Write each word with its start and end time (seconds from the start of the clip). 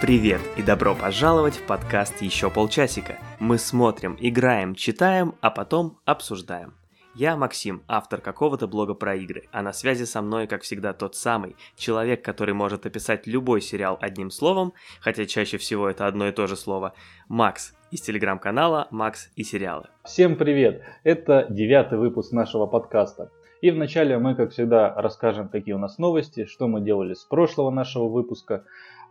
Привет 0.00 0.40
и 0.56 0.62
добро 0.62 0.94
пожаловать 0.94 1.56
в 1.56 1.66
подкаст 1.66 2.22
«Еще 2.22 2.50
полчасика». 2.50 3.18
Мы 3.40 3.58
смотрим, 3.58 4.16
играем, 4.20 4.76
читаем, 4.76 5.34
а 5.40 5.50
потом 5.50 5.98
обсуждаем. 6.04 6.74
Я 7.16 7.36
Максим, 7.36 7.82
автор 7.88 8.20
какого-то 8.20 8.68
блога 8.68 8.94
про 8.94 9.16
игры, 9.16 9.48
а 9.50 9.60
на 9.60 9.72
связи 9.72 10.04
со 10.04 10.22
мной, 10.22 10.46
как 10.46 10.62
всегда, 10.62 10.92
тот 10.92 11.16
самый 11.16 11.56
человек, 11.76 12.24
который 12.24 12.54
может 12.54 12.86
описать 12.86 13.26
любой 13.26 13.60
сериал 13.60 13.98
одним 14.00 14.30
словом, 14.30 14.72
хотя 15.00 15.26
чаще 15.26 15.58
всего 15.58 15.88
это 15.88 16.06
одно 16.06 16.28
и 16.28 16.32
то 16.32 16.46
же 16.46 16.54
слово, 16.54 16.94
Макс 17.26 17.74
из 17.90 18.00
телеграм-канала 18.00 18.86
«Макс 18.92 19.32
и 19.34 19.42
сериалы». 19.42 19.88
Всем 20.04 20.36
привет! 20.36 20.80
Это 21.02 21.44
девятый 21.50 21.98
выпуск 21.98 22.30
нашего 22.30 22.66
подкаста. 22.66 23.32
И 23.60 23.72
вначале 23.72 24.16
мы, 24.18 24.36
как 24.36 24.52
всегда, 24.52 24.94
расскажем, 24.94 25.48
какие 25.48 25.74
у 25.74 25.78
нас 25.78 25.98
новости, 25.98 26.44
что 26.44 26.68
мы 26.68 26.80
делали 26.80 27.14
с 27.14 27.24
прошлого 27.24 27.70
нашего 27.70 28.08
выпуска, 28.08 28.62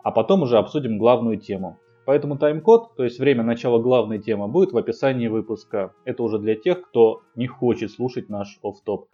а 0.04 0.12
потом 0.12 0.44
уже 0.44 0.58
обсудим 0.58 0.98
главную 0.98 1.38
тему. 1.38 1.78
Поэтому 2.06 2.38
тайм-код, 2.38 2.96
то 2.96 3.04
есть 3.04 3.20
время 3.20 3.44
начала 3.44 3.80
главной 3.80 4.20
темы, 4.20 4.48
будет 4.48 4.72
в 4.72 4.78
описании 4.78 5.28
выпуска. 5.28 5.94
Это 6.06 6.24
уже 6.24 6.40
для 6.40 6.56
тех, 6.56 6.82
кто 6.82 7.22
не 7.36 7.48
хочет 7.48 7.92
слушать 7.92 8.30
наш 8.30 8.60
офф-топ. 8.64 9.10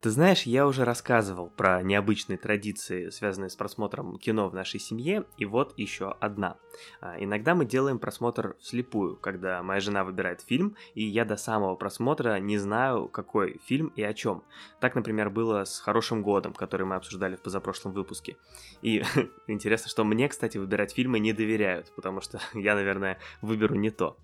Ты 0.00 0.10
знаешь, 0.10 0.44
я 0.44 0.64
уже 0.68 0.84
рассказывал 0.84 1.50
про 1.50 1.82
необычные 1.82 2.38
традиции, 2.38 3.10
связанные 3.10 3.50
с 3.50 3.56
просмотром 3.56 4.16
кино 4.16 4.48
в 4.48 4.54
нашей 4.54 4.78
семье, 4.78 5.24
и 5.38 5.44
вот 5.44 5.76
еще 5.76 6.14
одна. 6.20 6.56
А, 7.00 7.16
иногда 7.18 7.56
мы 7.56 7.64
делаем 7.64 7.98
просмотр 7.98 8.56
вслепую, 8.60 9.16
когда 9.16 9.60
моя 9.64 9.80
жена 9.80 10.04
выбирает 10.04 10.40
фильм, 10.40 10.76
и 10.94 11.02
я 11.02 11.24
до 11.24 11.36
самого 11.36 11.74
просмотра 11.74 12.38
не 12.38 12.58
знаю, 12.58 13.08
какой 13.08 13.58
фильм 13.64 13.88
и 13.96 14.04
о 14.04 14.14
чем. 14.14 14.44
Так, 14.78 14.94
например, 14.94 15.30
было 15.30 15.64
с 15.64 15.80
«Хорошим 15.80 16.22
годом», 16.22 16.52
который 16.52 16.86
мы 16.86 16.94
обсуждали 16.94 17.34
в 17.34 17.42
позапрошлом 17.42 17.92
выпуске. 17.92 18.36
И 18.82 19.02
интересно, 19.48 19.88
что 19.88 20.04
мне, 20.04 20.28
кстати, 20.28 20.58
выбирать 20.58 20.94
фильмы 20.94 21.18
не 21.18 21.32
доверяют, 21.32 21.92
потому 21.96 22.20
что 22.20 22.38
я, 22.54 22.76
наверное, 22.76 23.18
выберу 23.42 23.74
не 23.74 23.90
то. 23.90 24.16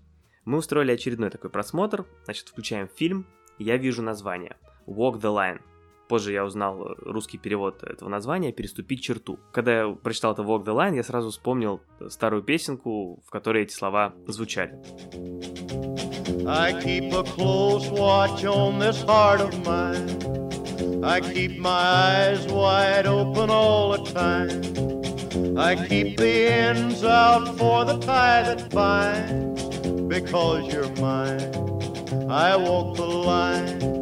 Мы 0.45 0.57
устроили 0.57 0.93
очередной 0.93 1.31
такой 1.31 1.49
просмотр, 1.49 2.05
значит, 2.23 2.47
включаем 2.47 2.87
фильм, 2.87 3.25
я 3.57 3.75
вижу 3.75 4.01
название– 4.01 4.55
Walk 4.87 5.19
the 5.21 5.33
Line. 5.33 5.59
Позже 6.07 6.33
я 6.33 6.45
узнал 6.45 6.81
э, 6.81 6.95
русский 6.99 7.37
перевод 7.37 7.83
этого 7.83 8.09
названия 8.09 8.51
«Переступить 8.51 9.01
черту». 9.01 9.39
Когда 9.51 9.79
я 9.79 9.89
прочитал 9.89 10.33
это 10.33 10.43
Walk 10.43 10.63
the 10.63 10.75
Line, 10.75 10.95
я 10.95 11.03
сразу 11.03 11.31
вспомнил 11.31 11.81
старую 12.09 12.43
песенку, 12.43 13.19
в 13.25 13.29
которой 13.31 13.63
эти 13.63 13.73
слова 13.73 14.13
звучали. 14.27 14.79
I 16.47 16.73
keep 16.73 17.11
a 17.13 17.23
close 17.23 17.89
watch 17.89 18.43
on 18.45 18.77
this 18.77 19.01
heart 19.03 19.41
of 19.41 19.65
mine. 19.65 21.03
I 21.03 21.21
keep 21.21 21.59
my 21.59 21.69
eyes 21.69 22.45
wide 22.47 23.07
open 23.07 23.49
all 23.49 23.91
the 23.91 24.03
time. 24.11 25.57
I 25.57 25.75
keep 25.75 26.17
the 26.17 26.47
ends 26.51 27.03
out 27.03 27.57
for 27.57 27.83
the 27.85 27.97
tie 27.97 28.43
that 28.43 28.69
binds. 28.69 29.63
Because 30.07 30.71
you're 30.71 30.91
mine, 31.01 31.41
I 32.29 32.55
walk 32.55 32.95
the 32.95 33.05
line. 33.05 33.94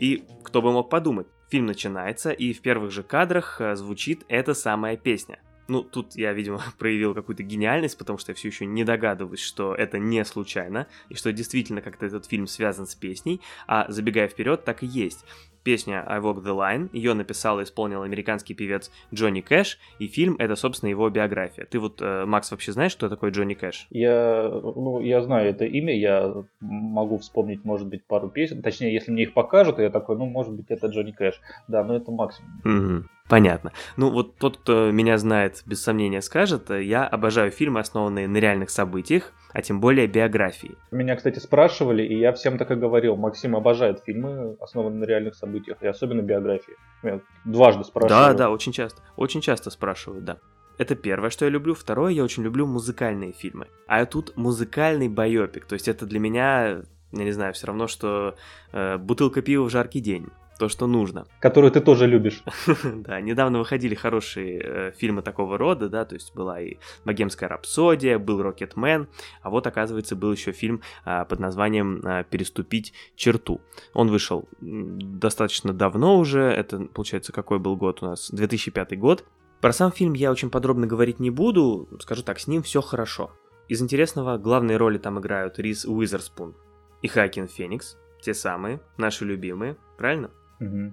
И 0.00 0.24
кто 0.42 0.62
бы 0.62 0.72
мог 0.72 0.88
подумать, 0.88 1.26
фильм 1.50 1.66
начинается, 1.66 2.30
и 2.30 2.54
в 2.54 2.62
первых 2.62 2.90
же 2.90 3.02
кадрах 3.02 3.60
э, 3.60 3.76
звучит 3.76 4.24
эта 4.28 4.54
самая 4.54 4.96
песня. 4.96 5.40
Ну, 5.68 5.82
тут 5.82 6.16
я, 6.16 6.32
видимо, 6.32 6.62
проявил 6.78 7.14
какую-то 7.14 7.42
гениальность, 7.42 7.98
потому 7.98 8.18
что 8.18 8.30
я 8.30 8.34
все 8.34 8.48
еще 8.48 8.64
не 8.64 8.82
догадываюсь, 8.82 9.40
что 9.40 9.74
это 9.74 9.98
не 9.98 10.24
случайно, 10.24 10.86
и 11.10 11.14
что 11.14 11.34
действительно 11.34 11.82
как-то 11.82 12.06
этот 12.06 12.24
фильм 12.24 12.46
связан 12.46 12.86
с 12.86 12.94
песней, 12.94 13.42
а 13.66 13.92
забегая 13.92 14.26
вперед, 14.26 14.64
так 14.64 14.82
и 14.82 14.86
есть 14.86 15.26
песня 15.62 16.04
I 16.06 16.20
Walk 16.20 16.42
the 16.42 16.56
Line. 16.56 16.88
Ее 16.92 17.14
написал 17.14 17.60
и 17.60 17.64
исполнил 17.64 18.02
американский 18.02 18.54
певец 18.54 18.90
Джонни 19.12 19.40
Кэш, 19.40 19.78
и 19.98 20.06
фильм— 20.06 20.36
это, 20.38 20.56
собственно, 20.56 20.90
его 20.90 21.08
биография. 21.10 21.66
Ты 21.66 21.78
вот, 21.78 22.00
э, 22.00 22.24
Макс, 22.26 22.50
вообще 22.50 22.72
знаешь, 22.72 22.92
что 22.92 23.08
такое 23.08 23.30
Джонни 23.30 23.54
Кэш? 23.54 23.86
Я, 23.90 24.48
ну, 24.52 25.00
я 25.00 25.22
знаю 25.22 25.50
это 25.50 25.64
имя, 25.64 25.96
я 25.96 26.32
могу 26.60 27.18
вспомнить, 27.18 27.64
может 27.64 27.88
быть, 27.88 28.04
пару 28.04 28.28
песен. 28.28 28.62
Точнее, 28.62 28.92
если 28.92 29.10
мне 29.10 29.24
их 29.24 29.34
покажут, 29.34 29.78
я 29.78 29.90
такой, 29.90 30.16
ну, 30.16 30.26
может 30.26 30.52
быть, 30.52 30.66
это 30.68 30.88
Джонни 30.88 31.12
Кэш. 31.12 31.40
Да, 31.68 31.84
но 31.84 31.96
это 31.96 32.10
максимум. 32.10 32.50
Угу. 32.64 33.04
Понятно. 33.30 33.72
Ну 33.96 34.10
вот 34.10 34.36
тот, 34.38 34.56
кто 34.56 34.90
меня 34.90 35.16
знает, 35.16 35.62
без 35.64 35.80
сомнения 35.82 36.20
скажет, 36.20 36.68
я 36.70 37.06
обожаю 37.06 37.52
фильмы, 37.52 37.78
основанные 37.78 38.26
на 38.26 38.38
реальных 38.38 38.70
событиях, 38.70 39.32
а 39.52 39.62
тем 39.62 39.80
более 39.80 40.08
биографии. 40.08 40.74
Меня, 40.90 41.14
кстати, 41.14 41.38
спрашивали, 41.38 42.02
и 42.02 42.18
я 42.18 42.32
всем 42.32 42.58
так 42.58 42.72
и 42.72 42.74
говорил. 42.74 43.14
Максим 43.14 43.54
обожает 43.54 44.02
фильмы, 44.04 44.56
основанные 44.60 44.98
на 44.98 45.04
реальных 45.04 45.36
событиях, 45.36 45.78
и 45.80 45.86
особенно 45.86 46.22
биографии. 46.22 46.74
Меня 47.04 47.20
дважды 47.44 47.84
спрашивали. 47.84 48.10
Да, 48.12 48.34
да, 48.34 48.50
очень 48.50 48.72
часто. 48.72 49.00
Очень 49.16 49.40
часто 49.40 49.70
спрашивают, 49.70 50.24
да. 50.24 50.38
Это 50.78 50.96
первое, 50.96 51.30
что 51.30 51.44
я 51.44 51.52
люблю. 51.52 51.74
Второе, 51.74 52.10
я 52.10 52.24
очень 52.24 52.42
люблю 52.42 52.66
музыкальные 52.66 53.32
фильмы. 53.32 53.68
А 53.86 54.04
тут 54.06 54.36
музыкальный 54.36 55.08
байопик. 55.08 55.66
То 55.66 55.74
есть 55.74 55.86
это 55.86 56.04
для 56.04 56.18
меня, 56.18 56.82
я 57.12 57.24
не 57.24 57.32
знаю, 57.32 57.52
все 57.52 57.68
равно, 57.68 57.86
что 57.86 58.34
э, 58.72 58.96
бутылка 58.96 59.40
пива 59.40 59.64
в 59.64 59.70
жаркий 59.70 60.00
день 60.00 60.26
то, 60.60 60.68
что 60.68 60.86
нужно. 60.86 61.26
Которую 61.40 61.72
ты 61.72 61.80
тоже 61.80 62.06
любишь. 62.06 62.44
да, 62.84 63.20
недавно 63.20 63.58
выходили 63.58 63.94
хорошие 63.94 64.60
э, 64.62 64.92
фильмы 64.92 65.22
такого 65.22 65.58
рода, 65.58 65.88
да, 65.88 66.04
то 66.04 66.14
есть 66.14 66.34
была 66.34 66.60
и 66.60 66.76
«Богемская 67.04 67.48
рапсодия», 67.48 68.18
был 68.18 68.42
«Рокетмен», 68.42 69.08
а 69.42 69.50
вот, 69.50 69.66
оказывается, 69.66 70.14
был 70.14 70.32
еще 70.32 70.52
фильм 70.52 70.82
э, 71.06 71.24
под 71.24 71.40
названием 71.40 72.00
э, 72.04 72.24
«Переступить 72.30 72.92
черту». 73.16 73.62
Он 73.94 74.08
вышел 74.08 74.48
достаточно 74.60 75.72
давно 75.72 76.18
уже, 76.18 76.42
это, 76.42 76.78
получается, 76.80 77.32
какой 77.32 77.58
был 77.58 77.76
год 77.76 78.02
у 78.02 78.06
нас? 78.06 78.30
2005 78.30 78.98
год. 78.98 79.24
Про 79.62 79.72
сам 79.72 79.92
фильм 79.92 80.12
я 80.12 80.30
очень 80.30 80.50
подробно 80.50 80.86
говорить 80.86 81.20
не 81.20 81.30
буду, 81.30 81.88
скажу 82.00 82.22
так, 82.22 82.38
с 82.38 82.46
ним 82.46 82.62
все 82.62 82.82
хорошо. 82.82 83.30
Из 83.68 83.80
интересного 83.80 84.36
главные 84.36 84.76
роли 84.76 84.98
там 84.98 85.18
играют 85.18 85.58
Рис 85.58 85.86
Уизерспун 85.86 86.54
и 87.00 87.08
Хакин 87.08 87.48
Феникс, 87.48 87.96
те 88.20 88.34
самые, 88.34 88.80
наши 88.98 89.24
любимые, 89.24 89.76
правильно? 89.96 90.30
Угу. 90.60 90.92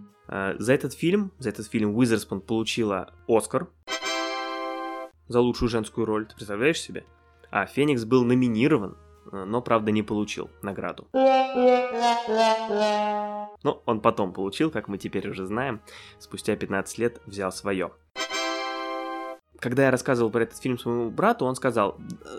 За 0.59 0.73
этот 0.73 0.94
фильм, 0.94 1.31
за 1.39 1.50
этот 1.50 1.67
фильм 1.67 1.95
Уизерспун 1.95 2.41
получила 2.41 3.13
Оскар 3.28 3.67
за 5.28 5.41
лучшую 5.41 5.69
женскую 5.69 6.05
роль. 6.05 6.25
Ты 6.25 6.35
представляешь 6.35 6.81
себе? 6.81 7.05
А 7.51 7.66
Феникс 7.66 8.06
был 8.06 8.23
номинирован, 8.23 8.97
э, 9.31 9.44
но, 9.45 9.61
правда, 9.61 9.91
не 9.91 10.03
получил 10.03 10.50
награду. 10.61 11.07
Но 13.63 13.81
он 13.85 14.01
потом 14.01 14.33
получил, 14.33 14.69
как 14.69 14.88
мы 14.88 14.97
теперь 14.97 15.29
уже 15.29 15.45
знаем, 15.45 15.81
спустя 16.19 16.56
15 16.56 16.97
лет 16.97 17.22
взял 17.25 17.51
свое. 17.51 17.91
Когда 19.59 19.85
я 19.85 19.91
рассказывал 19.91 20.29
про 20.29 20.44
этот 20.44 20.57
фильм 20.59 20.77
своему 20.77 21.09
брату, 21.09 21.45
он 21.45 21.56
сказал, 21.56 21.97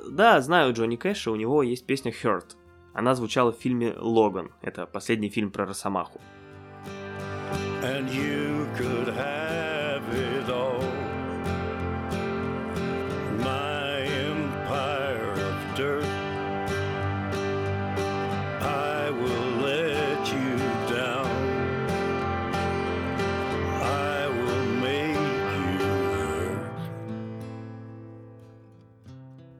да, 0.08 0.40
знаю 0.40 0.72
Джонни 0.72 0.96
Кэша, 0.96 1.32
у 1.32 1.36
него 1.36 1.62
есть 1.62 1.84
песня 1.84 2.12
Hurt. 2.12 2.54
Она 2.94 3.14
звучала 3.14 3.52
в 3.52 3.56
фильме 3.56 3.94
«Логан». 3.98 4.52
Это 4.62 4.86
последний 4.86 5.28
фильм 5.28 5.50
про 5.50 5.66
Росомаху 5.66 6.20
and 7.83 8.09
you 8.09 8.67
could 8.75 9.07
have 9.07 10.03
it 10.09 10.49
all. 10.49 10.81
My 13.39 14.01
empire 14.01 15.33
of 15.33 15.75
dirt. 15.75 16.05
I 18.61 19.09
will 19.09 19.49
let 19.69 20.27
you 20.31 20.57
down. 20.95 21.29
I 23.81 24.27
will 24.27 24.65
make 24.81 25.17
you 25.59 25.79
hurt. 26.15 26.81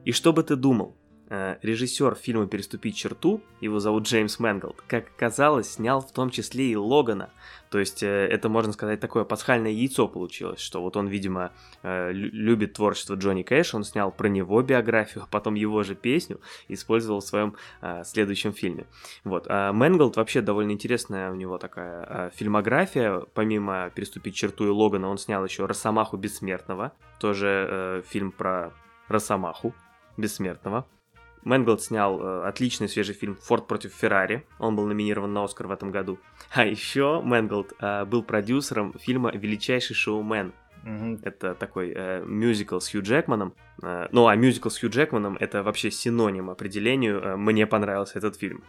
И 0.04 0.12
что 0.12 0.32
бы 0.32 0.42
ты 0.42 0.56
думал? 0.56 0.94
Э, 1.31 1.57
режиссер 1.61 2.15
фильма 2.15 2.47
«Переступить 2.47 2.95
черту», 2.95 3.43
его 3.61 3.79
зовут 3.79 4.07
Джеймс 4.07 4.39
Мэнглд, 4.39 4.81
как 4.87 5.09
оказалось, 5.15 5.73
снял 5.73 6.01
в 6.01 6.11
том 6.11 6.31
числе 6.31 6.71
и 6.71 6.75
Логана. 6.75 7.29
То 7.69 7.77
есть 7.77 8.01
э, 8.01 8.07
это, 8.07 8.49
можно 8.49 8.73
сказать, 8.73 8.99
такое 8.99 9.25
пасхальное 9.25 9.69
яйцо 9.69 10.07
получилось, 10.07 10.59
что 10.59 10.81
вот 10.81 10.97
он, 10.97 11.07
видимо, 11.07 11.51
э, 11.83 12.11
любит 12.13 12.73
творчество 12.73 13.13
Джонни 13.13 13.43
Кэша, 13.43 13.77
он 13.77 13.83
снял 13.83 14.11
про 14.11 14.27
него 14.27 14.59
биографию, 14.63 15.23
а 15.25 15.27
потом 15.27 15.53
его 15.53 15.83
же 15.83 15.93
песню 15.93 16.41
использовал 16.67 17.19
в 17.19 17.25
своем 17.25 17.55
следующем 18.03 18.51
фильме. 18.51 18.87
Вот. 19.23 19.45
А 19.47 19.71
вообще 19.71 20.41
довольно 20.41 20.71
интересная 20.71 21.31
у 21.31 21.35
него 21.35 21.57
такая 21.59 22.31
фильмография. 22.35 23.19
Помимо 23.33 23.91
«Переступить 23.93 24.35
черту» 24.35 24.65
и 24.65 24.69
Логана 24.69 25.09
он 25.09 25.17
снял 25.17 25.45
еще 25.45 25.65
«Росомаху 25.65 26.17
бессмертного», 26.17 26.93
тоже 27.19 28.03
фильм 28.07 28.31
про 28.31 28.73
Росомаху 29.07 29.75
бессмертного. 30.17 30.87
Мэнглд 31.43 31.81
снял 31.81 32.19
э, 32.19 32.47
отличный 32.47 32.89
свежий 32.89 33.15
фильм 33.15 33.35
«Форд 33.35 33.67
против 33.67 33.93
Феррари». 33.93 34.45
Он 34.59 34.75
был 34.75 34.85
номинирован 34.85 35.33
на 35.33 35.43
Оскар 35.43 35.67
в 35.67 35.71
этом 35.71 35.91
году. 35.91 36.19
А 36.51 36.65
еще 36.65 37.21
Мэнглд 37.21 37.73
э, 37.79 38.05
был 38.05 38.23
продюсером 38.23 38.93
фильма 38.99 39.31
«Величайший 39.31 39.95
шоумен». 39.95 40.53
Mm-hmm. 40.83 41.21
Это 41.23 41.55
такой 41.55 41.93
э, 41.95 42.23
мюзикл 42.25 42.79
с 42.79 42.89
Хью 42.89 43.01
Джекманом. 43.01 43.53
Э, 43.81 44.07
ну, 44.11 44.27
а 44.27 44.35
мюзикл 44.35 44.69
с 44.69 44.79
Хью 44.79 44.89
Джекманом— 44.89 45.37
это 45.39 45.63
вообще 45.63 45.91
синоним 45.91 46.49
определению 46.49 47.21
э, 47.21 47.35
«мне 47.35 47.67
понравился 47.67 48.17
этот 48.17 48.37
фильм». 48.37 48.63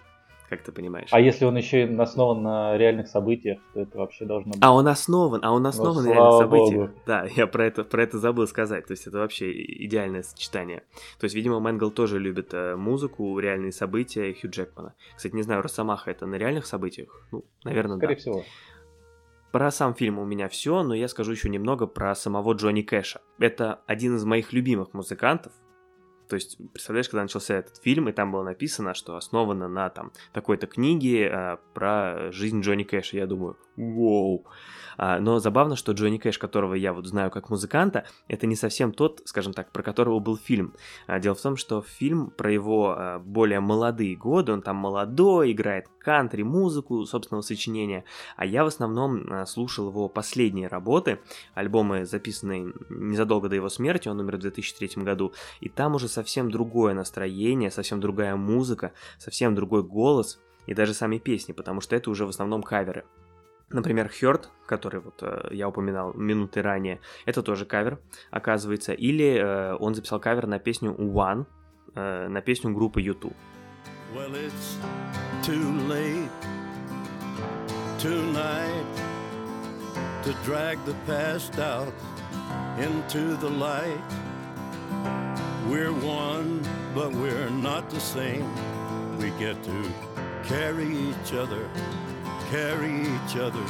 Как 0.51 0.63
ты 0.63 0.73
понимаешь. 0.73 1.09
А 1.13 1.21
если 1.21 1.45
он 1.45 1.57
еще 1.57 1.87
и 1.87 1.97
основан 1.97 2.43
на 2.43 2.77
реальных 2.77 3.07
событиях, 3.09 3.61
то 3.73 3.81
это 3.81 3.99
вообще 3.99 4.27
должно 4.27 4.53
быть... 4.53 4.61
А 4.63 4.75
он 4.75 4.89
основан, 4.89 5.41
а 5.45 5.53
он 5.53 5.65
основан 5.65 6.05
Ну, 6.05 6.11
на 6.11 6.13
реальных 6.15 6.39
событиях. 6.39 6.91
богу. 6.91 7.01
Да, 7.07 7.25
я 7.37 7.47
про 7.47 7.67
это, 7.67 7.85
про 7.85 8.03
это 8.03 8.19
забыл 8.19 8.47
сказать. 8.49 8.87
То 8.87 8.91
есть 8.91 9.07
это 9.07 9.19
вообще 9.19 9.51
идеальное 9.53 10.23
сочетание. 10.23 10.83
То 11.19 11.25
есть, 11.25 11.37
видимо, 11.37 11.61
Мэнгл 11.61 11.93
тоже 11.93 12.19
любит 12.19 12.53
э, 12.53 12.75
музыку, 12.75 13.39
реальные 13.39 13.73
события 13.73 14.35
Хью 14.35 14.51
Джекмана. 14.51 14.95
Кстати, 15.17 15.35
не 15.35 15.43
знаю, 15.43 15.63
Росомаха 15.63 16.11
это 16.11 16.27
на 16.27 16.35
реальных 16.35 16.67
событиях? 16.67 17.23
Ну, 17.31 17.45
наверное, 17.65 17.97
Скорее 17.97 18.17
да. 18.17 18.21
всего. 18.21 18.45
Про 19.53 19.71
сам 19.73 19.95
фильм 19.95 20.19
у 20.21 20.25
меня 20.25 20.49
все, 20.49 20.83
но 20.83 20.95
я 20.95 21.09
скажу 21.09 21.33
еще 21.33 21.49
немного 21.49 21.87
про 21.87 22.15
самого 22.15 22.53
Джонни 22.55 22.83
Кэша. 22.83 23.21
Это 23.39 23.81
один 23.87 24.15
из 24.17 24.25
моих 24.25 24.53
любимых 24.53 24.95
музыкантов. 24.95 25.53
То 26.31 26.37
есть, 26.37 26.59
представляешь, 26.73 27.09
когда 27.09 27.23
начался 27.23 27.57
этот 27.57 27.79
фильм, 27.79 28.09
и 28.09 28.13
там 28.13 28.31
было 28.31 28.45
написано, 28.45 28.95
что 28.95 29.17
основано 29.17 29.69
на 29.69 29.91
там 29.91 30.13
такой-то 30.33 30.69
книге 30.69 31.27
э, 31.27 31.57
про 31.75 32.31
жизнь 32.31 32.61
Джонни 32.61 32.85
Кэша. 32.85 33.17
Я 33.17 33.27
думаю, 33.27 33.59
вау. 33.77 34.47
А, 34.97 35.19
но 35.19 35.39
забавно, 35.39 35.77
что 35.77 35.93
Джонни 35.93 36.19
Кэш, 36.19 36.39
которого 36.39 36.75
я 36.75 36.93
вот 36.93 37.07
знаю 37.07 37.31
как 37.31 37.49
музыканта, 37.49 38.05
это 38.29 38.47
не 38.47 38.55
совсем 38.55 38.93
тот, 38.93 39.23
скажем 39.25 39.55
так, 39.55 39.73
про 39.73 39.83
которого 39.83 40.19
был 40.19 40.37
фильм. 40.37 40.75
А, 41.07 41.19
дело 41.19 41.35
в 41.35 41.41
том, 41.41 41.57
что 41.57 41.81
фильм 41.81 42.31
про 42.31 42.53
его 42.53 42.95
а, 42.97 43.19
более 43.19 43.61
молодые 43.61 44.15
годы, 44.15 44.53
он 44.53 44.61
там 44.61 44.77
молодой, 44.77 45.53
играет 45.53 45.87
кантри, 46.01 46.43
музыку 46.43 47.07
собственного 47.07 47.41
сочинения, 47.43 48.05
а 48.37 48.45
я 48.45 48.63
в 48.63 48.67
основном 48.67 49.25
а, 49.31 49.47
слушал 49.47 49.89
его 49.89 50.11
последние 50.11 50.69
работы, 50.69 51.21
альбомы, 51.55 52.05
записанные 52.05 52.73
незадолго 52.91 53.49
до 53.49 53.55
его 53.57 53.71
смерти, 53.71 54.09
он 54.09 54.21
умер 54.21 54.37
в 54.37 54.41
2003 54.41 55.03
году, 55.03 55.33
и 55.61 55.71
там 55.71 55.95
уже 55.95 56.09
совсем 56.21 56.51
другое 56.51 56.93
настроение, 56.93 57.71
совсем 57.71 57.99
другая 58.01 58.37
музыка, 58.37 58.93
совсем 59.19 59.55
другой 59.55 59.83
голос 59.83 60.39
и 60.67 60.75
даже 60.75 60.93
сами 60.93 61.19
песни, 61.19 61.53
потому 61.53 61.81
что 61.81 61.97
это 61.97 62.11
уже 62.11 62.27
в 62.27 62.29
основном 62.29 62.63
каверы. 62.63 63.05
Например, 63.71 64.11
Hurt, 64.21 64.49
который 64.67 65.01
вот 65.01 65.23
э, 65.23 65.49
я 65.53 65.69
упоминал 65.69 66.13
минуты 66.15 66.61
ранее, 66.61 67.01
это 67.25 67.43
тоже 67.43 67.65
кавер, 67.65 68.01
оказывается. 68.31 68.93
Или 68.93 69.39
э, 69.39 69.77
он 69.77 69.95
записал 69.95 70.21
кавер 70.21 70.47
на 70.47 70.59
песню 70.59 70.93
One, 70.93 71.47
э, 71.95 72.29
на 72.29 72.41
песню 72.43 72.75
группы 72.75 73.01
YouTube. 73.01 73.37
Well, 74.15 74.35
it's 74.35 74.77
too 75.43 75.71
late 75.89 76.29
tonight 77.99 78.87
to 80.25 80.35
drag 80.45 80.79
the 80.85 80.97
past 81.07 81.59
out 81.61 81.95
into 82.79 83.37
the 83.37 83.49
light. 83.49 84.30
We're 85.71 85.93
one, 85.93 86.67
but 86.97 87.13
we're 87.13 87.49
not 87.49 87.89
the 87.91 88.01
same. 88.01 88.45
We 89.21 89.31
get 89.39 89.55
to 89.63 89.85
carry 90.49 90.89
each 90.89 91.33
other, 91.33 91.63
carry 92.51 93.03
each 93.03 93.37
other. 93.37 93.65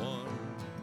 One. 0.00 0.28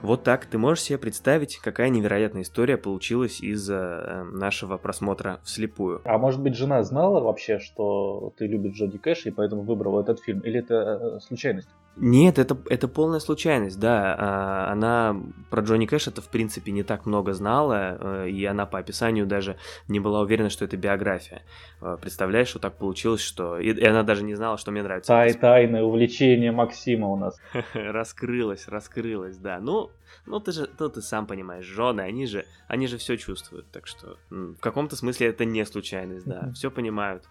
Вот 0.02 0.24
так 0.24 0.46
ты 0.46 0.58
можешь 0.58 0.84
себе 0.84 0.98
представить, 0.98 1.60
какая 1.60 1.88
невероятная 1.88 2.42
история 2.42 2.76
получилась 2.76 3.40
из 3.40 3.70
э, 3.70 4.24
нашего 4.34 4.76
просмотра 4.78 5.40
вслепую. 5.46 6.02
А 6.04 6.18
может 6.18 6.42
быть, 6.42 6.56
жена 6.56 6.84
знала 6.84 7.22
вообще, 7.22 7.58
что 7.58 8.34
ты 8.38 8.46
любишь 8.46 8.74
Джоди 8.74 8.98
Кэш, 8.98 9.28
и 9.28 9.32
поэтому 9.32 9.62
выбрала 9.62 10.02
этот 10.02 10.20
фильм? 10.20 10.42
Или 10.42 10.60
это 10.60 10.74
э, 10.76 11.20
случайность? 11.22 11.70
Нет, 12.00 12.38
это, 12.38 12.58
это 12.70 12.88
полная 12.88 13.20
случайность, 13.20 13.80
да. 13.80 14.16
А, 14.18 14.72
Она 14.72 15.20
про 15.50 15.62
Джонни 15.62 15.88
Кэш 15.88 16.08
это 16.08 16.22
в 16.22 16.30
принципе 16.30 16.72
не 16.72 16.84
так 16.84 17.06
много 17.06 17.34
знала, 17.34 17.98
э, 18.00 18.30
и 18.30 18.46
она 18.46 18.66
по 18.66 18.78
описанию 18.78 19.26
даже 19.26 19.58
не 19.88 20.00
была 20.00 20.22
уверена, 20.22 20.50
что 20.50 20.66
это 20.66 20.78
биография. 20.78 21.42
Э, 21.82 21.98
Представляешь, 22.00 22.50
что 22.50 22.60
так 22.60 22.78
получилось, 22.78 23.22
что... 23.22 23.58
И, 23.58 23.72
и 23.72 23.86
она 23.86 24.04
даже 24.04 24.24
не 24.24 24.36
знала, 24.36 24.58
что 24.58 24.72
мне 24.72 24.84
нравится. 24.84 25.12
Тай 25.12 25.34
тайное 25.34 25.84
увлечение 25.84 26.52
Максима 26.52 27.08
у 27.08 27.18
нас. 27.18 27.40
раскрылась, 27.74 28.68
раскрылась, 28.68 29.38
да. 29.38 29.60
Ну, 29.60 29.90
ну 30.28 30.40
ты 30.40 30.52
же, 30.52 30.70
ну, 30.80 30.90
ты 30.90 31.02
сам 31.02 31.26
понимаешь, 31.26 31.66
жены, 31.66 32.02
они 32.02 32.28
же, 32.28 32.46
они 32.68 32.86
же 32.88 32.98
все 32.98 33.18
чувствуют, 33.18 33.72
так 33.72 33.88
что 33.88 34.18
в 34.30 34.60
каком-то 34.60 34.96
смысле 34.96 35.28
это 35.28 35.46
не 35.46 35.66
случайность, 35.66 36.26
да, 36.26 36.52
все 36.54 36.70
понимают. 36.70 37.24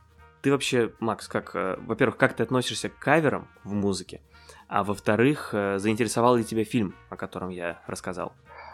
Ты 0.43 0.51
вообще, 0.51 0.93
Макс, 1.01 1.29
как, 1.29 1.55
э, 1.55 1.77
во-первых, 1.81 2.17
как 2.17 2.35
ты 2.35 2.43
относишься 2.43 2.89
к 2.89 2.99
каверам 2.99 3.49
в 3.65 3.73
музыке, 3.73 4.21
а 4.69 4.85
во-вторых, 4.85 5.51
э, 5.53 5.79
заинтересовал 5.79 6.37
ли 6.37 6.45
тебя 6.45 6.65
фильм, 6.65 6.95
о 7.11 7.17
котором 7.17 7.51
я 7.51 7.81
рассказал? 7.87 8.33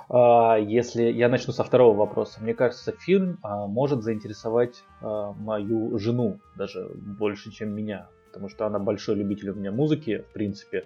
А, 0.08 0.56
Если 0.56 1.04
я 1.04 1.28
начну 1.28 1.52
со 1.52 1.64
второго 1.64 1.96
вопроса, 1.96 2.42
мне 2.42 2.54
кажется, 2.54 2.92
фильм 2.92 3.38
а, 3.42 3.66
может 3.66 4.02
заинтересовать 4.02 4.84
а, 5.00 5.32
мою 5.32 5.98
жену 5.98 6.38
даже 6.56 6.90
больше, 6.94 7.50
чем 7.50 7.74
меня, 7.74 8.08
потому 8.26 8.48
что 8.48 8.66
она 8.66 8.78
большой 8.78 9.16
любитель 9.16 9.50
у 9.50 9.54
меня 9.54 9.72
музыки, 9.72 10.24
в 10.30 10.32
принципе, 10.32 10.84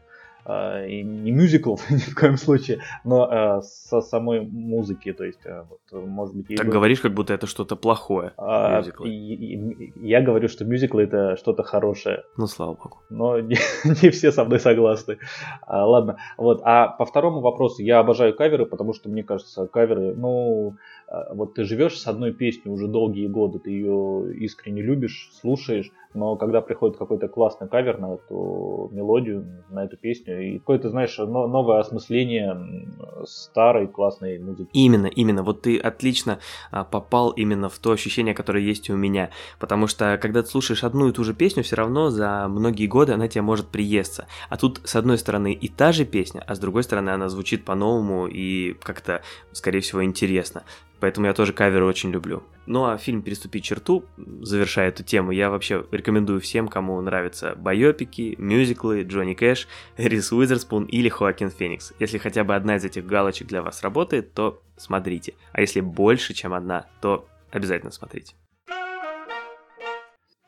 и 0.87 1.03
не 1.03 1.33
мюзиклов 1.33 1.81
ни 1.91 1.97
в 1.99 2.15
коем 2.15 2.37
случае, 2.37 2.79
но 3.05 3.29
а, 3.31 3.63
со 3.63 4.01
самой 4.01 4.41
музыки, 4.41 5.13
то 5.13 5.25
есть, 5.25 5.45
а, 5.47 5.67
вот, 5.69 6.07
может 6.07 6.37
быть, 6.37 6.57
Так 6.57 6.67
бы- 6.67 6.73
говоришь, 6.73 7.01
как 7.01 7.13
будто 7.15 7.35
это 7.35 7.47
что-то 7.47 7.77
плохое, 7.77 8.33
а, 8.37 8.79
мюзиклы. 8.79 9.09
и- 9.09 9.35
и- 9.35 9.93
я 10.09 10.21
говорю, 10.23 10.49
что 10.49 10.65
мюзиклы 10.65 11.03
это 11.03 11.37
что-то 11.37 11.63
хорошее, 11.63 12.23
ну 12.37 12.47
слава 12.47 12.75
богу. 12.75 12.99
но 13.11 13.39
не, 13.41 13.57
не 14.03 14.11
все 14.11 14.31
со 14.33 14.45
мной 14.45 14.61
согласны. 14.61 15.19
А, 15.67 15.85
ладно, 15.87 16.17
вот. 16.39 16.61
А 16.65 16.89
по 16.89 17.05
второму 17.05 17.41
вопросу, 17.41 17.83
я 17.83 17.99
обожаю 17.99 18.35
каверы, 18.35 18.67
потому 18.67 18.93
что 18.93 19.09
мне 19.09 19.23
кажется, 19.25 19.67
каверы, 19.67 20.15
ну, 20.15 20.77
а, 21.09 21.35
вот 21.35 21.55
ты 21.55 21.65
живешь 21.65 21.99
с 22.01 22.07
одной 22.07 22.33
песней 22.33 22.71
уже 22.73 22.87
долгие 22.89 23.27
годы, 23.27 23.59
ты 23.59 23.71
ее 23.71 24.33
искренне 24.37 24.83
любишь, 24.83 25.31
слушаешь, 25.41 25.91
но 26.15 26.37
когда 26.37 26.61
приходит 26.61 26.97
какой-то 26.97 27.29
классный 27.29 27.69
кавер 27.69 27.99
на 27.99 28.15
эту 28.15 28.89
мелодию, 28.93 29.45
на 29.71 29.85
эту 29.85 29.97
песню, 29.97 30.36
и 30.41 30.59
какое-то, 30.59 30.91
знаешь, 30.91 31.17
но- 31.19 31.47
новое 31.47 31.81
осмысление 31.81 32.87
старой 33.27 33.87
классной 33.87 34.39
музыки. 34.39 34.69
Именно, 34.73 35.07
именно. 35.07 35.43
Вот 35.43 35.63
ты 35.63 35.79
отлично 35.79 36.39
а, 36.71 36.85
попал 36.85 37.31
именно 37.31 37.69
в 37.69 37.79
то 37.79 37.93
ощущение, 37.93 38.35
которое 38.35 38.63
есть 38.63 38.91
у 38.91 38.97
меня. 38.97 39.31
Потому 39.59 39.87
что, 39.87 40.19
когда 40.21 40.43
ты 40.43 40.49
слушаешь 40.49 40.85
одну 40.85 41.09
и 41.09 41.13
ту 41.13 41.25
же 41.25 41.35
песню, 41.35 41.63
все 41.63 41.77
равно 41.77 42.11
за 42.11 42.47
многие 42.49 42.87
годы 42.87 43.13
она 43.13 43.29
тебе 43.29 43.43
может 43.43 43.69
приесться. 43.69 44.27
А 44.49 44.57
тут, 44.57 44.81
с 44.85 44.97
одной 44.97 45.19
стороны, 45.19 45.53
и 45.53 45.69
та 45.69 45.93
же 45.93 46.05
песня, 46.05 46.43
а 46.47 46.55
с 46.55 46.59
другой 46.59 46.83
стороны, 46.83 47.11
она 47.11 47.29
звучит 47.29 47.65
по-новому 47.65 48.27
и 48.27 48.75
как-то, 48.75 49.23
скорее 49.53 49.81
всего, 49.81 50.05
интересно. 50.05 50.63
Поэтому 51.01 51.27
я 51.27 51.35
тоже 51.35 51.53
каверы 51.53 51.85
очень 51.85 52.11
люблю. 52.11 52.43
Ну 52.67 52.85
а 52.85 52.99
фильм 52.99 53.23
«Переступить 53.23 53.65
черту», 53.65 54.05
завершая 54.17 54.89
эту 54.89 55.05
тему, 55.05 55.31
я 55.31 55.51
вообще 55.51 55.87
рекомендую 55.93 56.41
всем, 56.41 56.69
кому 56.69 57.01
нравятся 57.01 57.55
байопики, 57.57 58.35
мюзиклы, 58.39 59.03
Джонни 59.03 59.35
Кэш, 59.35 59.69
Рис 59.97 60.33
Уизерспун 60.33 60.85
или 60.85 61.09
Хоакин 61.09 61.51
Феникс. 61.51 61.93
Если 61.99 62.19
хотя 62.19 62.45
бы 62.45 62.55
одна 62.55 62.77
из 62.77 62.85
этих 62.85 63.07
галочек 63.07 63.47
для 63.47 63.63
вас 63.63 63.83
работает, 63.83 64.33
то 64.35 64.63
смотрите. 64.77 65.35
А 65.53 65.61
если 65.61 65.81
больше, 65.81 66.35
чем 66.35 66.55
одна, 66.55 66.87
то 67.01 67.29
обязательно 67.51 67.93
смотрите. 67.93 68.35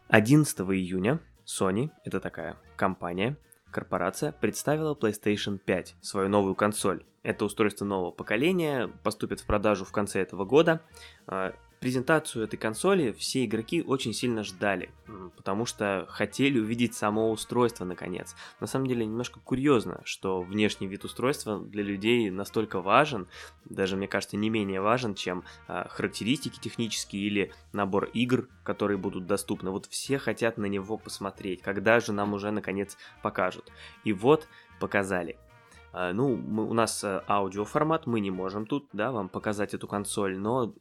11 0.09 0.59
июня 0.61 1.21
Sony, 1.47 1.91
это 2.05 2.19
такая 2.19 2.57
компания, 2.77 3.37
корпорация, 3.71 4.33
представила 4.33 4.95
PlayStation 4.95 5.59
5, 5.59 5.97
свою 6.01 6.29
новую 6.29 6.55
консоль. 6.55 7.05
Это 7.23 7.45
устройство 7.45 7.85
нового 7.85 8.11
поколения, 8.11 8.89
поступит 9.03 9.41
в 9.41 9.47
продажу 9.47 9.85
в 9.85 9.93
конце 9.93 10.21
этого 10.21 10.45
года. 10.45 10.81
Презентацию 11.81 12.45
этой 12.45 12.57
консоли 12.57 13.13
все 13.13 13.45
игроки 13.45 13.83
очень 13.83 14.13
сильно 14.13 14.43
ждали, 14.43 14.91
потому 15.37 15.65
что 15.65 16.07
хотели 16.09 16.59
увидеть 16.59 16.95
само 16.95 17.31
устройство 17.31 17.85
наконец. 17.85 18.35
На 18.59 18.67
самом 18.67 18.89
деле 18.89 19.07
немножко 19.07 19.39
курьезно, 19.39 20.01
что 20.05 20.41
внешний 20.41 20.89
вид 20.89 21.05
устройства 21.05 21.61
для 21.61 21.85
людей 21.85 22.31
настолько 22.31 22.81
важен, 22.81 23.29
даже 23.65 23.97
мне 23.97 24.09
кажется 24.09 24.37
не 24.37 24.51
менее 24.51 24.81
важен, 24.81 25.15
чем 25.15 25.45
а, 25.69 25.87
характеристики 25.89 26.59
технические 26.59 27.23
или 27.23 27.53
набор 27.73 28.07
игр, 28.13 28.49
которые 28.65 28.99
будут 28.99 29.27
доступны. 29.27 29.71
Вот 29.71 29.87
все 29.87 30.19
хотят 30.19 30.59
на 30.59 30.67
него 30.67 30.99
посмотреть, 30.99 31.63
когда 31.63 32.01
же 32.01 32.13
нам 32.13 32.35
уже 32.35 32.51
наконец 32.51 32.97
покажут. 33.23 33.71
И 34.03 34.13
вот 34.13 34.49
показали. 34.81 35.39
А, 35.93 36.13
Ну, 36.13 36.37
мы- 36.37 36.69
у 36.69 36.75
нас 36.75 37.05
э, 37.05 37.23
аудиоформат, 37.29 38.07
мы 38.07 38.19
не 38.21 38.31
можем 38.33 38.67
тут, 38.67 38.89
да, 38.93 39.13
вам 39.13 39.29
показать 39.29 39.75
эту 39.75 39.87
консоль, 39.87 40.37
но 40.39 40.75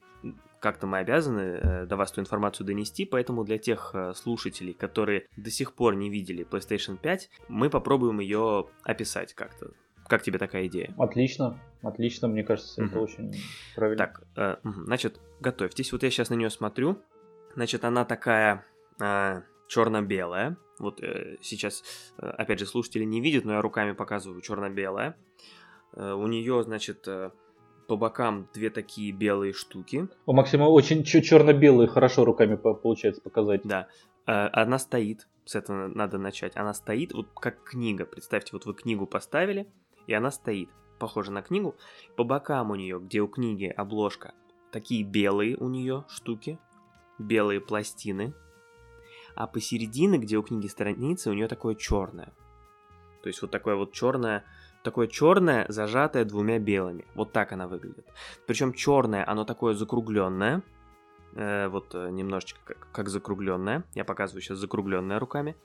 как-то 0.60 0.88
мы 0.88 0.98
обязаны 1.00 1.40
э, 1.42 1.86
до 1.86 1.96
вас 1.98 2.12
эту 2.12 2.22
информацию 2.22 2.66
донести, 2.66 3.06
поэтому 3.06 3.44
для 3.44 3.58
тех 3.58 3.92
э, 3.94 4.14
слушателей, 4.16 4.74
которые 4.74 5.28
до 5.38 5.52
сих 5.52 5.74
пор 5.74 5.96
не 5.96 6.10
видели 6.10 6.46
PlayStation 6.46 6.98
5, 6.98 7.30
мы 7.48 7.70
попробуем 7.70 8.20
ее 8.20 8.68
описать 8.84 9.34
как-то. 9.34 9.72
Как 10.08 10.24
тебе 10.24 10.40
такая 10.40 10.68
идея? 10.68 10.94
Отлично, 10.98 11.60
отлично, 11.84 12.28
мне 12.28 12.44
кажется, 12.44 12.82
это 12.82 12.96
Мгм. 12.96 13.04
очень 13.04 13.34
правильно. 13.76 13.98
Так, 13.98 14.24
э, 14.36 14.58
значит, 14.64 15.20
готовьтесь. 15.40 15.92
Вот 15.92 16.04
я 16.04 16.10
сейчас 16.10 16.30
на 16.30 16.36
нее 16.36 16.50
смотрю. 16.50 17.02
Значит, 17.56 17.86
она 17.86 18.06
такая 18.06 18.66
черно-белая. 19.68 20.58
Вот 20.80 21.02
сейчас, 21.42 21.84
опять 22.18 22.60
же, 22.60 22.66
слушатели 22.68 23.04
не 23.04 23.20
видят, 23.20 23.46
но 23.46 23.54
я 23.54 23.62
руками 23.62 23.94
показываю 23.94 24.42
черно-белая. 24.42 25.16
У 25.94 26.28
нее, 26.28 26.64
значит, 26.64 27.08
по 27.88 27.96
бокам 27.96 28.48
две 28.54 28.70
такие 28.70 29.12
белые 29.12 29.54
штуки. 29.54 30.08
У 30.26 30.34
Максима 30.34 30.66
очень 30.66 31.04
черно-белые, 31.04 31.88
хорошо 31.88 32.26
руками 32.26 32.56
по- 32.56 32.74
получается 32.74 33.22
показать. 33.22 33.62
Да. 33.64 33.88
Э, 34.26 34.50
она 34.52 34.78
стоит, 34.78 35.28
с 35.46 35.56
этого 35.56 35.88
надо 35.88 36.18
начать. 36.18 36.56
Она 36.58 36.74
стоит, 36.74 37.14
вот 37.14 37.28
как 37.34 37.64
книга. 37.64 38.06
Представьте, 38.06 38.52
вот 38.54 38.66
вы 38.66 38.74
книгу 38.74 39.08
поставили, 39.08 39.68
и 40.06 40.14
она 40.14 40.32
стоит, 40.32 40.70
похожа 41.00 41.32
на 41.32 41.42
книгу. 41.42 41.76
По 42.18 42.24
бокам 42.24 42.72
у 42.72 42.76
нее, 42.76 43.00
где 43.00 43.22
у 43.22 43.28
книги 43.28 43.66
обложка, 43.66 44.34
такие 44.72 45.04
белые 45.04 45.56
у 45.56 45.70
нее 45.70 46.04
штуки, 46.10 46.60
белые 47.18 47.62
пластины. 47.62 48.34
А 49.36 49.48
посередине, 49.48 50.18
где 50.18 50.38
у 50.38 50.44
книги 50.44 50.68
страницы, 50.68 51.30
у 51.30 51.34
нее 51.34 51.48
такое 51.48 51.76
черное. 51.76 52.34
То 53.22 53.30
есть 53.30 53.42
вот 53.42 53.52
такое 53.52 53.76
вот 53.76 53.94
черное, 53.94 54.44
такое 54.88 55.08
черное, 55.08 55.66
зажатое 55.70 56.24
двумя 56.24 56.60
белыми. 56.60 57.06
Вот 57.14 57.34
так 57.34 57.52
она 57.52 57.68
выглядит. 57.68 58.06
Причем 58.46 58.74
черное, 58.74 59.30
оно 59.30 59.44
такое 59.44 59.74
закругленное. 59.74 60.62
Э, 61.36 61.68
вот 61.68 61.94
э, 61.94 62.10
немножечко 62.10 62.60
как, 62.64 62.88
как 62.92 63.10
закругленное. 63.10 63.84
Я 63.96 64.06
показываю 64.06 64.42
сейчас 64.42 64.60
закругленное 64.60 65.20
руками. 65.20 65.56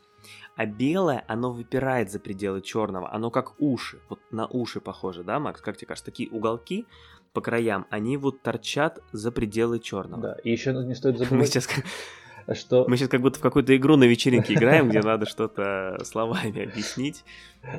А 0.56 0.66
белое, 0.66 1.24
оно 1.28 1.52
выпирает 1.52 2.10
за 2.10 2.18
пределы 2.18 2.62
черного. 2.62 3.12
Оно 3.14 3.30
как 3.30 3.60
уши. 3.60 4.00
Вот 4.08 4.20
на 4.32 4.46
уши 4.46 4.80
похоже, 4.80 5.22
да, 5.22 5.38
Макс? 5.38 5.60
Как 5.60 5.76
тебе 5.76 5.86
кажется? 5.86 6.06
Такие 6.06 6.28
уголки 6.30 6.86
по 7.32 7.40
краям, 7.40 7.86
они 7.90 8.16
вот 8.16 8.42
торчат 8.42 9.00
за 9.12 9.32
пределы 9.32 9.78
черного. 9.78 10.22
Да, 10.22 10.36
и 10.44 10.50
еще 10.50 10.72
не 10.72 10.94
стоит 10.94 11.18
забывать... 11.18 11.40
Мы 11.40 11.46
сейчас 11.46 11.68
что... 12.54 12.84
Мы 12.88 12.96
сейчас 12.96 13.08
как 13.08 13.20
будто 13.20 13.38
в 13.38 13.42
какую-то 13.42 13.76
игру 13.76 13.96
на 13.96 14.04
вечеринке 14.04 14.54
играем, 14.54 14.88
где 14.88 15.00
надо 15.00 15.26
что-то 15.26 15.98
словами 16.04 16.64
объяснить. 16.64 17.24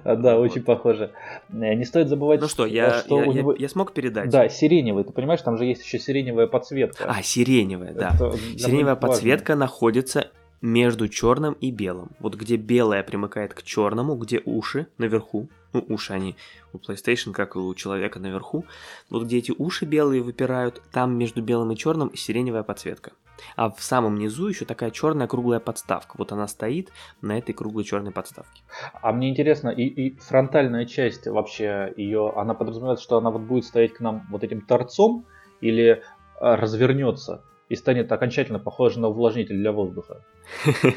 А, 0.03 0.15
да, 0.15 0.39
очень 0.39 0.63
похоже. 0.63 1.12
Э, 1.50 1.74
не 1.74 1.86
стоит 1.86 2.08
забывать, 2.08 2.41
ну 2.41 2.48
что, 2.48 2.65
я, 2.65 3.00
что 3.00 3.24
я, 3.24 3.43
я, 3.58 3.70
смог 3.70 3.93
передать. 3.93 4.29
Да, 4.29 4.48
сиреневый. 4.48 5.03
Ты 5.03 5.12
понимаешь, 5.12 5.41
там 5.41 5.58
же 5.58 5.65
есть 5.65 5.84
еще 5.84 6.00
сиреневая 6.00 6.48
подсветка. 6.48 7.05
А, 7.08 7.22
сиреневая, 7.22 7.93
да. 7.93 8.15
Сиреневая 8.58 8.96
подсветка 8.96 9.55
находится 9.55 10.29
между 10.62 11.10
черным 11.10 11.53
и 11.53 11.72
белым. 11.72 12.12
Вот 12.20 12.36
где 12.36 12.55
белое 12.55 13.03
примыкает 13.03 13.53
к 13.53 13.63
черному, 13.63 14.15
где 14.15 14.41
уши 14.46 14.88
наверху, 14.98 15.50
ну, 15.73 15.83
уши 15.89 16.13
они 16.13 16.35
у 16.71 16.77
PlayStation, 16.77 17.31
как 17.33 17.55
и 17.55 17.59
у 17.59 17.73
человека 17.75 18.19
наверху, 18.19 18.65
вот 19.09 19.23
где 19.23 19.37
эти 19.37 19.53
уши 19.57 19.85
белые 19.85 20.21
выпирают, 20.21 20.81
там 20.91 21.17
между 21.17 21.41
белым 21.41 21.71
и 21.71 21.77
черным 21.77 22.15
сиреневая 22.15 22.63
подсветка. 22.63 23.11
А 23.55 23.69
в 23.69 23.81
самом 23.81 24.17
низу 24.17 24.47
еще 24.47 24.65
такая 24.65 24.91
черная 24.91 25.27
круглая 25.27 25.59
подставка. 25.59 26.15
Вот 26.17 26.31
она 26.31 26.47
стоит 26.47 26.91
на 27.21 27.37
этой 27.37 27.53
круглой 27.53 27.83
черной 27.83 28.11
подставке. 28.11 28.61
А 29.01 29.11
мне 29.11 29.29
интересно, 29.29 29.69
и, 29.69 29.83
и 29.83 30.15
фронтальная 30.17 30.85
часть 30.85 31.27
вообще 31.27 31.93
ее, 31.97 32.31
она 32.35 32.53
подразумевает, 32.53 32.99
что 32.99 33.17
она 33.17 33.31
вот 33.31 33.41
будет 33.41 33.65
стоять 33.65 33.93
к 33.93 33.99
нам 33.99 34.27
вот 34.29 34.43
этим 34.43 34.61
торцом 34.61 35.25
или 35.61 36.03
а, 36.39 36.55
развернется? 36.55 37.43
И 37.73 37.75
станет 37.75 38.11
окончательно 38.11 38.59
похожа 38.59 38.99
на 38.99 39.07
увлажнитель 39.07 39.57
для 39.57 39.71
воздуха. 39.71 40.21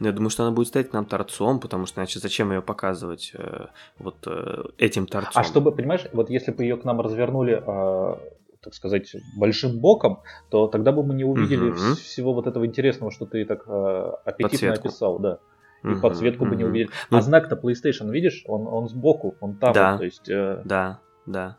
Ну, 0.00 0.06
я 0.06 0.12
думаю, 0.12 0.30
что 0.30 0.44
она 0.44 0.52
будет 0.52 0.68
стоять 0.68 0.92
нам 0.94 1.04
торцом, 1.04 1.60
потому 1.60 1.84
что, 1.86 1.94
значит, 1.94 2.22
зачем 2.22 2.52
ее 2.52 2.62
показывать 2.62 3.32
э, 3.34 3.66
вот 3.98 4.16
э, 4.26 4.62
этим 4.78 5.06
торцом? 5.06 5.32
А 5.34 5.44
чтобы, 5.44 5.72
понимаешь, 5.72 6.06
вот 6.12 6.30
если 6.30 6.52
бы 6.52 6.62
ее 6.62 6.76
к 6.78 6.84
нам 6.84 7.00
развернули 7.00 7.62
а, 7.66 8.18
так 8.62 8.74
сказать, 8.74 9.14
большим 9.36 9.78
боком, 9.78 10.20
то 10.50 10.68
тогда 10.68 10.92
бы 10.92 11.02
мы 11.02 11.14
не 11.14 11.24
увидели 11.24 11.70
угу. 11.70 11.94
всего 11.96 12.32
вот 12.32 12.46
этого 12.46 12.66
интересного, 12.66 13.12
что 13.12 13.26
ты 13.26 13.44
так 13.44 13.64
э, 13.66 14.12
аппетитно 14.24 14.48
подсветку. 14.48 14.88
описал, 14.88 15.18
да. 15.18 15.38
И 15.84 15.88
угу, 15.88 16.00
подсветку 16.00 16.44
угу. 16.44 16.50
бы 16.50 16.56
не 16.56 16.64
увидели. 16.64 16.90
Ну, 17.10 17.18
а 17.18 17.22
знак-то 17.22 17.56
PlayStation, 17.56 18.10
видишь, 18.10 18.44
он, 18.46 18.66
он 18.66 18.88
сбоку, 18.88 19.36
он 19.40 19.56
там, 19.56 19.72
да, 19.72 19.98
то 19.98 20.04
есть... 20.04 20.28
Э... 20.28 20.62
Да, 20.64 21.00
да. 21.26 21.56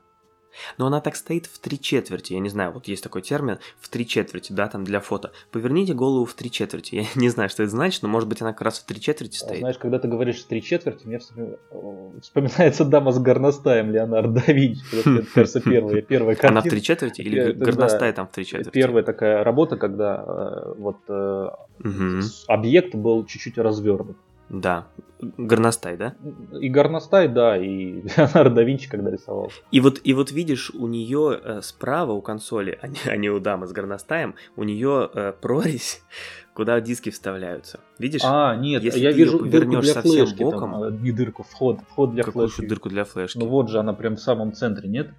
Но 0.78 0.88
она 0.88 1.02
так 1.02 1.16
стоит 1.16 1.46
в 1.46 1.60
три 1.60 1.80
четверти. 1.80 2.34
Я 2.34 2.40
не 2.40 2.50
знаю, 2.50 2.72
вот 2.72 2.88
есть 2.88 3.04
такой 3.04 3.22
термин 3.22 3.60
в 3.80 3.90
три 3.90 4.08
четверти, 4.08 4.54
да, 4.54 4.68
там 4.68 4.84
для 4.84 5.00
фото. 5.00 5.32
Поверните 5.52 5.94
голову 5.94 6.26
в 6.26 6.34
три 6.34 6.52
четверти. 6.52 6.96
Я 6.96 7.06
не 7.16 7.30
знаю, 7.30 7.50
что 7.50 7.64
это 7.64 7.72
значит, 7.72 8.04
но 8.04 8.10
может 8.10 8.28
быть 8.28 8.42
она 8.42 8.52
как 8.52 8.62
раз 8.62 8.80
в 8.80 8.86
три 8.86 9.00
четверти 9.00 9.38
стоит. 9.38 9.60
Знаешь, 9.60 9.78
когда 9.78 10.00
ты 10.00 10.08
говоришь 10.08 10.44
в 10.44 10.48
три 10.48 10.62
четверти, 10.62 11.06
мне 11.06 11.20
вспоминается 11.20 12.86
дама 12.86 13.12
с 13.12 13.20
горностаем 13.20 13.92
Леонардо 13.92 14.42
да 14.46 14.54
Винчи. 14.54 14.82
Это, 14.94 15.26
кажется, 15.34 15.62
первая, 15.62 16.02
первая 16.02 16.36
картина. 16.36 16.60
Она 16.60 16.62
в 16.62 16.70
три 16.70 16.82
четверти 16.82 17.22
или 17.22 17.52
горностай 17.52 18.12
там 18.14 18.28
в 18.28 18.32
три 18.32 18.46
четверти? 18.46 18.70
Первая 18.70 19.04
такая 19.04 19.44
работа, 19.44 19.78
когда 19.78 20.24
э, 20.26 20.74
вот 20.78 20.98
угу. 21.10 22.22
объект 22.48 22.96
был 22.96 23.26
чуть-чуть 23.26 23.58
развернут. 23.58 24.18
Да. 24.50 24.88
Горностай, 25.22 25.98
да? 25.98 26.16
И 26.60 26.70
Горностай, 26.70 27.28
да, 27.28 27.58
и 27.58 28.02
Леонардо 28.18 28.56
да 28.56 28.64
Винчи, 28.64 28.90
когда 28.90 29.12
рисовал. 29.12 29.52
И 29.72 29.80
вот, 29.80 30.02
и 30.04 30.14
вот 30.14 30.32
видишь, 30.32 30.72
у 30.72 30.88
нее 30.88 31.40
э, 31.44 31.62
справа 31.62 32.12
у 32.14 32.22
консоли, 32.22 32.80
а 32.82 32.88
не, 32.88 32.98
а 33.06 33.16
не 33.18 33.30
у 33.30 33.40
дамы 33.40 33.68
с 33.68 33.72
горностаем, 33.72 34.36
у 34.56 34.64
нее 34.64 35.10
э, 35.14 35.34
прорезь, 35.40 36.02
куда 36.56 36.82
диски 36.82 37.12
вставляются. 37.12 37.80
Видишь? 38.00 38.22
А, 38.24 38.56
нет, 38.56 38.84
Если 38.84 39.00
я 39.00 39.12
вижу 39.12 39.40
дырку 39.46 39.80
для 39.80 39.94
совсем 39.94 40.26
флешки, 40.26 40.44
боком, 40.44 40.72
там, 40.72 41.04
не 41.04 41.12
дырку, 41.12 41.44
вход, 41.44 41.80
вход 41.90 42.12
для 42.12 42.24
какую 42.24 42.48
флешки. 42.48 42.68
дырку 42.68 42.90
для 42.90 43.04
флешки? 43.04 43.38
Ну 43.38 43.48
вот 43.48 43.70
же 43.70 43.80
она 43.80 43.94
прям 43.94 44.16
в 44.16 44.22
самом 44.22 44.54
центре, 44.54 44.90
нет? 44.90 45.12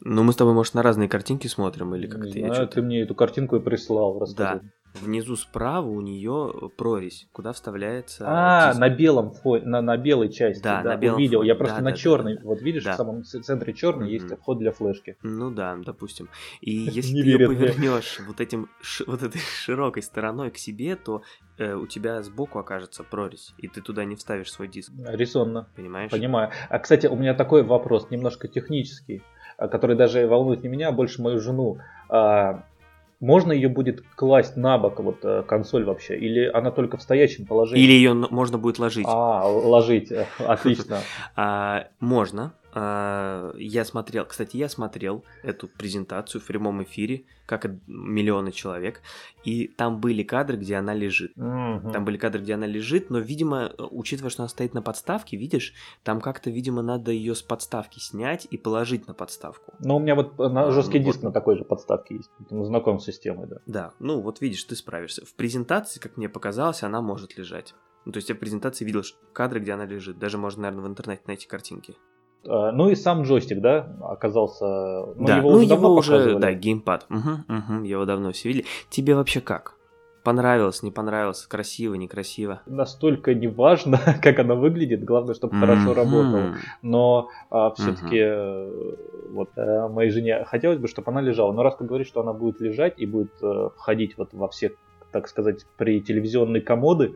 Ну, 0.00 0.22
мы 0.22 0.32
с 0.32 0.36
тобой, 0.36 0.54
может, 0.54 0.74
на 0.74 0.82
разные 0.82 1.08
картинки 1.08 1.48
смотрим, 1.48 1.94
или 1.94 2.06
как-то 2.06 2.38
я 2.38 2.54
что-то... 2.54 2.74
ты 2.74 2.82
мне 2.82 3.00
эту 3.00 3.14
картинку 3.16 3.56
и 3.56 3.60
прислал, 3.60 4.18
расскажи. 4.20 4.60
Да, 4.62 4.68
Внизу 5.02 5.36
справа 5.36 5.86
у 5.86 6.00
нее 6.00 6.70
прорезь, 6.76 7.28
куда 7.32 7.52
вставляется. 7.52 8.24
А, 8.26 8.68
диск. 8.70 8.80
на 8.80 8.88
белом 8.88 9.32
фоне, 9.32 9.64
на, 9.64 9.82
на 9.82 9.96
белой 9.96 10.30
части. 10.30 10.62
Да, 10.62 10.82
да 10.82 10.94
на 10.94 10.96
белом 10.96 11.16
увидел. 11.16 11.38
Фоне. 11.40 11.48
Я 11.48 11.54
просто 11.54 11.76
да, 11.76 11.82
на 11.82 11.90
да, 11.90 11.96
черный. 11.96 12.36
Да, 12.36 12.42
вот 12.44 12.62
видишь, 12.62 12.84
да. 12.84 12.92
в 12.92 12.96
самом 12.96 13.24
центре 13.24 13.72
черный 13.72 14.08
mm-hmm. 14.08 14.12
есть 14.12 14.36
вход 14.38 14.58
для 14.58 14.72
флешки. 14.72 15.16
Ну 15.22 15.50
да, 15.50 15.76
допустим. 15.76 16.28
И 16.60 16.70
если 16.92 17.22
ты 17.22 17.28
ее 17.28 17.46
повернешь 17.46 18.20
вот 18.26 18.40
этим 18.40 18.68
вот 19.06 19.22
этой 19.22 19.40
широкой 19.62 20.02
стороной 20.02 20.50
к 20.50 20.58
себе, 20.58 20.96
то 20.96 21.22
э, 21.58 21.74
у 21.74 21.86
тебя 21.86 22.22
сбоку 22.22 22.58
окажется 22.58 23.04
прорезь, 23.04 23.54
и 23.58 23.68
ты 23.68 23.80
туда 23.80 24.04
не 24.04 24.16
вставишь 24.16 24.52
свой 24.52 24.68
диск. 24.68 24.92
Резонно. 25.06 25.68
Понимаешь? 25.76 26.10
Понимаю. 26.10 26.50
А 26.68 26.78
кстати, 26.78 27.06
у 27.06 27.16
меня 27.16 27.34
такой 27.34 27.62
вопрос, 27.62 28.10
немножко 28.10 28.48
технический, 28.48 29.22
а, 29.56 29.68
который 29.68 29.96
даже 29.96 30.26
волнует 30.26 30.62
не 30.62 30.68
меня, 30.68 30.88
а 30.88 30.92
больше 30.92 31.22
мою 31.22 31.40
жену. 31.40 31.78
Можно 33.20 33.50
ее 33.50 33.68
будет 33.68 34.04
класть 34.14 34.56
на 34.56 34.78
бок, 34.78 35.00
вот 35.00 35.24
э, 35.24 35.42
консоль 35.42 35.84
вообще, 35.84 36.16
или 36.16 36.46
она 36.46 36.70
только 36.70 36.96
в 36.96 37.02
стоящем 37.02 37.46
положении? 37.46 37.82
Или 37.82 37.92
ее 37.92 38.14
можно 38.14 38.58
будет 38.58 38.78
ложить. 38.78 39.06
А, 39.08 39.44
ложить, 39.44 40.12
э, 40.12 40.26
отлично. 40.38 41.00
А, 41.34 41.88
можно, 41.98 42.52
я 42.74 43.84
смотрел, 43.84 44.26
кстати, 44.26 44.56
я 44.56 44.68
смотрел 44.68 45.24
эту 45.42 45.68
презентацию 45.68 46.40
в 46.40 46.46
прямом 46.46 46.82
эфире, 46.82 47.24
как 47.46 47.66
миллионы 47.86 48.52
человек, 48.52 49.00
и 49.42 49.68
там 49.68 50.00
были 50.00 50.22
кадры, 50.22 50.58
где 50.58 50.76
она 50.76 50.92
лежит. 50.92 51.32
Угу. 51.36 51.92
Там 51.92 52.04
были 52.04 52.18
кадры, 52.18 52.42
где 52.42 52.54
она 52.54 52.66
лежит, 52.66 53.08
но, 53.08 53.18
видимо, 53.20 53.72
учитывая, 53.78 54.30
что 54.30 54.42
она 54.42 54.48
стоит 54.48 54.74
на 54.74 54.82
подставке, 54.82 55.38
видишь, 55.38 55.72
там 56.02 56.20
как-то, 56.20 56.50
видимо, 56.50 56.82
надо 56.82 57.10
ее 57.10 57.34
с 57.34 57.42
подставки 57.42 57.98
снять 58.00 58.46
и 58.50 58.58
положить 58.58 59.08
на 59.08 59.14
подставку. 59.14 59.72
Ну, 59.78 59.96
у 59.96 59.98
меня 59.98 60.14
вот 60.14 60.38
на 60.38 60.70
жесткий 60.70 60.98
диск 60.98 61.18
вот. 61.18 61.28
на 61.28 61.32
такой 61.32 61.56
же 61.56 61.64
подставке 61.64 62.16
есть, 62.16 62.30
знаком 62.50 62.98
с 62.98 63.04
системой, 63.04 63.46
да. 63.46 63.56
Да, 63.66 63.92
ну 63.98 64.20
вот 64.20 64.42
видишь, 64.42 64.64
ты 64.64 64.76
справишься. 64.76 65.24
В 65.24 65.32
презентации, 65.34 66.00
как 66.00 66.18
мне 66.18 66.28
показалось, 66.28 66.82
она 66.82 67.00
может 67.00 67.38
лежать. 67.38 67.74
Ну, 68.04 68.12
то 68.12 68.18
есть 68.18 68.28
я 68.28 68.34
в 68.34 68.38
презентации 68.38 68.84
видел 68.84 69.02
кадры, 69.32 69.60
где 69.60 69.72
она 69.72 69.84
лежит. 69.84 70.18
Даже 70.18 70.38
можно, 70.38 70.62
наверное, 70.62 70.84
в 70.84 70.88
интернете 70.88 71.22
найти 71.26 71.46
картинки. 71.46 71.94
А, 72.46 72.72
ну 72.72 72.88
и 72.88 72.94
сам 72.94 73.22
джойстик, 73.22 73.60
да, 73.60 73.96
оказался. 74.02 74.64
Ну, 74.64 75.26
да, 75.26 75.38
его 75.38 75.50
ну 75.50 75.56
уже 75.56 75.64
его 75.74 75.94
уже, 75.94 76.12
показывали. 76.12 76.40
да, 76.40 76.52
геймпад. 76.52 77.06
Угу, 77.10 77.30
угу, 77.48 77.84
его 77.84 78.04
давно 78.04 78.32
все 78.32 78.48
видели. 78.48 78.66
Тебе 78.90 79.14
вообще 79.14 79.40
как? 79.40 79.78
Понравилось, 80.24 80.82
не 80.82 80.90
понравилось, 80.90 81.46
красиво, 81.46 81.94
некрасиво? 81.94 82.60
Настолько 82.66 83.34
не 83.34 83.46
важно, 83.46 83.98
как 84.22 84.38
она 84.38 84.54
выглядит, 84.54 85.02
главное, 85.02 85.34
чтобы 85.34 85.56
mm-hmm. 85.56 85.60
хорошо 85.60 85.94
работала. 85.94 86.54
Но 86.82 87.28
а, 87.50 87.70
все-таки 87.70 88.18
mm-hmm. 88.18 89.30
вот 89.30 89.50
а, 89.56 89.88
моей 89.88 90.10
жене 90.10 90.44
хотелось 90.44 90.78
бы, 90.78 90.88
чтобы 90.88 91.10
она 91.12 91.22
лежала. 91.22 91.52
Но 91.52 91.62
раз 91.62 91.76
ты 91.76 91.84
говоришь, 91.84 92.08
что 92.08 92.20
она 92.20 92.32
будет 92.32 92.60
лежать 92.60 92.94
и 92.98 93.06
будет 93.06 93.32
а, 93.42 93.70
входить 93.70 94.18
вот 94.18 94.34
во 94.34 94.48
все, 94.48 94.74
так 95.12 95.28
сказать, 95.28 95.64
при 95.78 96.00
телевизионные 96.02 96.60
комоды, 96.60 97.14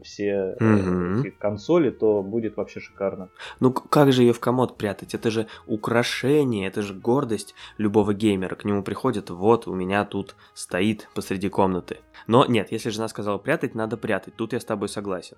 все, 0.00 0.56
угу. 0.60 1.24
консоли, 1.38 1.90
то 1.90 2.22
будет 2.22 2.56
вообще 2.56 2.80
шикарно. 2.80 3.28
Ну 3.60 3.72
как 3.72 4.12
же 4.12 4.22
ее 4.22 4.32
в 4.32 4.40
комод 4.40 4.76
прятать? 4.76 5.14
Это 5.14 5.30
же 5.30 5.46
украшение, 5.66 6.66
это 6.66 6.82
же 6.82 6.94
гордость 6.94 7.54
любого 7.78 8.14
геймера. 8.14 8.54
К 8.54 8.64
нему 8.64 8.82
приходят, 8.82 9.30
вот 9.30 9.66
у 9.66 9.74
меня 9.74 10.04
тут 10.04 10.36
стоит 10.54 11.08
посреди 11.14 11.48
комнаты. 11.48 11.98
Но 12.26 12.46
нет, 12.46 12.72
если 12.72 12.90
жена 12.90 13.08
сказала 13.08 13.38
прятать, 13.38 13.74
надо 13.74 13.96
прятать. 13.96 14.34
Тут 14.36 14.52
я 14.52 14.60
с 14.60 14.64
тобой 14.64 14.88
согласен. 14.88 15.36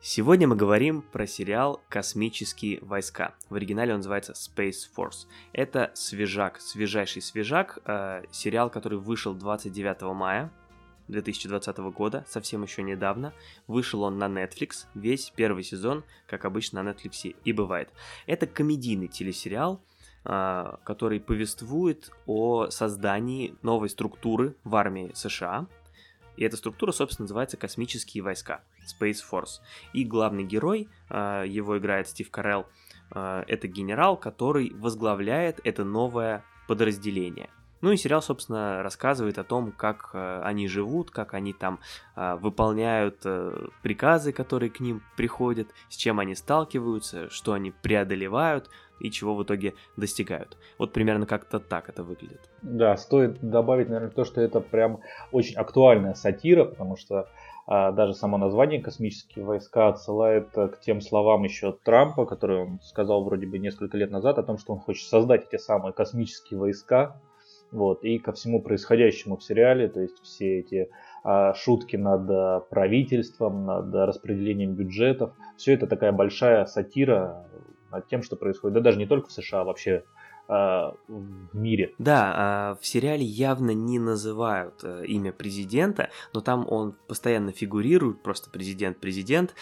Сегодня 0.00 0.46
мы 0.46 0.54
говорим 0.54 1.02
про 1.02 1.26
сериал 1.26 1.82
«Космические 1.88 2.78
войска». 2.82 3.34
В 3.50 3.56
оригинале 3.56 3.92
он 3.92 3.98
называется 3.98 4.32
Space 4.32 4.88
Force. 4.96 5.26
Это 5.52 5.90
свежак, 5.94 6.60
свежайший 6.60 7.20
свежак, 7.20 7.80
э, 7.84 8.22
сериал, 8.30 8.70
который 8.70 8.98
вышел 8.98 9.34
29 9.34 10.14
мая 10.14 10.52
2020 11.08 11.78
года, 11.78 12.24
совсем 12.28 12.62
еще 12.62 12.82
недавно. 12.82 13.32
Вышел 13.66 14.02
он 14.02 14.18
на 14.18 14.26
Netflix, 14.26 14.86
весь 14.94 15.30
первый 15.34 15.64
сезон, 15.64 16.04
как 16.26 16.44
обычно 16.44 16.82
на 16.82 16.90
Netflix 16.90 17.34
и 17.44 17.52
бывает. 17.52 17.90
Это 18.26 18.46
комедийный 18.46 19.08
телесериал, 19.08 19.80
а, 20.24 20.78
который 20.84 21.20
повествует 21.20 22.10
о 22.26 22.70
создании 22.70 23.56
новой 23.62 23.88
структуры 23.88 24.56
в 24.64 24.76
армии 24.76 25.12
США. 25.14 25.66
И 26.36 26.44
эта 26.44 26.56
структура, 26.56 26.92
собственно, 26.92 27.24
называется 27.24 27.56
«Космические 27.56 28.22
войска» 28.22 28.62
Space 28.86 29.18
Force. 29.28 29.60
И 29.92 30.04
главный 30.04 30.44
герой, 30.44 30.88
а, 31.08 31.44
его 31.44 31.78
играет 31.78 32.08
Стив 32.08 32.30
Карелл, 32.30 32.66
а, 33.10 33.44
это 33.48 33.68
генерал, 33.68 34.16
который 34.16 34.72
возглавляет 34.74 35.60
это 35.64 35.84
новое 35.84 36.44
подразделение. 36.66 37.50
Ну 37.80 37.92
и 37.92 37.96
сериал, 37.96 38.22
собственно, 38.22 38.82
рассказывает 38.82 39.38
о 39.38 39.44
том, 39.44 39.72
как 39.72 40.10
э, 40.12 40.40
они 40.42 40.66
живут, 40.66 41.10
как 41.10 41.34
они 41.34 41.52
там 41.52 41.78
э, 42.16 42.34
выполняют 42.36 43.20
э, 43.24 43.68
приказы, 43.82 44.32
которые 44.32 44.70
к 44.70 44.80
ним 44.80 45.02
приходят, 45.16 45.68
с 45.88 45.96
чем 45.96 46.18
они 46.18 46.34
сталкиваются, 46.34 47.30
что 47.30 47.52
они 47.52 47.70
преодолевают 47.70 48.68
и 48.98 49.12
чего 49.12 49.36
в 49.36 49.44
итоге 49.44 49.74
достигают. 49.96 50.56
Вот 50.76 50.92
примерно 50.92 51.24
как-то 51.26 51.60
так 51.60 51.88
это 51.88 52.02
выглядит. 52.02 52.40
Да, 52.62 52.96
стоит 52.96 53.38
добавить, 53.40 53.88
наверное, 53.88 54.10
то, 54.10 54.24
что 54.24 54.40
это 54.40 54.60
прям 54.60 55.00
очень 55.30 55.54
актуальная 55.54 56.14
сатира, 56.14 56.64
потому 56.64 56.96
что 56.96 57.28
а, 57.68 57.92
даже 57.92 58.14
само 58.14 58.38
название 58.38 58.82
«Космические 58.82 59.44
войска» 59.44 59.88
отсылает 59.88 60.50
к 60.50 60.80
тем 60.80 61.00
словам 61.00 61.44
еще 61.44 61.76
Трампа, 61.84 62.26
которые 62.26 62.64
он 62.64 62.80
сказал 62.80 63.22
вроде 63.22 63.46
бы 63.46 63.58
несколько 63.58 63.96
лет 63.96 64.10
назад 64.10 64.38
о 64.38 64.42
том, 64.42 64.58
что 64.58 64.72
он 64.72 64.80
хочет 64.80 65.08
создать 65.08 65.46
эти 65.46 65.60
самые 65.60 65.92
космические 65.92 66.58
войска, 66.58 67.20
вот, 67.70 68.04
и 68.04 68.18
ко 68.18 68.32
всему 68.32 68.62
происходящему 68.62 69.36
в 69.36 69.44
сериале, 69.44 69.88
то 69.88 70.00
есть 70.00 70.22
все 70.22 70.60
эти 70.60 70.90
а, 71.24 71.54
шутки 71.54 71.96
над 71.96 72.30
а, 72.30 72.60
правительством, 72.60 73.66
над 73.66 73.94
распределением 73.94 74.74
бюджетов, 74.74 75.32
все 75.56 75.74
это 75.74 75.86
такая 75.86 76.12
большая 76.12 76.64
сатира 76.66 77.44
над 77.90 78.06
тем, 78.08 78.22
что 78.22 78.36
происходит, 78.36 78.74
да 78.74 78.80
даже 78.80 78.98
не 78.98 79.06
только 79.06 79.28
в 79.28 79.32
США, 79.32 79.62
а 79.62 79.64
вообще 79.64 80.04
а, 80.50 80.94
в 81.08 81.56
мире. 81.56 81.92
Да, 81.98 82.32
а, 82.34 82.78
в 82.80 82.86
сериале 82.86 83.22
явно 83.22 83.72
не 83.72 83.98
называют 83.98 84.80
а, 84.82 85.02
имя 85.02 85.30
президента, 85.30 86.08
но 86.32 86.40
там 86.40 86.66
он 86.66 86.94
постоянно 87.06 87.52
фигурирует, 87.52 88.22
просто 88.22 88.48
президент-президент, 88.48 89.54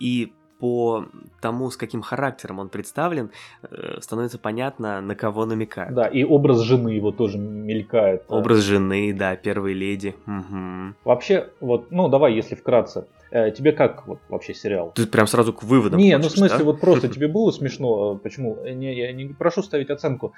и 0.00 0.32
по 0.58 1.06
тому, 1.40 1.70
с 1.70 1.76
каким 1.76 2.02
характером 2.02 2.58
он 2.58 2.68
представлен, 2.68 3.30
э, 3.62 4.00
становится 4.00 4.38
понятно, 4.38 5.00
на 5.00 5.14
кого 5.14 5.46
намекают. 5.46 5.94
Да, 5.94 6.06
и 6.06 6.24
образ 6.24 6.60
жены 6.60 6.90
его 6.90 7.12
тоже 7.12 7.38
мелькает. 7.38 8.24
Образ 8.28 8.60
жены, 8.60 9.14
да, 9.14 9.36
первой 9.36 9.74
леди. 9.74 10.14
Угу. 10.26 10.94
Вообще, 11.04 11.48
вот, 11.60 11.90
ну 11.90 12.08
давай, 12.08 12.34
если 12.34 12.54
вкратце, 12.54 13.06
э, 13.30 13.50
тебе 13.50 13.72
как 13.72 14.06
вот 14.06 14.18
вообще 14.28 14.54
сериал? 14.54 14.92
Ты 14.94 15.06
прям 15.06 15.26
сразу 15.26 15.52
к 15.52 15.62
выводам. 15.62 15.98
Не, 15.98 16.16
хочешь, 16.16 16.30
ну 16.30 16.34
в 16.34 16.38
смысле, 16.38 16.58
да? 16.58 16.64
вот 16.64 16.80
просто 16.80 17.08
тебе 17.14 17.28
было 17.28 17.50
смешно, 17.50 18.14
э, 18.14 18.18
почему? 18.18 18.58
Не, 18.64 18.96
я 18.96 19.12
не 19.12 19.26
прошу 19.26 19.62
ставить 19.62 19.90
оценку. 19.90 20.32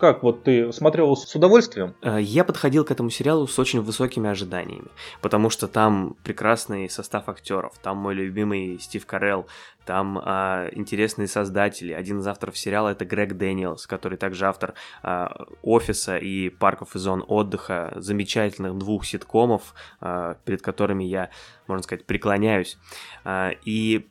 Как 0.00 0.22
вот 0.22 0.44
ты 0.44 0.72
смотрел 0.72 1.14
с 1.14 1.34
удовольствием? 1.34 1.94
Э, 2.00 2.18
я 2.18 2.42
подходил 2.42 2.86
к 2.86 2.90
этому 2.90 3.10
сериалу 3.10 3.46
с 3.46 3.58
очень 3.58 3.82
высокими 3.82 4.30
ожиданиями, 4.30 4.88
потому 5.20 5.50
что 5.50 5.68
там 5.68 6.16
прекрасный 6.24 6.88
состав 6.88 7.28
актеров, 7.28 7.74
там 7.82 7.98
мой 7.98 8.14
любимый 8.14 8.78
Стив 8.80 9.04
Карелл, 9.04 9.46
там 9.84 10.20
а, 10.22 10.68
интересные 10.72 11.26
создатели. 11.26 11.92
Один 11.92 12.20
из 12.20 12.26
авторов 12.26 12.56
сериала 12.56 12.90
это 12.90 13.04
Грег 13.04 13.34
Дэниелс, 13.34 13.86
который 13.86 14.18
также 14.18 14.46
автор 14.46 14.74
а, 15.02 15.46
«Офиса» 15.62 16.16
и 16.16 16.48
«Парков 16.48 16.94
и 16.94 16.98
зон 16.98 17.24
отдыха», 17.26 17.92
замечательных 17.96 18.78
двух 18.78 19.04
ситкомов, 19.04 19.74
а, 20.00 20.36
перед 20.44 20.62
которыми 20.62 21.04
я, 21.04 21.30
можно 21.66 21.82
сказать, 21.82 22.06
преклоняюсь. 22.06 22.78
А, 23.24 23.50
и 23.64 24.09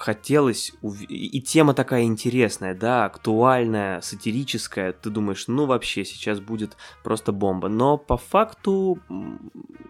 хотелось... 0.00 0.72
Ув... 0.82 1.00
И 1.02 1.40
тема 1.40 1.74
такая 1.74 2.04
интересная, 2.04 2.74
да, 2.74 3.04
актуальная, 3.04 4.00
сатирическая. 4.00 4.92
Ты 4.92 5.10
думаешь, 5.10 5.46
ну 5.46 5.66
вообще, 5.66 6.04
сейчас 6.04 6.40
будет 6.40 6.76
просто 7.04 7.32
бомба. 7.32 7.68
Но 7.68 7.98
по 7.98 8.16
факту 8.16 8.98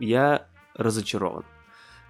я 0.01 0.47
разочарован. 0.75 1.45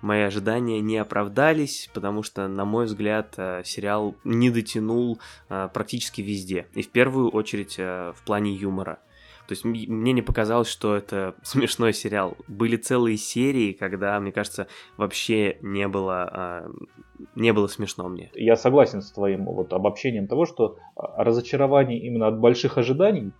Мои 0.00 0.22
ожидания 0.22 0.80
не 0.80 0.96
оправдались, 0.96 1.90
потому 1.92 2.22
что, 2.22 2.48
на 2.48 2.64
мой 2.64 2.86
взгляд, 2.86 3.34
э, 3.36 3.62
сериал 3.66 4.14
не 4.24 4.48
дотянул 4.50 5.20
э, 5.50 5.68
практически 5.74 6.22
везде. 6.22 6.68
И 6.72 6.80
в 6.80 6.88
первую 6.88 7.28
очередь 7.28 7.74
э, 7.76 8.14
в 8.16 8.22
плане 8.24 8.54
юмора. 8.54 8.98
То 9.50 9.54
есть 9.54 9.64
мне 9.64 10.12
не 10.12 10.22
показалось, 10.22 10.68
что 10.68 10.94
это 10.94 11.34
смешной 11.42 11.92
сериал. 11.92 12.36
Были 12.46 12.76
целые 12.76 13.16
серии, 13.16 13.72
когда, 13.72 14.20
мне 14.20 14.30
кажется, 14.30 14.68
вообще 14.96 15.58
не 15.60 15.88
было, 15.88 16.30
а, 16.32 16.70
не 17.34 17.52
было 17.52 17.66
смешно 17.66 18.08
мне. 18.08 18.30
Я 18.34 18.54
согласен 18.54 19.02
с 19.02 19.10
твоим 19.10 19.46
вот 19.46 19.72
обобщением 19.72 20.28
того, 20.28 20.46
что 20.46 20.78
а, 20.94 21.24
разочарование 21.24 21.98
именно 21.98 22.28
от 22.28 22.38
больших 22.38 22.78
ожиданий, 22.78 23.32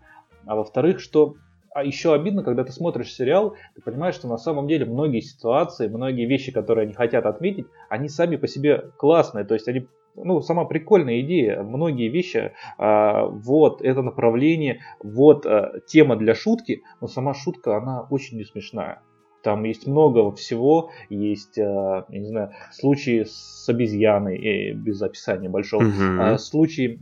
а 0.46 0.56
во-вторых, 0.56 0.98
что 0.98 1.36
а 1.72 1.84
еще 1.84 2.12
обидно, 2.12 2.42
когда 2.42 2.64
ты 2.64 2.72
смотришь 2.72 3.14
сериал, 3.14 3.54
ты 3.76 3.82
понимаешь, 3.82 4.16
что 4.16 4.26
на 4.26 4.38
самом 4.38 4.66
деле 4.66 4.86
многие 4.86 5.20
ситуации, 5.20 5.86
многие 5.86 6.26
вещи, 6.26 6.50
которые 6.50 6.86
они 6.86 6.92
хотят 6.92 7.24
отметить, 7.24 7.66
они 7.88 8.08
сами 8.08 8.34
по 8.34 8.48
себе 8.48 8.90
классные. 8.96 9.44
То 9.44 9.54
есть 9.54 9.68
они 9.68 9.86
ну, 10.16 10.40
сама 10.40 10.64
прикольная 10.64 11.20
идея. 11.20 11.62
Многие 11.62 12.08
вещи, 12.08 12.52
а, 12.78 13.26
вот 13.26 13.82
это 13.82 14.02
направление, 14.02 14.80
вот 15.02 15.46
а, 15.46 15.80
тема 15.86 16.16
для 16.16 16.34
шутки, 16.34 16.82
но 17.00 17.06
сама 17.06 17.34
шутка, 17.34 17.76
она 17.76 18.06
очень 18.10 18.36
не 18.36 18.44
смешная. 18.44 19.02
Там 19.42 19.64
есть 19.64 19.86
много 19.86 20.30
всего, 20.32 20.90
есть, 21.08 21.56
я 21.56 22.04
не 22.10 22.26
знаю, 22.26 22.50
случаи 22.72 23.24
с 23.24 23.66
обезьяной, 23.70 24.72
без 24.72 25.00
описания 25.00 25.48
большого, 25.48 25.84
угу. 25.84 26.36
случаи 26.36 27.00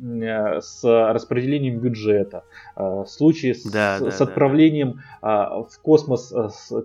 с 0.61 0.85
распределением 0.85 1.81
бюджета, 1.81 2.45
случаи 3.07 3.55
с, 3.55 3.65
да, 3.65 3.99
да, 3.99 4.13
с 4.13 4.21
отправлением 4.21 5.01
да. 5.21 5.63
в 5.63 5.83
космос 5.83 6.33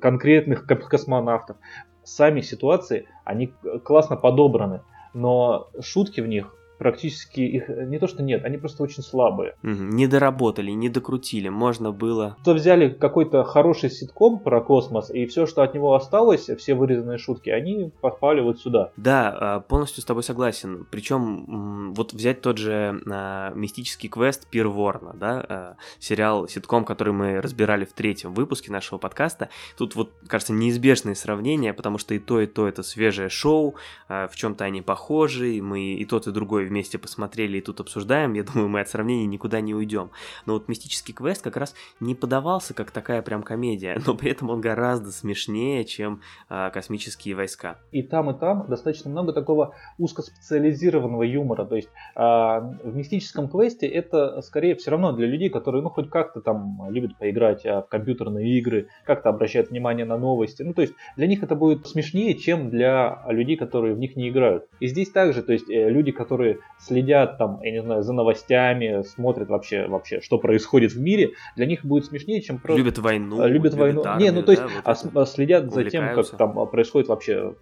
конкретных 0.01 0.65
космонавтов. 0.65 1.57
Сами 2.01 2.41
ситуации, 2.41 3.05
они 3.23 3.53
классно 3.83 4.15
подобраны 4.15 4.81
но 5.13 5.69
шутки 5.81 6.21
в 6.21 6.27
них 6.27 6.53
практически 6.77 7.41
их 7.41 7.69
не 7.69 7.99
то 7.99 8.07
что 8.07 8.23
нет, 8.23 8.43
они 8.45 8.57
просто 8.57 8.83
очень 8.83 9.03
слабые. 9.03 9.55
Угу. 9.63 9.71
Не 9.71 10.07
доработали, 10.07 10.71
не 10.71 10.89
докрутили, 10.89 11.49
можно 11.49 11.91
было. 11.91 12.37
То 12.43 12.53
взяли 12.53 12.89
какой-то 12.89 13.43
хороший 13.43 13.89
ситком 13.89 14.39
про 14.39 14.61
космос, 14.61 15.09
и 15.09 15.25
все, 15.25 15.45
что 15.45 15.63
от 15.63 15.73
него 15.73 15.93
осталось, 15.93 16.49
все 16.57 16.75
вырезанные 16.75 17.17
шутки, 17.17 17.49
они 17.49 17.91
попали 18.01 18.41
вот 18.41 18.59
сюда. 18.59 18.91
Да, 18.97 19.37
а, 19.39 19.59
полностью 19.61 20.01
с 20.01 20.05
тобой 20.05 20.23
согласен. 20.23 20.85
Причем 20.89 21.93
вот 21.93 22.13
взять 22.13 22.41
тот 22.41 22.57
же 22.57 23.01
а, 23.09 23.53
мистический 23.53 24.09
квест 24.09 24.47
Пир 24.47 24.67
Ворна, 24.67 25.13
да, 25.13 25.45
а, 25.47 25.75
сериал, 25.99 26.47
ситком, 26.47 26.85
который 26.85 27.13
мы 27.13 27.41
разбирали 27.41 27.85
в 27.85 27.93
третьем 27.93 28.33
выпуске 28.33 28.71
нашего 28.71 28.97
подкаста. 28.97 29.49
Тут 29.77 29.95
вот, 29.95 30.11
кажется, 30.27 30.53
неизбежные 30.53 31.15
сравнения, 31.15 31.73
потому 31.73 31.97
что 31.97 32.13
и 32.13 32.19
то, 32.19 32.41
и 32.41 32.45
то 32.45 32.67
это 32.67 32.83
свежее 32.83 33.29
шоу, 33.29 33.75
в 34.07 34.31
чем-то 34.33 34.63
они 34.63 34.81
похожи, 34.81 35.61
мы 35.61 35.93
и 35.93 36.05
тот, 36.05 36.27
и 36.27 36.31
другой 36.31 36.62
вместе 36.65 36.97
посмотрели 36.97 37.57
и 37.57 37.61
тут 37.61 37.79
обсуждаем, 37.79 38.33
я 38.33 38.43
думаю, 38.43 38.69
мы 38.69 38.81
от 38.81 38.89
сравнений 38.89 39.25
никуда 39.25 39.61
не 39.61 39.73
уйдем. 39.73 40.11
Но 40.45 40.53
вот 40.53 40.67
«Мистический 40.67 41.13
квест» 41.13 41.41
как 41.41 41.57
раз 41.57 41.75
не 41.99 42.15
подавался 42.15 42.73
как 42.73 42.91
такая 42.91 43.21
прям 43.21 43.43
комедия, 43.43 43.99
но 44.05 44.15
при 44.15 44.31
этом 44.31 44.49
он 44.49 44.61
гораздо 44.61 45.11
смешнее, 45.11 45.85
чем 45.85 46.21
э, 46.49 46.69
«Космические 46.73 47.35
войска». 47.35 47.77
И 47.91 48.01
там, 48.03 48.29
и 48.31 48.39
там 48.39 48.65
достаточно 48.67 49.09
много 49.09 49.33
такого 49.33 49.75
узкоспециализированного 49.97 51.23
юмора. 51.23 51.65
То 51.65 51.75
есть 51.75 51.89
э, 52.15 52.19
в 52.19 52.95
«Мистическом 52.95 53.49
квесте» 53.49 53.87
это 53.87 54.41
скорее 54.41 54.75
все 54.75 54.91
равно 54.91 55.11
для 55.11 55.27
людей, 55.27 55.49
которые 55.49 55.81
ну 55.81 55.89
хоть 55.89 56.09
как-то 56.09 56.41
там 56.41 56.87
любят 56.89 57.17
поиграть 57.17 57.63
в 57.63 57.87
компьютерные 57.89 58.57
игры, 58.57 58.87
как-то 59.05 59.29
обращают 59.29 59.69
внимание 59.69 60.05
на 60.05 60.17
новости. 60.17 60.63
Ну 60.63 60.73
то 60.73 60.81
есть 60.81 60.93
для 61.17 61.27
них 61.27 61.43
это 61.43 61.55
будет 61.55 61.87
смешнее, 61.87 62.35
чем 62.35 62.69
для 62.69 63.23
людей, 63.27 63.57
которые 63.57 63.93
в 63.93 63.99
них 63.99 64.15
не 64.15 64.29
играют. 64.29 64.67
И 64.79 64.87
здесь 64.87 65.09
также, 65.09 65.43
то 65.43 65.53
есть 65.53 65.69
э, 65.69 65.89
люди, 65.89 66.11
которые 66.11 66.52
следят 66.79 67.37
там, 67.37 67.61
я 67.61 67.71
не 67.71 67.81
знаю, 67.81 68.03
за 68.03 68.13
новостями, 68.13 69.03
смотрят 69.03 69.49
вообще, 69.49 69.87
вообще, 69.87 70.21
что 70.21 70.37
происходит 70.37 70.91
в 70.91 70.99
мире, 70.99 71.31
для 71.55 71.65
них 71.65 71.85
будет 71.85 72.05
смешнее, 72.05 72.41
чем 72.41 72.59
просто... 72.59 72.79
Любят 72.79 72.97
войну. 72.97 73.37
Любят, 73.47 73.53
любят 73.53 73.73
войну. 73.75 74.03
Армию, 74.03 74.31
не, 74.31 74.35
ну 74.35 74.43
то 74.43 74.51
есть 74.51 74.63
да, 74.63 74.69
вот 74.93 75.17
а, 75.17 75.25
следят 75.25 75.71
за 75.73 75.85
тем, 75.85 76.13
как 76.13 76.27
там 76.31 76.67
происходит 76.67 77.07
вообще 77.07 77.55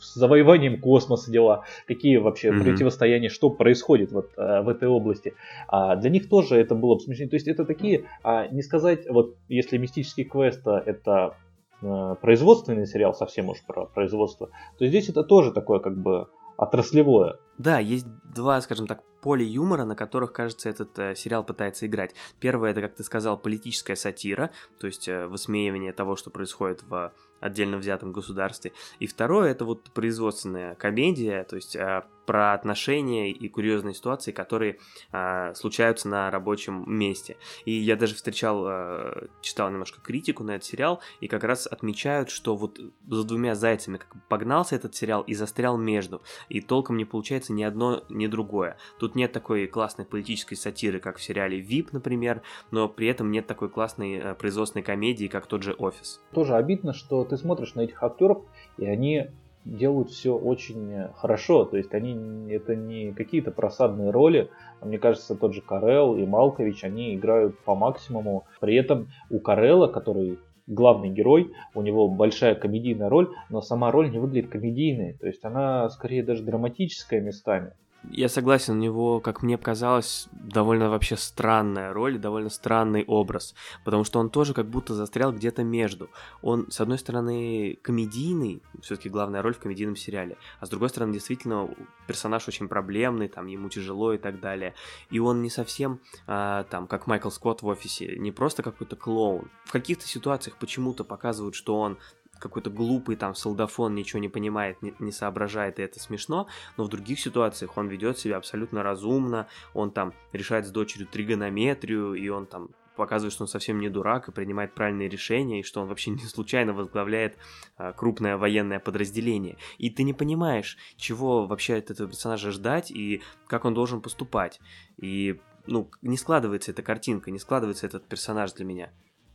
с 0.00 0.14
завоеванием 0.14 0.80
космоса 0.80 1.30
дела, 1.30 1.64
какие 1.86 2.16
вообще 2.16 2.48
mm-hmm. 2.48 2.62
противостояния, 2.62 3.28
что 3.28 3.50
происходит 3.50 4.12
вот 4.12 4.30
а, 4.36 4.62
в 4.62 4.68
этой 4.68 4.88
области. 4.88 5.34
А 5.68 5.96
для 5.96 6.10
них 6.10 6.28
тоже 6.28 6.56
это 6.56 6.74
было 6.74 6.94
бы 6.94 7.00
смешнее. 7.00 7.28
То 7.28 7.36
есть 7.36 7.48
это 7.48 7.64
такие, 7.64 8.04
а, 8.22 8.48
не 8.48 8.62
сказать, 8.62 9.08
вот 9.08 9.36
если 9.48 9.78
мистический 9.78 10.24
квест 10.24 10.66
это 10.66 11.34
а, 11.82 12.14
производственный 12.16 12.86
сериал, 12.86 13.14
совсем 13.14 13.48
уж 13.48 13.58
про 13.66 13.86
производство, 13.86 14.50
то 14.78 14.86
здесь 14.86 15.08
это 15.08 15.22
тоже 15.22 15.52
такое 15.52 15.78
как 15.78 15.96
бы 15.96 16.28
отраслевое. 16.58 17.38
Да, 17.56 17.78
есть 17.78 18.06
два, 18.34 18.60
скажем 18.60 18.86
так, 18.86 19.02
поля 19.22 19.44
юмора, 19.44 19.84
на 19.84 19.96
которых, 19.96 20.32
кажется, 20.32 20.68
этот 20.68 20.98
э, 20.98 21.14
сериал 21.14 21.44
пытается 21.44 21.86
играть. 21.86 22.14
Первое, 22.40 22.72
это, 22.72 22.82
как 22.82 22.94
ты 22.94 23.04
сказал, 23.04 23.38
политическая 23.38 23.96
сатира, 23.96 24.50
то 24.78 24.86
есть 24.86 25.08
э, 25.08 25.26
высмеивание 25.26 25.92
того, 25.92 26.16
что 26.16 26.30
происходит 26.30 26.82
в 26.82 27.12
отдельно 27.40 27.78
взятом 27.78 28.12
государстве. 28.12 28.72
И 28.98 29.06
второе, 29.06 29.50
это 29.50 29.64
вот 29.64 29.90
производственная 29.94 30.74
комедия, 30.74 31.44
то 31.44 31.56
есть 31.56 31.76
э, 31.76 32.02
про 32.28 32.52
отношения 32.52 33.30
и 33.30 33.48
курьезные 33.48 33.94
ситуации, 33.94 34.32
которые 34.32 34.76
э, 35.12 35.54
случаются 35.54 36.10
на 36.10 36.30
рабочем 36.30 36.84
месте. 36.86 37.38
И 37.64 37.72
я 37.72 37.96
даже 37.96 38.14
встречал, 38.14 38.66
э, 38.68 39.28
читал 39.40 39.70
немножко 39.70 40.02
критику 40.02 40.44
на 40.44 40.50
этот 40.56 40.64
сериал, 40.64 41.00
и 41.22 41.26
как 41.26 41.42
раз 41.42 41.66
отмечают, 41.66 42.28
что 42.28 42.54
вот 42.54 42.78
за 43.08 43.24
двумя 43.24 43.54
зайцами 43.54 43.96
как 43.96 44.14
погнался 44.28 44.76
этот 44.76 44.94
сериал 44.94 45.22
и 45.22 45.32
застрял 45.32 45.78
между, 45.78 46.20
и 46.50 46.60
толком 46.60 46.98
не 46.98 47.06
получается 47.06 47.54
ни 47.54 47.62
одно, 47.62 48.04
ни 48.10 48.26
другое. 48.26 48.76
Тут 48.98 49.14
нет 49.14 49.32
такой 49.32 49.66
классной 49.66 50.04
политической 50.04 50.56
сатиры, 50.56 51.00
как 51.00 51.16
в 51.16 51.22
сериале 51.22 51.62
VIP, 51.62 51.88
например, 51.92 52.42
но 52.70 52.90
при 52.90 53.06
этом 53.06 53.30
нет 53.30 53.46
такой 53.46 53.70
классной 53.70 54.18
э, 54.18 54.34
производственной 54.34 54.82
комедии, 54.82 55.28
как 55.28 55.46
тот 55.46 55.62
же 55.62 55.72
«Офис». 55.72 56.20
Тоже 56.34 56.56
обидно, 56.56 56.92
что 56.92 57.24
ты 57.24 57.38
смотришь 57.38 57.74
на 57.74 57.80
этих 57.80 58.02
актеров, 58.02 58.44
и 58.76 58.84
они 58.84 59.30
делают 59.64 60.10
все 60.10 60.36
очень 60.36 61.08
хорошо. 61.16 61.64
То 61.64 61.76
есть 61.76 61.94
они 61.94 62.50
это 62.50 62.74
не 62.74 63.12
какие-то 63.12 63.50
просадные 63.50 64.10
роли. 64.10 64.50
Мне 64.82 64.98
кажется, 64.98 65.34
тот 65.34 65.54
же 65.54 65.60
Карел 65.60 66.16
и 66.16 66.24
Малкович, 66.24 66.84
они 66.84 67.14
играют 67.14 67.58
по 67.60 67.74
максимуму. 67.74 68.44
При 68.60 68.76
этом 68.76 69.08
у 69.30 69.40
Карела, 69.40 69.86
который 69.88 70.38
главный 70.66 71.08
герой, 71.08 71.52
у 71.74 71.82
него 71.82 72.08
большая 72.08 72.54
комедийная 72.54 73.08
роль, 73.08 73.30
но 73.50 73.60
сама 73.60 73.90
роль 73.90 74.10
не 74.10 74.18
выглядит 74.18 74.50
комедийной. 74.50 75.14
То 75.14 75.26
есть 75.26 75.44
она 75.44 75.88
скорее 75.88 76.22
даже 76.22 76.42
драматическая 76.42 77.20
местами. 77.20 77.72
Я 78.04 78.28
согласен, 78.28 78.74
у 78.74 78.78
него, 78.78 79.20
как 79.20 79.42
мне 79.42 79.58
показалось, 79.58 80.28
довольно 80.32 80.88
вообще 80.88 81.16
странная 81.16 81.92
роль, 81.92 82.18
довольно 82.18 82.48
странный 82.48 83.04
образ, 83.04 83.54
потому 83.84 84.04
что 84.04 84.20
он 84.20 84.30
тоже 84.30 84.54
как 84.54 84.66
будто 84.66 84.94
застрял 84.94 85.32
где-то 85.32 85.64
между. 85.64 86.08
Он, 86.40 86.70
с 86.70 86.80
одной 86.80 86.98
стороны, 86.98 87.78
комедийный, 87.82 88.62
все-таки 88.80 89.08
главная 89.08 89.42
роль 89.42 89.52
в 89.52 89.58
комедийном 89.58 89.96
сериале, 89.96 90.36
а 90.60 90.66
с 90.66 90.70
другой 90.70 90.90
стороны, 90.90 91.12
действительно, 91.12 91.68
персонаж 92.06 92.46
очень 92.46 92.68
проблемный, 92.68 93.28
там, 93.28 93.46
ему 93.46 93.68
тяжело 93.68 94.12
и 94.12 94.18
так 94.18 94.40
далее. 94.40 94.74
И 95.10 95.18
он 95.18 95.42
не 95.42 95.50
совсем, 95.50 96.00
а, 96.26 96.64
там, 96.64 96.86
как 96.86 97.08
Майкл 97.08 97.30
Скотт 97.30 97.62
в 97.62 97.66
офисе, 97.66 98.16
не 98.16 98.30
просто 98.30 98.62
какой-то 98.62 98.94
клоун. 98.94 99.50
В 99.64 99.72
каких-то 99.72 100.06
ситуациях 100.06 100.56
почему-то 100.56 101.04
показывают, 101.04 101.56
что 101.56 101.78
он 101.78 101.98
какой-то 102.38 102.70
глупый 102.70 103.16
там 103.16 103.34
солдафон 103.34 103.94
ничего 103.94 104.20
не 104.20 104.28
понимает, 104.28 104.80
не, 104.82 104.94
не 104.98 105.12
соображает, 105.12 105.78
и 105.78 105.82
это 105.82 106.00
смешно, 106.00 106.48
но 106.76 106.84
в 106.84 106.88
других 106.88 107.20
ситуациях 107.20 107.76
он 107.76 107.88
ведет 107.88 108.18
себя 108.18 108.36
абсолютно 108.36 108.82
разумно, 108.82 109.48
он 109.74 109.90
там 109.90 110.12
решает 110.32 110.66
с 110.66 110.70
дочерью 110.70 111.08
тригонометрию, 111.08 112.14
и 112.14 112.28
он 112.28 112.46
там 112.46 112.70
показывает, 112.98 113.32
что 113.32 113.44
он 113.44 113.48
совсем 113.48 113.78
не 113.78 113.88
дурак 113.88 114.28
и 114.28 114.32
принимает 114.32 114.74
правильные 114.74 115.08
решения, 115.08 115.60
и 115.60 115.62
что 115.62 115.80
он 115.80 115.88
вообще 115.88 116.10
не 116.10 116.24
случайно 116.24 116.74
возглавляет 116.74 117.38
а, 117.76 117.92
крупное 117.92 118.36
военное 118.36 118.80
подразделение. 118.80 119.56
И 119.78 119.88
ты 119.88 120.02
не 120.02 120.12
понимаешь, 120.12 120.76
чего 120.96 121.46
вообще 121.46 121.76
от 121.76 121.90
этого 121.90 122.08
персонажа 122.08 122.50
ждать 122.50 122.90
и 122.90 123.22
как 123.46 123.64
он 123.64 123.72
должен 123.72 124.02
поступать. 124.02 124.60
И, 124.96 125.40
ну, 125.66 125.88
не 126.02 126.16
складывается 126.16 126.72
эта 126.72 126.82
картинка, 126.82 127.30
не 127.30 127.38
складывается 127.38 127.86
этот 127.86 128.06
персонаж 128.08 128.52
для 128.52 128.64
меня. 128.64 128.90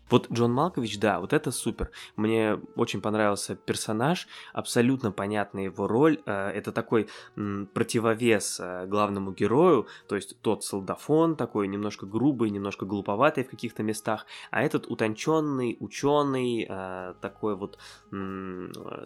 Вот 0.09 0.31
Джон 0.31 0.51
Малкович, 0.53 0.99
да, 0.99 1.19
вот 1.19 1.33
это 1.33 1.51
супер. 1.51 1.89
Мне 2.15 2.59
очень 2.75 3.01
понравился 3.01 3.55
персонаж, 3.55 4.27
абсолютно 4.53 5.11
понятна 5.11 5.59
его 5.59 5.87
роль. 5.87 6.21
Э, 6.25 6.49
это 6.49 6.71
такой 6.71 7.07
противовес 7.35 8.59
э, 8.59 8.85
главному 8.85 9.31
герою, 9.31 9.87
то 10.07 10.15
есть 10.15 10.39
тот 10.41 10.63
солдафон 10.63 11.35
такой 11.35 11.67
немножко 11.67 12.05
грубый, 12.05 12.49
немножко 12.49 12.85
глуповатый 12.85 13.43
в 13.43 13.49
каких-то 13.49 13.81
местах, 13.81 14.25
а 14.51 14.61
этот 14.61 14.87
утонченный, 14.87 15.77
ученый, 15.79 16.67
э, 16.69 17.13
такой 17.21 17.55
вот 17.55 17.79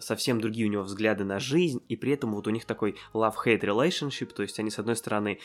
совсем 0.00 0.40
другие 0.40 0.66
у 0.66 0.70
него 0.70 0.82
взгляды 0.82 1.24
на 1.24 1.38
жизнь, 1.38 1.82
и 1.88 1.96
при 1.96 2.12
этом 2.12 2.34
вот 2.34 2.46
у 2.46 2.50
них 2.50 2.64
такой 2.64 2.96
love-hate 3.14 3.60
relationship, 3.60 4.26
то 4.34 4.42
есть 4.42 4.58
они 4.58 4.70
с 4.70 4.78
одной 4.78 4.96
стороны 4.96 5.38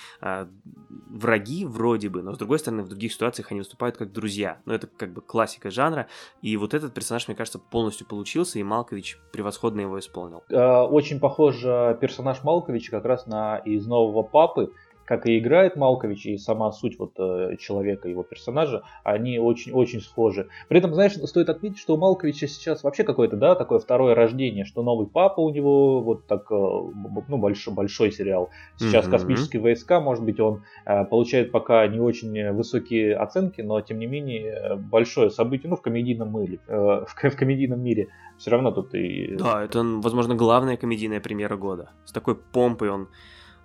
враги 1.09 1.65
вроде 1.65 2.09
бы, 2.09 2.21
но 2.21 2.33
с 2.33 2.37
другой 2.37 2.59
стороны 2.59 2.83
в 2.83 2.89
других 2.89 3.13
ситуациях 3.13 3.51
они 3.51 3.61
выступают 3.61 3.97
как 3.97 4.11
друзья. 4.11 4.61
Но 4.65 4.73
это 4.73 4.87
как 4.87 5.13
бы 5.13 5.21
классика 5.21 5.42
классика 5.43 5.69
жанра. 5.69 6.07
И 6.41 6.55
вот 6.57 6.73
этот 6.73 6.93
персонаж, 6.93 7.27
мне 7.27 7.35
кажется, 7.35 7.59
полностью 7.59 8.07
получился, 8.07 8.59
и 8.59 8.63
Малкович 8.63 9.17
превосходно 9.31 9.81
его 9.81 9.99
исполнил. 9.99 10.43
Э, 10.49 10.81
очень 10.81 11.19
похож 11.19 11.61
персонаж 11.61 12.43
Малковича 12.43 12.91
как 12.91 13.05
раз 13.05 13.27
на 13.27 13.57
из 13.57 13.85
нового 13.85 14.23
папы 14.23 14.71
как 15.05 15.25
и 15.25 15.37
играет 15.37 15.75
Малкович, 15.75 16.25
и 16.25 16.37
сама 16.37 16.71
суть 16.71 16.97
вот 16.97 17.13
э, 17.17 17.57
человека, 17.59 18.07
его 18.07 18.23
персонажа, 18.23 18.83
они 19.03 19.39
очень-очень 19.39 20.01
схожи. 20.01 20.47
При 20.69 20.79
этом, 20.79 20.93
знаешь, 20.93 21.13
стоит 21.13 21.49
отметить, 21.49 21.79
что 21.79 21.95
у 21.95 21.97
Малковича 21.97 22.47
сейчас 22.47 22.83
вообще 22.83 23.03
какое-то, 23.03 23.35
да, 23.35 23.55
такое 23.55 23.79
второе 23.79 24.15
рождение, 24.15 24.65
что 24.65 24.83
новый 24.83 25.07
папа 25.07 25.41
у 25.41 25.49
него, 25.49 26.01
вот 26.01 26.25
так, 26.27 26.49
э, 26.51 26.55
ну, 26.55 27.37
большой, 27.37 27.73
большой 27.73 28.11
сериал. 28.11 28.49
Сейчас 28.77 29.05
mm-hmm. 29.05 29.11
«Космические 29.11 29.61
войска», 29.61 29.99
может 29.99 30.23
быть, 30.23 30.39
он 30.39 30.63
э, 30.85 31.05
получает 31.05 31.51
пока 31.51 31.85
не 31.87 31.99
очень 31.99 32.51
высокие 32.53 33.15
оценки, 33.15 33.61
но, 33.61 33.81
тем 33.81 33.99
не 33.99 34.05
менее, 34.05 34.77
большое 34.77 35.29
событие, 35.29 35.69
ну, 35.69 35.75
в 35.75 35.81
комедийном 35.81 36.39
мире, 36.39 36.59
в, 36.67 37.05
в 37.05 37.35
комедийном 37.35 37.81
мире. 37.81 38.07
Все 38.37 38.51
равно 38.51 38.71
тут 38.71 38.95
и... 38.95 39.35
Да, 39.35 39.63
это, 39.63 39.83
возможно, 39.83 40.35
главная 40.35 40.75
комедийная 40.75 41.19
премьера 41.19 41.55
года. 41.55 41.91
С 42.05 42.11
такой 42.11 42.35
помпой 42.35 42.89
он 42.89 43.07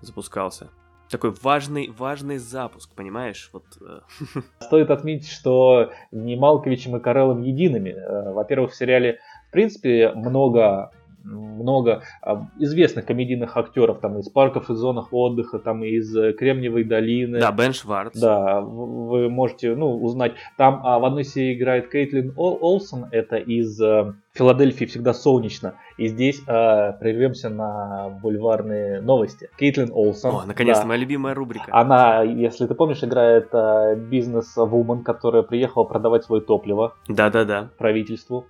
запускался 0.03 0.71
такой 1.09 1.35
важный, 1.43 1.91
важный 1.97 2.39
запуск, 2.39 2.91
понимаешь? 2.95 3.51
Вот, 3.53 3.65
э. 3.81 4.01
Стоит 4.61 4.91
отметить, 4.91 5.31
что 5.31 5.93
не 6.11 6.37
Малковичем 6.37 6.97
и 6.97 7.01
Карелом 7.01 7.43
едиными. 7.43 7.91
Э, 7.91 8.33
во-первых, 8.33 8.73
в 8.73 8.77
сериале, 8.77 9.19
в 9.49 9.53
принципе, 9.53 10.13
много 10.15 10.91
много 11.25 12.03
а, 12.23 12.47
известных 12.59 13.05
комедийных 13.07 13.57
актеров 13.57 14.01
там 14.01 14.19
из 14.19 14.29
парков 14.29 14.71
и 14.71 14.75
зонах 14.75 15.13
отдыха, 15.13 15.59
там 15.59 15.85
из 15.85 16.15
э, 16.17 16.33
Кремниевой 16.33 16.85
долины. 16.85 17.41
Да, 17.41 17.53
Бен 17.53 17.73
Шварц. 17.73 18.19
Да, 18.19 18.61
вы 18.61 19.29
можете 19.29 19.75
ну, 19.75 19.97
узнать. 20.03 20.35
Там 20.57 20.81
а, 20.85 20.99
в 20.99 21.05
одной 21.05 21.25
серии 21.25 21.57
играет 21.57 21.91
Кейтлин 21.91 22.33
Ол 22.37 22.59
Олсон, 22.61 23.07
это 23.11 23.37
из 23.37 23.81
а, 23.81 24.15
Филадельфии 24.33 24.85
всегда 24.85 25.13
солнечно. 25.13 25.75
И 25.97 26.07
здесь 26.07 26.41
а, 26.47 26.93
прервемся 26.93 27.49
на 27.49 28.09
бульварные 28.23 29.01
новости. 29.01 29.51
Кейтлин 29.59 29.91
Олсон. 29.93 30.35
О, 30.35 30.45
наконец-то 30.47 30.83
да, 30.83 30.89
моя 30.89 31.01
любимая 31.01 31.35
рубрика. 31.35 31.67
Она, 31.71 32.23
если 32.23 32.67
ты 32.67 32.75
помнишь, 32.75 33.03
играет 33.03 33.49
а, 33.53 33.95
бизнес-вумен, 33.95 35.03
которая 35.03 35.43
приехала 35.43 35.85
продавать 35.85 36.25
свое 36.25 36.43
топливо. 36.43 36.95
Да-да-да. 37.09 37.71
Правительству 37.79 38.47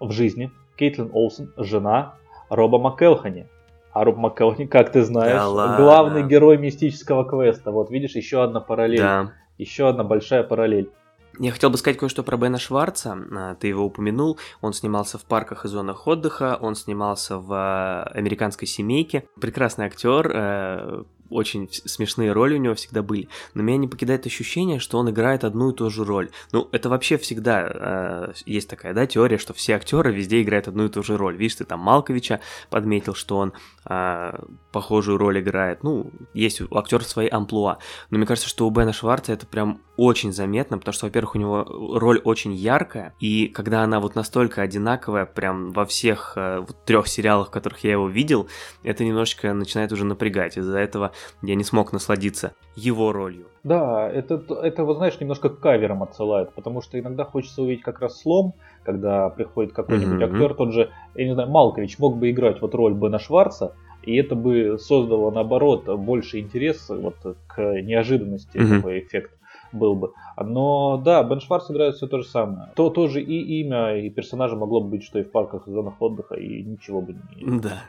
в 0.00 0.10
жизни. 0.12 0.50
Кейтлин 0.76 1.10
Олсен– 1.12 1.52
жена 1.56 2.14
Роба 2.48 2.78
МакКелхани. 2.78 3.46
А 3.92 4.04
Роб 4.04 4.16
МакКелхани, 4.18 4.66
как 4.66 4.92
ты 4.92 5.02
знаешь, 5.02 5.40
да 5.40 5.76
главный 5.76 6.22
герой 6.22 6.58
мистического 6.58 7.24
квеста. 7.24 7.70
Вот 7.70 7.90
видишь, 7.90 8.14
еще 8.14 8.42
одна 8.42 8.60
параллель. 8.60 9.00
Да. 9.00 9.32
Еще 9.58 9.88
одна 9.88 10.04
большая 10.04 10.42
параллель. 10.42 10.90
Я 11.38 11.52
хотел 11.52 11.70
бы 11.70 11.76
сказать 11.76 11.98
кое-что 11.98 12.22
про 12.22 12.36
Бена 12.36 12.58
Шварца. 12.58 13.18
А, 13.34 13.54
ты 13.56 13.68
его 13.68 13.84
упомянул. 13.84 14.38
Он 14.60 14.72
снимался 14.72 15.18
в 15.18 15.24
парках 15.24 15.64
и 15.64 15.68
зонах 15.68 16.06
отдыха. 16.06 16.58
Он 16.60 16.74
снимался 16.74 17.38
в 17.38 17.52
а, 17.52 18.02
«Американской 18.14 18.66
семейке». 18.66 19.24
Прекрасный 19.40 19.86
актер, 19.86 20.30
э, 20.32 21.04
очень 21.30 21.68
смешные 21.70 22.32
роли 22.32 22.54
у 22.54 22.58
него 22.58 22.74
всегда 22.74 23.02
были, 23.02 23.28
но 23.54 23.62
меня 23.62 23.78
не 23.78 23.88
покидает 23.88 24.26
ощущение, 24.26 24.78
что 24.78 24.98
он 24.98 25.10
играет 25.10 25.44
одну 25.44 25.70
и 25.70 25.74
ту 25.74 25.90
же 25.90 26.04
роль. 26.04 26.30
Ну, 26.52 26.68
это 26.72 26.88
вообще 26.88 27.18
всегда 27.18 28.28
э, 28.28 28.32
есть 28.44 28.68
такая, 28.68 28.94
да, 28.94 29.06
теория, 29.06 29.38
что 29.38 29.54
все 29.54 29.74
актеры 29.74 30.12
везде 30.12 30.42
играют 30.42 30.68
одну 30.68 30.86
и 30.86 30.88
ту 30.88 31.02
же 31.02 31.16
роль. 31.16 31.36
Видишь, 31.36 31.56
ты 31.56 31.64
там 31.64 31.80
Малковича 31.80 32.40
подметил, 32.70 33.14
что 33.14 33.38
он 33.38 33.52
э, 33.88 34.32
похожую 34.72 35.18
роль 35.18 35.40
играет. 35.40 35.82
Ну, 35.82 36.10
есть 36.34 36.60
у 36.60 36.76
актера 36.76 37.02
свои 37.02 37.28
амплуа. 37.28 37.78
Но 38.10 38.18
мне 38.18 38.26
кажется, 38.26 38.48
что 38.48 38.66
у 38.66 38.70
Бена 38.70 38.92
Шварца 38.92 39.32
это 39.32 39.46
прям 39.46 39.80
очень 39.96 40.32
заметно, 40.32 40.78
потому 40.78 40.92
что, 40.92 41.06
во-первых, 41.06 41.34
у 41.34 41.38
него 41.38 41.64
роль 41.98 42.20
очень 42.22 42.52
яркая, 42.52 43.14
и 43.18 43.48
когда 43.48 43.82
она 43.82 44.00
вот 44.00 44.14
настолько 44.14 44.62
одинаковая, 44.62 45.24
прям 45.24 45.72
во 45.72 45.86
всех 45.86 46.34
э, 46.36 46.60
вот, 46.60 46.84
трех 46.84 47.08
сериалах, 47.08 47.48
в 47.48 47.50
которых 47.50 47.82
я 47.84 47.92
его 47.92 48.08
видел, 48.08 48.48
это 48.82 49.04
немножечко 49.04 49.54
начинает 49.54 49.92
уже 49.92 50.04
напрягать. 50.04 50.58
Из-за 50.58 50.78
этого 50.78 51.12
я 51.42 51.54
не 51.54 51.64
смог 51.64 51.92
насладиться 51.92 52.52
его 52.74 53.12
ролью. 53.12 53.46
Да, 53.64 54.08
это, 54.08 54.42
это 54.62 54.84
вот 54.84 54.98
знаешь, 54.98 55.18
немножко 55.20 55.48
к 55.48 55.60
каверам 55.60 56.02
отсылает, 56.02 56.52
потому 56.52 56.82
что 56.82 56.98
иногда 56.98 57.24
хочется 57.24 57.62
увидеть 57.62 57.82
как 57.82 58.00
раз 58.00 58.20
слом, 58.20 58.54
когда 58.84 59.28
приходит 59.28 59.72
какой-нибудь 59.72 60.20
mm-hmm. 60.20 60.34
актер, 60.34 60.54
тот 60.54 60.72
же, 60.72 60.90
я 61.14 61.26
не 61.26 61.34
знаю, 61.34 61.50
Малкович 61.50 61.98
мог 61.98 62.16
бы 62.16 62.30
играть 62.30 62.60
вот 62.60 62.74
роль 62.74 62.94
Бена 62.94 63.18
Шварца, 63.18 63.74
и 64.02 64.14
это 64.16 64.36
бы 64.36 64.78
создало, 64.78 65.32
наоборот, 65.32 65.86
больше 65.98 66.38
интереса 66.38 66.94
вот, 66.94 67.16
к 67.48 67.60
неожиданности, 67.82 68.56
mm-hmm. 68.56 68.76
такой 68.76 69.00
эффект 69.00 69.32
был 69.72 69.94
бы. 69.94 70.12
Но 70.42 71.00
да, 71.04 71.22
Бен 71.22 71.40
Шварц 71.40 71.70
играет 71.70 71.96
все 71.96 72.06
то 72.06 72.18
же 72.18 72.28
самое. 72.28 72.70
То 72.74 72.90
тоже 72.90 73.20
и 73.20 73.60
имя, 73.60 73.96
и 73.96 74.10
персонажа 74.10 74.56
могло 74.56 74.80
бы 74.80 74.90
быть, 74.90 75.04
что 75.04 75.18
и 75.18 75.22
в 75.22 75.30
парках 75.30 75.66
и 75.66 75.70
зонах 75.70 75.94
отдыха, 76.00 76.34
и 76.34 76.62
ничего 76.62 77.00
бы 77.00 77.14
не... 77.14 77.60
Да. 77.60 77.82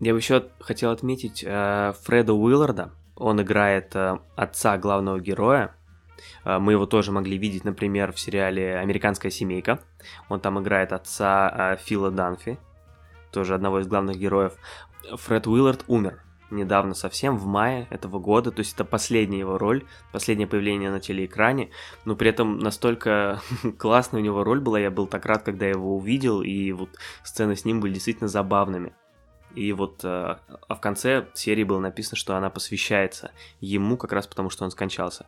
Я 0.00 0.12
бы 0.14 0.18
еще 0.18 0.48
хотел 0.60 0.90
отметить 0.92 1.44
э, 1.46 1.92
Фреда 2.04 2.32
Уилларда. 2.32 2.90
Он 3.16 3.42
играет 3.42 3.94
э, 3.94 4.18
отца 4.34 4.78
главного 4.78 5.20
героя. 5.20 5.74
Э, 6.42 6.58
мы 6.58 6.72
его 6.72 6.86
тоже 6.86 7.12
могли 7.12 7.36
видеть, 7.36 7.64
например, 7.64 8.12
в 8.12 8.18
сериале 8.18 8.78
«Американская 8.78 9.30
семейка». 9.30 9.80
Он 10.30 10.40
там 10.40 10.58
играет 10.58 10.94
отца 10.94 11.74
э, 11.74 11.76
Фила 11.84 12.10
Данфи, 12.10 12.58
тоже 13.30 13.54
одного 13.54 13.80
из 13.80 13.88
главных 13.88 14.16
героев. 14.16 14.54
Фред 15.16 15.46
Уиллард 15.46 15.84
умер 15.86 16.22
недавно 16.50 16.94
совсем, 16.94 17.36
в 17.36 17.44
мае 17.46 17.86
этого 17.90 18.18
года, 18.18 18.50
то 18.50 18.60
есть 18.60 18.74
это 18.74 18.84
последняя 18.84 19.40
его 19.40 19.58
роль, 19.58 19.84
последнее 20.12 20.48
появление 20.48 20.90
на 20.90 20.98
телеэкране, 20.98 21.70
но 22.04 22.16
при 22.16 22.30
этом 22.30 22.58
настолько 22.58 23.40
классная 23.78 24.20
у 24.20 24.24
него 24.24 24.44
роль 24.44 24.60
была, 24.60 24.78
я 24.80 24.90
был 24.90 25.06
так 25.06 25.26
рад, 25.26 25.42
когда 25.42 25.66
я 25.66 25.72
его 25.72 25.94
увидел, 25.94 26.42
и 26.42 26.72
вот 26.72 26.88
сцены 27.22 27.54
с 27.54 27.64
ним 27.66 27.80
были 27.80 27.94
действительно 27.94 28.28
забавными. 28.28 28.94
И 29.54 29.72
вот 29.72 30.04
э, 30.04 30.08
а 30.08 30.74
в 30.74 30.80
конце 30.80 31.26
серии 31.34 31.64
было 31.64 31.80
написано, 31.80 32.16
что 32.16 32.36
она 32.36 32.50
посвящается 32.50 33.32
ему 33.60 33.96
как 33.96 34.12
раз 34.12 34.26
потому, 34.26 34.50
что 34.50 34.64
он 34.64 34.70
скончался. 34.70 35.26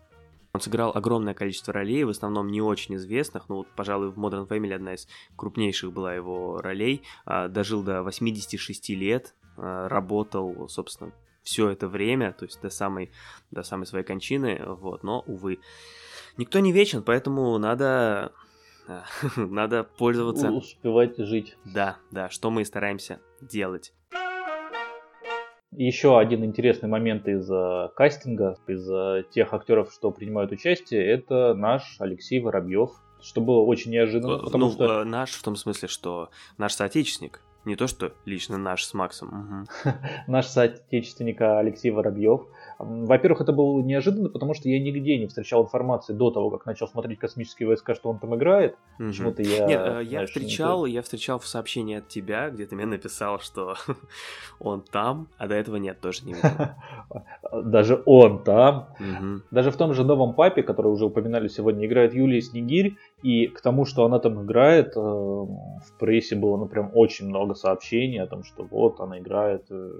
Он 0.52 0.60
сыграл 0.60 0.92
огромное 0.94 1.34
количество 1.34 1.72
ролей, 1.72 2.04
в 2.04 2.10
основном 2.10 2.48
не 2.48 2.60
очень 2.60 2.96
известных, 2.96 3.48
ну 3.48 3.56
вот, 3.56 3.68
пожалуй, 3.74 4.10
в 4.10 4.18
Modern 4.18 4.46
Family 4.46 4.74
одна 4.74 4.94
из 4.94 5.08
крупнейших 5.34 5.92
была 5.92 6.14
его 6.14 6.60
ролей. 6.60 7.02
А, 7.24 7.48
дожил 7.48 7.82
до 7.82 8.02
86 8.02 8.90
лет, 8.90 9.34
а, 9.56 9.88
работал, 9.88 10.68
собственно, 10.68 11.12
все 11.42 11.70
это 11.70 11.88
время, 11.88 12.32
то 12.32 12.44
есть 12.44 12.60
до 12.60 12.68
самой, 12.68 13.10
до 13.50 13.62
самой 13.62 13.86
своей 13.86 14.04
кончины, 14.04 14.60
вот, 14.64 15.02
но, 15.02 15.20
увы. 15.26 15.58
Никто 16.36 16.60
не 16.60 16.70
вечен, 16.70 17.02
поэтому 17.02 17.56
надо 17.58 18.32
надо 19.36 19.84
пользоваться... 19.84 20.50
Успевать 20.50 21.16
жить. 21.16 21.56
Да, 21.64 21.98
да, 22.10 22.28
что 22.30 22.50
мы 22.50 22.62
и 22.62 22.64
стараемся 22.64 23.20
делать. 23.40 23.92
Еще 25.72 26.18
один 26.18 26.44
интересный 26.44 26.88
момент 26.88 27.26
из 27.26 27.50
э, 27.50 27.88
кастинга, 27.96 28.58
из 28.66 28.86
э, 28.90 29.24
тех 29.30 29.54
актеров, 29.54 29.90
что 29.90 30.10
принимают 30.10 30.52
участие, 30.52 31.06
это 31.06 31.54
наш 31.54 31.96
Алексей 31.98 32.40
Воробьев, 32.40 32.90
что 33.22 33.40
было 33.40 33.62
очень 33.62 33.90
неожиданно, 33.90 34.38
потому 34.38 34.66
ну, 34.66 34.70
что... 34.72 35.00
Э, 35.00 35.04
наш 35.04 35.30
в 35.30 35.42
том 35.42 35.56
смысле, 35.56 35.88
что 35.88 36.28
наш 36.58 36.74
соотечественник, 36.74 37.40
не 37.64 37.76
то 37.76 37.86
что 37.86 38.12
лично 38.24 38.58
наш 38.58 38.84
с 38.84 38.94
Максом. 38.94 39.66
Угу. 39.84 39.94
наш 40.26 40.46
соотечественник 40.46 41.40
Алексей 41.40 41.90
Воробьев, 41.90 42.42
во-первых, 42.78 43.42
это 43.42 43.52
было 43.52 43.80
неожиданно, 43.80 44.28
потому 44.28 44.54
что 44.54 44.68
я 44.68 44.80
нигде 44.80 45.18
не 45.18 45.26
встречал 45.26 45.64
информации 45.64 46.12
до 46.12 46.30
того, 46.30 46.50
как 46.50 46.66
начал 46.66 46.88
смотреть 46.88 47.18
«Космические 47.18 47.68
войска», 47.68 47.94
что 47.94 48.10
он 48.10 48.18
там 48.18 48.34
играет. 48.34 48.76
Угу. 48.98 49.08
Почему-то 49.08 49.42
я... 49.42 49.66
Нет, 49.66 49.80
э, 49.80 50.04
я 50.04 50.26
встречал, 50.26 50.86
я 50.86 51.02
встречал 51.02 51.38
в 51.38 51.46
сообщении 51.46 51.98
от 51.98 52.08
тебя, 52.08 52.50
где 52.50 52.66
ты 52.66 52.74
мне 52.74 52.86
написал, 52.86 53.38
что 53.38 53.76
он 54.58 54.82
там, 54.82 55.28
а 55.38 55.46
до 55.46 55.54
этого 55.54 55.76
нет, 55.76 56.00
тоже 56.00 56.24
не 56.24 56.34
видел. 56.34 56.50
Даже 57.64 58.02
он 58.06 58.42
там. 58.42 58.88
Даже 59.50 59.70
в 59.70 59.76
том 59.76 59.94
же 59.94 60.04
«Новом 60.04 60.34
папе», 60.34 60.62
который 60.62 60.88
уже 60.88 61.04
упоминали 61.04 61.48
сегодня, 61.48 61.86
играет 61.86 62.14
Юлия 62.14 62.40
Снегирь, 62.40 62.96
и 63.22 63.46
к 63.46 63.60
тому, 63.60 63.84
что 63.84 64.04
она 64.04 64.18
там 64.18 64.44
играет, 64.44 64.96
э, 64.96 65.00
в 65.00 65.98
прессе 65.98 66.34
было 66.34 66.56
ну 66.56 66.66
прям 66.66 66.90
очень 66.92 67.28
много 67.28 67.51
сообщений 67.54 68.20
о 68.20 68.26
том, 68.26 68.44
что 68.44 68.64
вот 68.64 69.00
она 69.00 69.18
играет 69.18 69.66
э, 69.70 69.90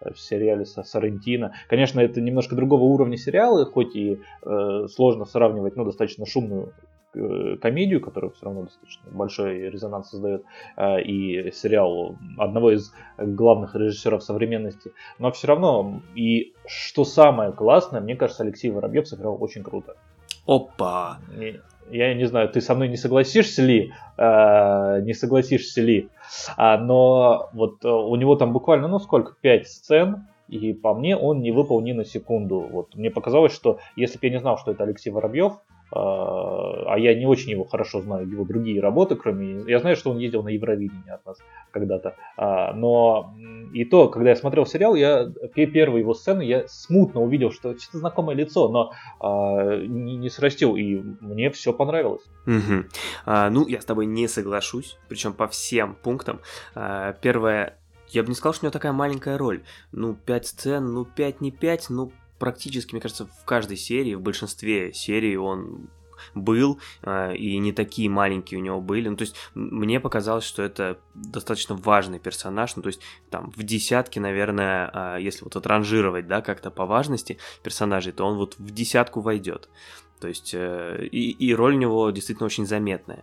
в 0.00 0.18
сериале 0.18 0.64
со 0.64 0.82
Сарантино. 0.82 1.54
Конечно, 1.68 2.00
это 2.00 2.20
немножко 2.20 2.56
другого 2.56 2.84
уровня 2.84 3.16
сериалы, 3.16 3.66
хоть 3.66 3.94
и 3.96 4.20
э, 4.42 4.86
сложно 4.88 5.24
сравнивать, 5.24 5.76
ну, 5.76 5.84
достаточно 5.84 6.26
шумную 6.26 6.72
э, 7.14 7.56
комедию, 7.60 8.00
которая 8.00 8.30
все 8.30 8.46
равно 8.46 8.62
достаточно 8.62 9.10
большой 9.10 9.70
резонанс 9.70 10.10
создает, 10.10 10.44
э, 10.76 11.02
и 11.02 11.50
сериал 11.52 12.16
одного 12.38 12.72
из 12.72 12.92
главных 13.18 13.74
режиссеров 13.74 14.22
современности. 14.22 14.92
Но 15.18 15.30
все 15.32 15.48
равно, 15.48 16.02
и 16.14 16.54
что 16.66 17.04
самое 17.04 17.52
классное, 17.52 18.00
мне 18.00 18.16
кажется, 18.16 18.42
Алексей 18.42 18.70
Воробьев 18.70 19.06
сыграл 19.08 19.36
очень 19.40 19.62
круто. 19.62 19.96
Опа! 20.46 21.18
Я 21.90 22.14
не 22.14 22.26
знаю, 22.26 22.48
ты 22.48 22.60
со 22.60 22.74
мной 22.74 22.88
не 22.88 22.96
согласишься 22.96 23.62
ли, 23.62 23.92
э, 24.16 25.00
не 25.02 25.14
согласишься 25.14 25.80
ли, 25.80 26.08
а, 26.56 26.78
но 26.78 27.50
вот 27.52 27.84
э, 27.84 27.88
у 27.88 28.14
него 28.16 28.36
там 28.36 28.52
буквально, 28.52 28.88
ну 28.88 28.98
сколько, 28.98 29.34
пять 29.40 29.68
сцен, 29.68 30.26
и 30.48 30.72
по 30.72 30.94
мне 30.94 31.16
он 31.16 31.40
не 31.40 31.52
выпал 31.52 31.80
ни 31.80 31.92
на 31.92 32.04
секунду. 32.04 32.60
Вот 32.60 32.96
мне 32.96 33.10
показалось, 33.10 33.52
что 33.52 33.78
если 33.96 34.18
бы 34.18 34.26
я 34.26 34.32
не 34.32 34.40
знал, 34.40 34.58
что 34.58 34.72
это 34.72 34.84
Алексей 34.84 35.10
Воробьев, 35.10 35.60
а 35.92 36.94
я 36.98 37.14
не 37.14 37.26
очень 37.26 37.50
его 37.50 37.64
хорошо 37.64 38.00
знаю, 38.00 38.28
его 38.28 38.44
другие 38.44 38.80
работы, 38.80 39.16
кроме... 39.16 39.64
Я 39.70 39.80
знаю, 39.80 39.96
что 39.96 40.10
он 40.10 40.18
ездил 40.18 40.42
на 40.42 40.48
Евровидение 40.48 41.14
от 41.14 41.26
нас 41.26 41.38
когда-то. 41.70 42.16
А, 42.36 42.72
но 42.74 43.34
и 43.72 43.84
то, 43.84 44.08
когда 44.08 44.30
я 44.30 44.36
смотрел 44.36 44.66
сериал, 44.66 44.94
я 44.94 45.30
первые 45.54 46.00
его 46.00 46.14
сцены, 46.14 46.42
я 46.42 46.66
смутно 46.68 47.20
увидел, 47.20 47.50
что 47.50 47.76
что-то 47.78 47.98
знакомое 47.98 48.36
лицо, 48.36 48.68
но 48.68 48.92
а, 49.20 49.78
не, 49.78 50.16
не 50.16 50.30
срастил, 50.30 50.76
и 50.76 51.02
мне 51.20 51.50
все 51.50 51.72
понравилось. 51.72 52.24
Угу. 52.46 52.84
А, 53.26 53.50
ну, 53.50 53.66
я 53.66 53.80
с 53.80 53.84
тобой 53.84 54.06
не 54.06 54.28
соглашусь, 54.28 54.98
причем 55.08 55.32
по 55.32 55.48
всем 55.48 55.96
пунктам. 56.02 56.40
А, 56.74 57.14
первое, 57.14 57.78
я 58.08 58.22
бы 58.22 58.28
не 58.28 58.34
сказал, 58.34 58.54
что 58.54 58.64
у 58.64 58.66
него 58.66 58.72
такая 58.72 58.92
маленькая 58.92 59.38
роль. 59.38 59.62
Ну, 59.92 60.14
пять 60.14 60.46
сцен, 60.46 60.92
ну, 60.92 61.04
пять 61.04 61.40
не 61.40 61.50
пять, 61.50 61.86
ну, 61.90 62.12
практически, 62.40 62.92
мне 62.92 63.00
кажется, 63.00 63.26
в 63.26 63.44
каждой 63.44 63.76
серии, 63.76 64.14
в 64.14 64.20
большинстве 64.20 64.92
серий 64.92 65.36
он 65.36 65.88
был, 66.34 66.80
э, 67.02 67.36
и 67.36 67.58
не 67.58 67.72
такие 67.72 68.08
маленькие 68.10 68.58
у 68.58 68.62
него 68.62 68.80
были. 68.80 69.08
Ну, 69.08 69.16
то 69.16 69.22
есть 69.22 69.36
мне 69.54 70.00
показалось, 70.00 70.44
что 70.44 70.62
это 70.62 70.98
достаточно 71.14 71.76
важный 71.76 72.18
персонаж. 72.18 72.76
Ну, 72.76 72.82
то 72.82 72.88
есть 72.88 73.00
там 73.30 73.52
в 73.56 73.62
десятке, 73.62 74.20
наверное, 74.20 74.90
э, 74.92 75.22
если 75.22 75.44
вот 75.44 75.54
отранжировать, 75.54 76.26
да, 76.26 76.40
как-то 76.40 76.70
по 76.70 76.86
важности 76.86 77.38
персонажей, 77.62 78.12
то 78.12 78.24
он 78.24 78.36
вот 78.36 78.58
в 78.58 78.70
десятку 78.70 79.20
войдет. 79.20 79.68
То 80.18 80.28
есть 80.28 80.52
э, 80.54 81.06
и, 81.12 81.30
и 81.30 81.54
роль 81.54 81.74
у 81.74 81.78
него 81.78 82.10
действительно 82.10 82.46
очень 82.46 82.66
заметная. 82.66 83.22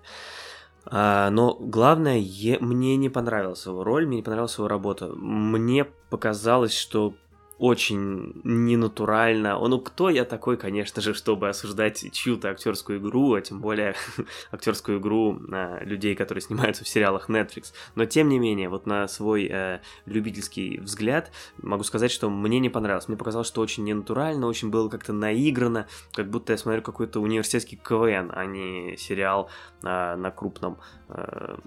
А, 0.90 1.30
но 1.32 1.56
главное, 1.60 2.24
мне 2.62 2.96
не 2.96 3.10
понравилась 3.10 3.66
его 3.66 3.84
роль, 3.84 4.08
мне 4.08 4.18
не 4.18 4.24
понравилась 4.24 4.58
его 4.58 4.68
работа. 4.68 5.08
Мне 5.08 5.86
показалось, 6.10 6.74
что 6.74 7.16
очень 7.60 8.40
ненатурально. 8.44 9.58
Ну, 9.60 9.80
кто 9.80 10.10
я 10.10 10.26
такой, 10.26 10.58
конечно 10.58 11.02
же, 11.02 11.14
чтобы 11.14 11.50
осуждать 11.50 12.12
чью-то 12.12 12.50
актерскую 12.50 13.00
игру, 13.00 13.34
а 13.34 13.42
тем 13.42 13.60
более 13.62 13.96
актерскую 14.52 15.00
игру 15.00 15.40
а, 15.52 15.84
людей, 15.84 16.16
которые 16.16 16.42
снимаются 16.42 16.84
в 16.84 16.88
сериалах 16.88 17.30
Netflix. 17.30 17.74
Но, 17.96 18.06
тем 18.06 18.30
не 18.30 18.38
менее, 18.40 18.70
вот 18.70 18.86
на 18.86 19.08
свой 19.08 19.48
э, 19.52 19.80
любительский 20.06 20.80
взгляд 20.80 21.32
могу 21.58 21.84
сказать, 21.84 22.12
что 22.12 22.30
мне 22.30 22.60
не 22.60 22.70
понравилось. 22.70 23.08
Мне 23.08 23.18
показалось, 23.18 23.48
что 23.48 23.62
очень 23.62 23.84
ненатурально, 23.86 24.48
очень 24.48 24.70
было 24.70 24.90
как-то 24.90 25.14
наиграно, 25.14 25.88
как 26.14 26.30
будто 26.30 26.54
я 26.54 26.58
смотрю 26.58 26.82
какой-то 26.84 27.20
университетский 27.20 27.78
КВН, 27.78 28.32
а 28.34 28.46
не 28.46 28.96
сериал 28.98 29.50
э, 29.82 30.16
на 30.16 30.30
крупном 30.30 30.78
э, 31.10 31.58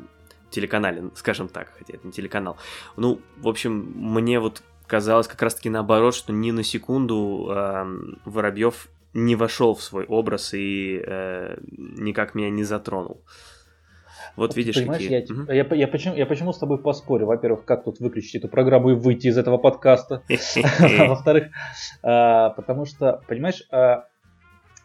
телеканале, 0.50 1.11
скажем 1.14 1.48
так, 1.48 1.72
хотя 1.79 1.94
это 1.94 2.07
не 2.07 2.12
телеканал. 2.12 2.57
Ну, 2.96 3.20
в 3.38 3.48
общем, 3.48 3.92
мне 3.96 4.38
вот 4.40 4.62
казалось 4.90 5.29
как 5.29 5.40
раз-таки 5.40 5.70
наоборот, 5.70 6.14
что 6.14 6.33
ни 6.33 6.50
на 6.50 6.64
секунду 6.64 7.48
э, 7.48 7.85
Воробьев 8.24 8.88
не 9.14 9.37
вошел 9.37 9.74
в 9.74 9.83
свой 9.83 10.05
образ 10.05 10.53
и 10.53 11.00
э, 11.07 11.57
никак 11.79 12.35
меня 12.35 12.50
не 12.50 12.64
затронул. 12.64 13.22
Вот 14.37 14.57
видишь, 14.57 14.74
Понимаешь, 14.74 15.03
какие... 15.03 15.26
я, 15.29 15.35
угу. 15.35 15.53
я, 15.53 15.64
я, 15.64 15.76
я, 15.76 15.88
почему, 15.88 16.14
я 16.16 16.26
почему 16.26 16.53
с 16.53 16.59
тобой 16.59 16.79
поспорю? 16.79 17.26
Во-первых, 17.26 17.64
как 17.64 17.85
тут 17.85 18.00
выключить 18.00 18.35
эту 18.37 18.48
программу 18.48 18.90
и 18.90 18.94
выйти 18.94 19.29
из 19.29 19.38
этого 19.38 19.59
подкаста? 19.59 20.22
А 20.81 21.07
во-вторых, 21.07 21.48
а, 22.03 22.50
потому 22.50 22.85
что, 22.85 23.22
понимаешь, 23.29 23.62
а, 23.70 24.07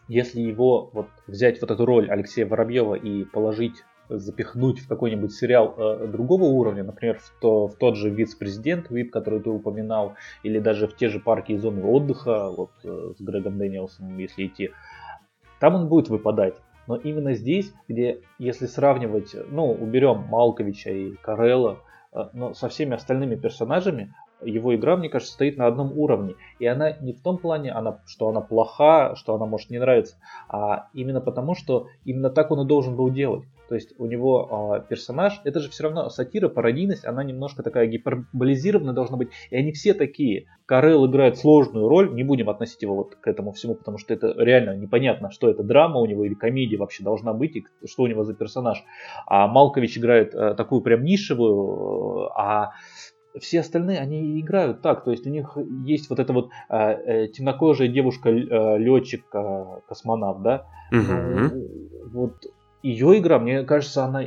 если 0.08 0.40
его 0.40 0.90
вот 0.92 1.08
взять 1.26 1.60
вот 1.60 1.70
эту 1.70 1.84
роль 1.84 2.10
Алексея 2.10 2.46
Воробьева 2.46 2.94
и 2.94 3.24
положить 3.24 3.82
запихнуть 4.08 4.80
в 4.80 4.88
какой-нибудь 4.88 5.32
сериал 5.32 5.74
э, 5.76 6.06
другого 6.06 6.44
уровня, 6.44 6.84
например, 6.84 7.18
в, 7.18 7.40
то, 7.40 7.68
в 7.68 7.76
тот 7.76 7.96
же 7.96 8.10
вице-президент 8.10 8.90
ВИП, 8.90 9.10
который 9.10 9.40
ты 9.40 9.50
упоминал, 9.50 10.14
или 10.42 10.58
даже 10.58 10.86
в 10.86 10.96
те 10.96 11.08
же 11.08 11.20
парки 11.20 11.52
и 11.52 11.58
зоны 11.58 11.84
отдыха, 11.84 12.50
вот 12.50 12.70
э, 12.84 13.12
с 13.18 13.20
Грегом 13.20 13.58
Дэниелсом, 13.58 14.16
если 14.18 14.46
идти, 14.46 14.70
там 15.60 15.74
он 15.74 15.88
будет 15.88 16.08
выпадать. 16.08 16.54
Но 16.86 16.96
именно 16.96 17.34
здесь, 17.34 17.72
где, 17.88 18.20
если 18.38 18.66
сравнивать, 18.66 19.34
ну, 19.50 19.72
уберем 19.72 20.26
Малковича 20.28 20.90
и 20.90 21.12
Карелла, 21.14 21.78
э, 22.12 22.28
но 22.32 22.54
со 22.54 22.68
всеми 22.68 22.94
остальными 22.94 23.36
персонажами, 23.36 24.14
его 24.42 24.74
игра, 24.74 24.96
мне 24.96 25.08
кажется, 25.08 25.32
стоит 25.32 25.56
на 25.56 25.66
одном 25.66 25.98
уровне. 25.98 26.34
И 26.58 26.66
она 26.66 26.92
не 26.92 27.12
в 27.12 27.22
том 27.22 27.38
плане, 27.38 27.72
она, 27.72 28.00
что 28.06 28.28
она 28.28 28.40
плоха, 28.40 29.14
что 29.16 29.34
она 29.34 29.46
может 29.46 29.70
не 29.70 29.78
нравиться, 29.78 30.16
а 30.48 30.88
именно 30.92 31.20
потому, 31.20 31.54
что 31.54 31.88
именно 32.04 32.30
так 32.30 32.50
он 32.50 32.60
и 32.64 32.68
должен 32.68 32.96
был 32.96 33.10
делать. 33.10 33.44
То 33.68 33.74
есть 33.74 33.94
у 33.98 34.06
него 34.06 34.76
э, 34.76 34.88
персонаж, 34.88 35.40
это 35.44 35.60
же 35.60 35.70
все 35.70 35.84
равно 35.84 36.08
сатира, 36.08 36.48
пародийность, 36.48 37.04
она 37.04 37.24
немножко 37.24 37.62
такая 37.62 37.86
гиперболизированная 37.86 38.94
должна 38.94 39.16
быть. 39.16 39.28
И 39.50 39.56
они 39.56 39.72
все 39.72 39.94
такие. 39.94 40.46
Карел 40.66 41.06
играет 41.06 41.38
сложную 41.38 41.88
роль, 41.88 42.14
не 42.14 42.24
будем 42.24 42.50
относить 42.50 42.82
его 42.82 42.94
вот 42.96 43.16
к 43.16 43.26
этому 43.26 43.52
всему, 43.52 43.74
потому 43.74 43.98
что 43.98 44.14
это 44.14 44.34
реально 44.36 44.76
непонятно, 44.76 45.30
что 45.30 45.48
это 45.50 45.62
драма 45.62 46.00
у 46.00 46.06
него 46.06 46.24
или 46.24 46.34
комедия 46.34 46.76
вообще 46.76 47.04
должна 47.04 47.32
быть, 47.32 47.56
и 47.56 47.64
что 47.86 48.04
у 48.04 48.06
него 48.06 48.24
за 48.24 48.34
персонаж. 48.34 48.84
А 49.26 49.46
Малкович 49.46 49.98
играет 49.98 50.34
э, 50.34 50.54
такую 50.54 50.80
прям 50.80 51.04
нишевую, 51.04 52.30
а 52.38 52.72
все 53.40 53.60
остальные, 53.60 53.98
они 53.98 54.40
играют 54.40 54.82
так, 54.82 55.04
то 55.04 55.10
есть 55.10 55.26
у 55.26 55.30
них 55.30 55.56
есть 55.84 56.08
вот 56.10 56.18
эта 56.18 56.32
вот 56.32 56.50
э, 56.68 56.76
э, 56.76 57.28
темнокожая 57.28 57.88
девушка, 57.88 58.30
э, 58.30 58.46
э, 58.50 58.78
да, 60.42 60.66
угу. 60.92 62.10
вот 62.12 62.44
ее 62.86 63.18
игра, 63.18 63.38
мне 63.38 63.62
кажется, 63.64 64.04
она 64.04 64.22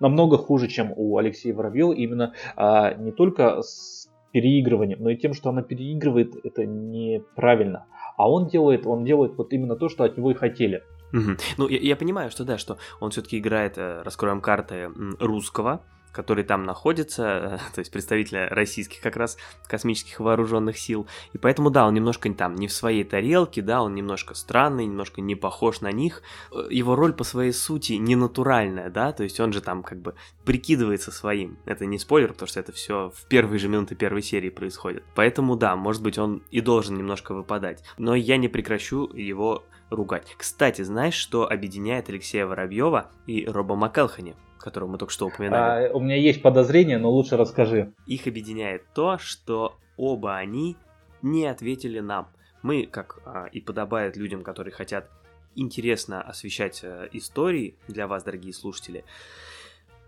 намного 0.00 0.36
хуже, 0.38 0.68
чем 0.68 0.92
у 0.96 1.16
Алексея 1.18 1.54
Воробьева, 1.54 1.92
именно 1.92 2.34
а, 2.56 2.94
не 2.94 3.12
только 3.12 3.62
с 3.62 4.08
переигрыванием, 4.32 5.00
но 5.00 5.10
и 5.10 5.16
тем, 5.16 5.32
что 5.34 5.50
она 5.50 5.62
переигрывает, 5.62 6.34
это 6.44 6.66
неправильно. 6.66 7.86
А 8.16 8.30
он 8.30 8.48
делает, 8.48 8.86
он 8.86 9.04
делает 9.04 9.36
вот 9.36 9.52
именно 9.52 9.76
то, 9.76 9.88
что 9.88 10.04
от 10.04 10.16
него 10.16 10.30
и 10.30 10.34
хотели. 10.34 10.82
Угу. 11.12 11.30
Ну, 11.58 11.68
я, 11.68 11.78
я 11.78 11.96
понимаю, 11.96 12.30
что 12.30 12.44
да, 12.44 12.58
что 12.58 12.76
он 13.00 13.10
все-таки 13.10 13.38
играет, 13.38 13.78
э, 13.78 14.02
раскроем 14.02 14.40
карты 14.40 14.90
русского, 15.20 15.84
который 16.14 16.44
там 16.44 16.62
находится, 16.64 17.60
то 17.74 17.80
есть 17.80 17.90
представителя 17.90 18.48
российских 18.48 19.00
как 19.00 19.16
раз 19.16 19.36
космических 19.66 20.20
вооруженных 20.20 20.78
сил. 20.78 21.06
И 21.32 21.38
поэтому, 21.38 21.70
да, 21.70 21.86
он 21.86 21.94
немножко 21.94 22.32
там 22.32 22.54
не 22.54 22.68
в 22.68 22.72
своей 22.72 23.04
тарелке, 23.04 23.60
да, 23.60 23.82
он 23.82 23.94
немножко 23.94 24.34
странный, 24.34 24.86
немножко 24.86 25.20
не 25.20 25.34
похож 25.34 25.80
на 25.80 25.92
них. 25.92 26.22
Э, 26.52 26.66
его 26.70 26.94
роль 26.96 27.12
по 27.12 27.24
своей 27.24 27.52
сути 27.52 27.94
не 27.94 28.16
натуральная, 28.16 28.88
да, 28.88 29.12
то 29.12 29.24
есть 29.24 29.40
он 29.40 29.52
же 29.52 29.60
там 29.60 29.82
как 29.82 30.00
бы 30.00 30.14
прикидывается 30.44 31.10
своим. 31.10 31.58
Это 31.66 31.84
не 31.84 31.98
спойлер, 31.98 32.32
потому 32.32 32.48
что 32.48 32.60
это 32.60 32.72
все 32.72 33.12
в 33.14 33.26
первые 33.28 33.58
же 33.58 33.68
минуты 33.68 33.94
первой 33.94 34.22
серии 34.22 34.50
происходит. 34.50 35.04
Поэтому, 35.14 35.56
да, 35.56 35.76
может 35.76 36.02
быть, 36.02 36.18
он 36.18 36.42
и 36.50 36.60
должен 36.60 36.96
немножко 36.96 37.34
выпадать. 37.34 37.82
Но 37.98 38.14
я 38.14 38.36
не 38.36 38.48
прекращу 38.48 39.10
его 39.12 39.64
ругать. 39.90 40.34
Кстати, 40.36 40.82
знаешь, 40.82 41.14
что 41.14 41.50
объединяет 41.50 42.08
Алексея 42.08 42.46
Воробьева 42.46 43.10
и 43.26 43.46
Роба 43.46 43.76
Маккелхани? 43.76 44.34
Которого 44.64 44.90
мы 44.90 44.98
только 44.98 45.12
что 45.12 45.26
упоминали. 45.26 45.88
А, 45.88 45.92
у 45.92 46.00
меня 46.00 46.16
есть 46.16 46.42
подозрение, 46.42 46.98
но 46.98 47.10
лучше 47.10 47.36
расскажи. 47.36 47.92
Их 48.06 48.26
объединяет 48.26 48.82
то, 48.94 49.18
что 49.18 49.76
оба 49.96 50.36
они 50.36 50.76
не 51.22 51.46
ответили 51.46 52.00
нам. 52.00 52.28
Мы, 52.62 52.86
как 52.86 53.20
а, 53.26 53.46
и 53.52 53.60
подобает 53.60 54.16
людям, 54.16 54.42
которые 54.42 54.72
хотят 54.72 55.10
интересно 55.54 56.22
освещать 56.22 56.82
а, 56.82 57.08
истории 57.12 57.76
для 57.88 58.06
вас, 58.06 58.24
дорогие 58.24 58.54
слушатели, 58.54 59.04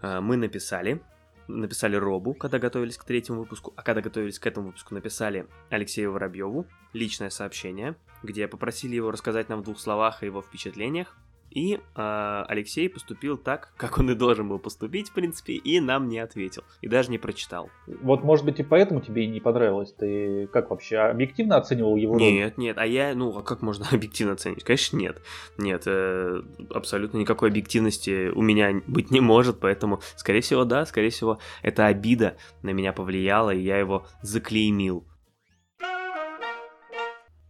а, 0.01 0.23
мы 0.23 0.39
написали, 0.39 1.03
написали 1.49 1.97
Робу, 1.97 2.33
когда 2.33 2.59
готовились 2.59 2.97
к 2.97 3.05
третьему 3.05 3.41
выпуску, 3.41 3.75
а 3.77 3.83
когда 3.83 4.01
готовились 4.01 4.39
к 4.39 4.47
этому 4.47 4.69
выпуску, 4.69 4.95
написали 4.95 5.47
Алексею 5.69 6.13
Воробьеву 6.13 6.67
личное 6.95 7.29
сообщение, 7.29 7.95
где 8.23 8.49
попросили 8.49 8.97
его 8.97 9.11
рассказать 9.11 9.51
нам 9.51 9.61
в 9.61 9.65
двух 9.65 9.79
словах 9.79 10.23
о 10.23 10.27
его 10.27 10.41
впечатлениях 10.41 11.15
и 11.51 11.75
э, 11.75 12.45
Алексей 12.49 12.89
поступил 12.89 13.37
так, 13.37 13.73
как 13.77 13.99
он 13.99 14.11
и 14.11 14.15
должен 14.15 14.49
был 14.49 14.59
поступить, 14.59 15.09
в 15.09 15.13
принципе, 15.13 15.55
и 15.55 15.81
нам 15.81 16.09
не 16.09 16.19
ответил. 16.19 16.63
И 16.83 16.89
даже 16.89 17.11
не 17.11 17.19
прочитал. 17.19 17.71
Вот, 17.87 18.25
может 18.25 18.45
быть, 18.45 18.61
и 18.61 18.63
поэтому 18.63 19.01
тебе 19.01 19.25
и 19.25 19.27
не 19.27 19.41
понравилось. 19.41 19.93
Ты 19.93 20.49
как 20.53 20.71
вообще 20.71 20.99
объективно 20.99 21.57
оценивал 21.57 21.97
его? 21.97 22.17
Нет, 22.17 22.59
нет. 22.59 22.77
А 22.79 22.87
я, 22.87 23.15
ну, 23.15 23.37
а 23.37 23.43
как 23.43 23.63
можно 23.63 23.87
объективно 23.93 24.35
оценить? 24.35 24.65
Конечно, 24.65 24.97
нет. 24.97 25.23
Нет, 25.57 25.85
э, 25.87 26.43
абсолютно 26.71 27.19
никакой 27.19 27.49
объективности 27.49 28.29
у 28.29 28.43
меня 28.43 28.83
быть 28.87 29.11
не 29.11 29.21
может, 29.21 29.61
поэтому, 29.61 30.01
скорее 30.17 30.41
всего, 30.41 30.65
да, 30.65 30.85
скорее 30.87 31.11
всего, 31.11 31.39
эта 31.63 31.87
обида 31.87 32.37
на 32.63 32.71
меня 32.71 32.93
повлияла, 32.93 33.51
и 33.51 33.61
я 33.61 33.79
его 33.79 34.07
заклеймил. 34.23 35.07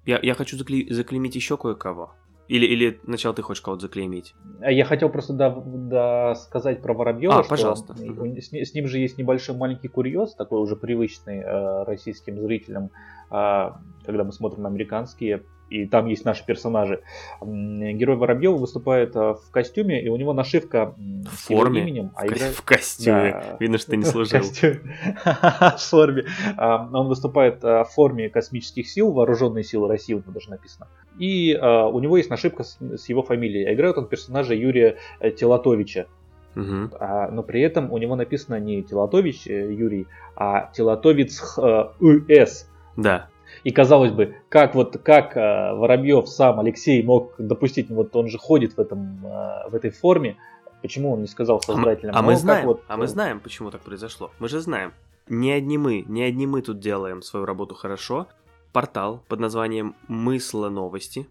Я, 0.05 0.21
я 0.23 0.35
хочу 0.35 0.57
закле... 0.57 0.87
заклеймить 0.95 1.35
еще 1.35 1.57
кое-кого. 1.57 2.15
Или, 2.49 2.67
или 2.67 3.01
сначала 3.05 3.35
ты 3.35 3.43
хочешь 3.43 3.61
кого-то 3.61 3.83
заклеймить? 3.83 4.35
А 4.61 4.71
я 4.71 4.85
хотел 4.85 5.09
просто 5.09 5.33
да, 5.33 5.51
да, 5.51 6.35
сказать 6.35 6.83
про 6.83 6.95
Воробьева, 6.95 7.41
а, 7.41 7.43
что 7.43 7.51
пожалуйста. 7.51 7.95
С, 7.97 8.53
с 8.53 8.75
ним 8.75 8.87
же 8.87 8.99
есть 8.99 9.19
небольшой 9.19 9.57
маленький 9.57 9.89
курьез, 9.89 10.35
такой 10.35 10.61
уже 10.61 10.77
привычный 10.77 11.41
э, 11.41 11.85
российским 11.85 12.41
зрителям, 12.41 12.91
э, 13.31 13.71
когда 14.05 14.25
мы 14.25 14.33
смотрим 14.33 14.67
американские 14.67 15.43
и 15.69 15.87
там 15.87 16.07
есть 16.07 16.25
наши 16.25 16.45
персонажи. 16.45 17.03
Герой 17.41 18.17
Воробьева 18.17 18.57
выступает 18.57 19.17
э, 19.17 19.35
в 19.35 19.51
костюме, 19.51 20.03
и 20.03 20.09
у 20.09 20.17
него 20.17 20.33
нашивка 20.33 20.95
в 20.97 21.27
форме. 21.27 21.83
именем. 21.83 22.13
А 22.15 22.23
в, 22.23 22.29
играет... 22.29 22.55
в 22.55 22.63
костюме. 22.63 23.33
Да. 23.33 23.57
Видно, 23.59 23.79
что 23.79 23.91
ты 23.91 23.97
не 23.97 24.05
служил. 24.05 24.41
В 24.43 25.79
форме. 25.79 26.25
Он 26.57 27.09
выступает 27.09 27.65
э, 27.65 27.85
в 27.85 27.89
форме 27.89 28.29
космических 28.29 28.89
сил, 28.89 29.13
вооруженные 29.13 29.65
силы 29.65 29.89
России, 29.89 30.15
у 30.15 30.19
него 30.19 30.33
даже 30.33 30.51
написано. 30.51 30.87
И 31.19 31.53
э, 31.53 31.85
у 31.87 31.99
него 32.01 32.17
есть 32.17 32.31
нашивка 32.31 32.65
с 32.65 33.09
его 33.09 33.23
фамилией. 33.23 33.67
А 33.67 33.75
играет 33.75 33.99
он 33.99 34.07
персонажа 34.07 34.55
Юрия 34.55 34.97
Телатовича. 35.37 36.07
Угу. 36.55 36.97
А, 36.99 37.31
но 37.31 37.43
при 37.43 37.61
этом 37.61 37.93
у 37.93 37.99
него 37.99 38.17
написано 38.17 38.59
не 38.59 38.83
Телатович 38.83 39.47
Юрий, 39.47 40.07
а 40.35 40.71
Телатовец 40.73 41.59
УС. 42.01 42.67
Да. 42.97 43.29
И 43.65 43.71
казалось 43.71 44.13
бы, 44.13 44.37
как 44.49 44.75
вот 44.75 44.99
как 45.03 45.37
э, 45.37 45.41
Воробьев 45.75 46.29
сам 46.29 46.61
Алексей 46.61 47.03
мог 47.03 47.35
допустить, 47.39 47.91
вот 47.91 48.15
он 48.15 48.29
же 48.29 48.39
ходит 48.39 48.77
в 48.77 48.81
этом 48.81 49.25
э, 49.25 49.69
в 49.69 49.75
этой 49.75 49.91
форме, 49.91 50.37
почему 50.83 51.13
он 51.13 51.21
не 51.21 51.27
сказал 51.27 51.61
создателям? 51.61 52.15
А 52.15 52.23
мы, 52.23 52.29
а 52.29 52.33
мы 52.33 52.37
знаем, 52.37 52.67
вот, 52.67 52.83
а 52.87 52.97
мы 52.97 53.07
знаем, 53.07 53.41
почему 53.41 53.71
так 53.71 53.81
произошло. 53.81 54.31
Мы 54.39 54.49
же 54.49 54.61
знаем. 54.61 54.93
Не 55.29 55.53
одни 55.53 55.79
мы, 55.79 56.05
не 56.07 56.23
одни 56.23 56.47
мы 56.47 56.63
тут 56.63 56.79
делаем 56.79 57.23
свою 57.23 57.47
работу 57.47 57.75
хорошо. 57.75 58.29
Портал 58.77 59.25
под 59.27 59.41
названием 59.41 59.97
Мысла 60.07 60.69
новости, 60.69 61.27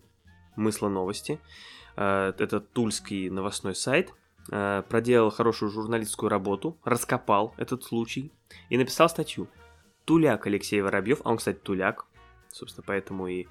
Мысла 0.56 0.90
новости, 0.90 1.40
э, 1.96 2.34
это 2.40 2.60
тульский 2.60 3.30
новостной 3.30 3.76
сайт, 3.76 4.16
э, 4.52 4.82
проделал 4.90 5.30
хорошую 5.30 5.70
журналистскую 5.70 6.32
работу, 6.32 6.76
раскопал 6.84 7.54
этот 7.58 7.84
случай 7.84 8.32
и 8.70 8.80
написал 8.80 9.10
статью. 9.10 9.48
Туляк 10.06 10.48
Алексей 10.48 10.82
Воробьев, 10.82 11.22
а 11.24 11.30
он, 11.30 11.38
кстати, 11.38 11.60
туляк, 11.60 12.08
Собственно, 12.52 12.84
поэтому 12.88 13.28
и, 13.28 13.46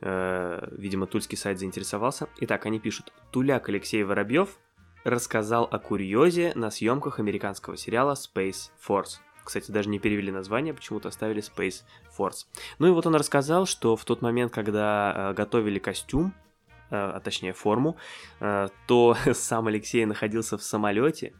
э, 0.00 0.68
видимо, 0.72 1.06
тульский 1.06 1.36
сайт 1.36 1.58
заинтересовался. 1.58 2.30
Итак, 2.40 2.64
они 2.64 2.80
пишут. 2.80 3.12
Туляк 3.32 3.68
Алексей 3.68 4.02
Воробьев 4.02 4.56
рассказал 5.04 5.68
о 5.70 5.78
курьезе 5.78 6.52
на 6.54 6.70
съемках 6.70 7.18
американского 7.18 7.76
сериала 7.76 8.14
Space 8.14 8.70
Force. 8.82 9.18
Кстати, 9.46 9.70
даже 9.70 9.88
не 9.88 10.00
перевели 10.00 10.32
название, 10.32 10.74
почему-то 10.74 11.08
оставили 11.08 11.40
Space 11.40 11.84
Force. 12.18 12.46
Ну 12.80 12.88
и 12.88 12.90
вот 12.90 13.06
он 13.06 13.14
рассказал, 13.14 13.64
что 13.64 13.94
в 13.94 14.04
тот 14.04 14.20
момент, 14.20 14.52
когда 14.52 15.30
э, 15.30 15.34
готовили 15.34 15.78
костюм, 15.78 16.34
э, 16.90 16.96
а 16.96 17.20
точнее 17.20 17.52
форму, 17.52 17.96
э, 18.40 18.68
то 18.88 19.16
сам 19.32 19.68
Алексей 19.68 20.04
находился 20.04 20.58
в 20.58 20.64
самолете, 20.64 21.32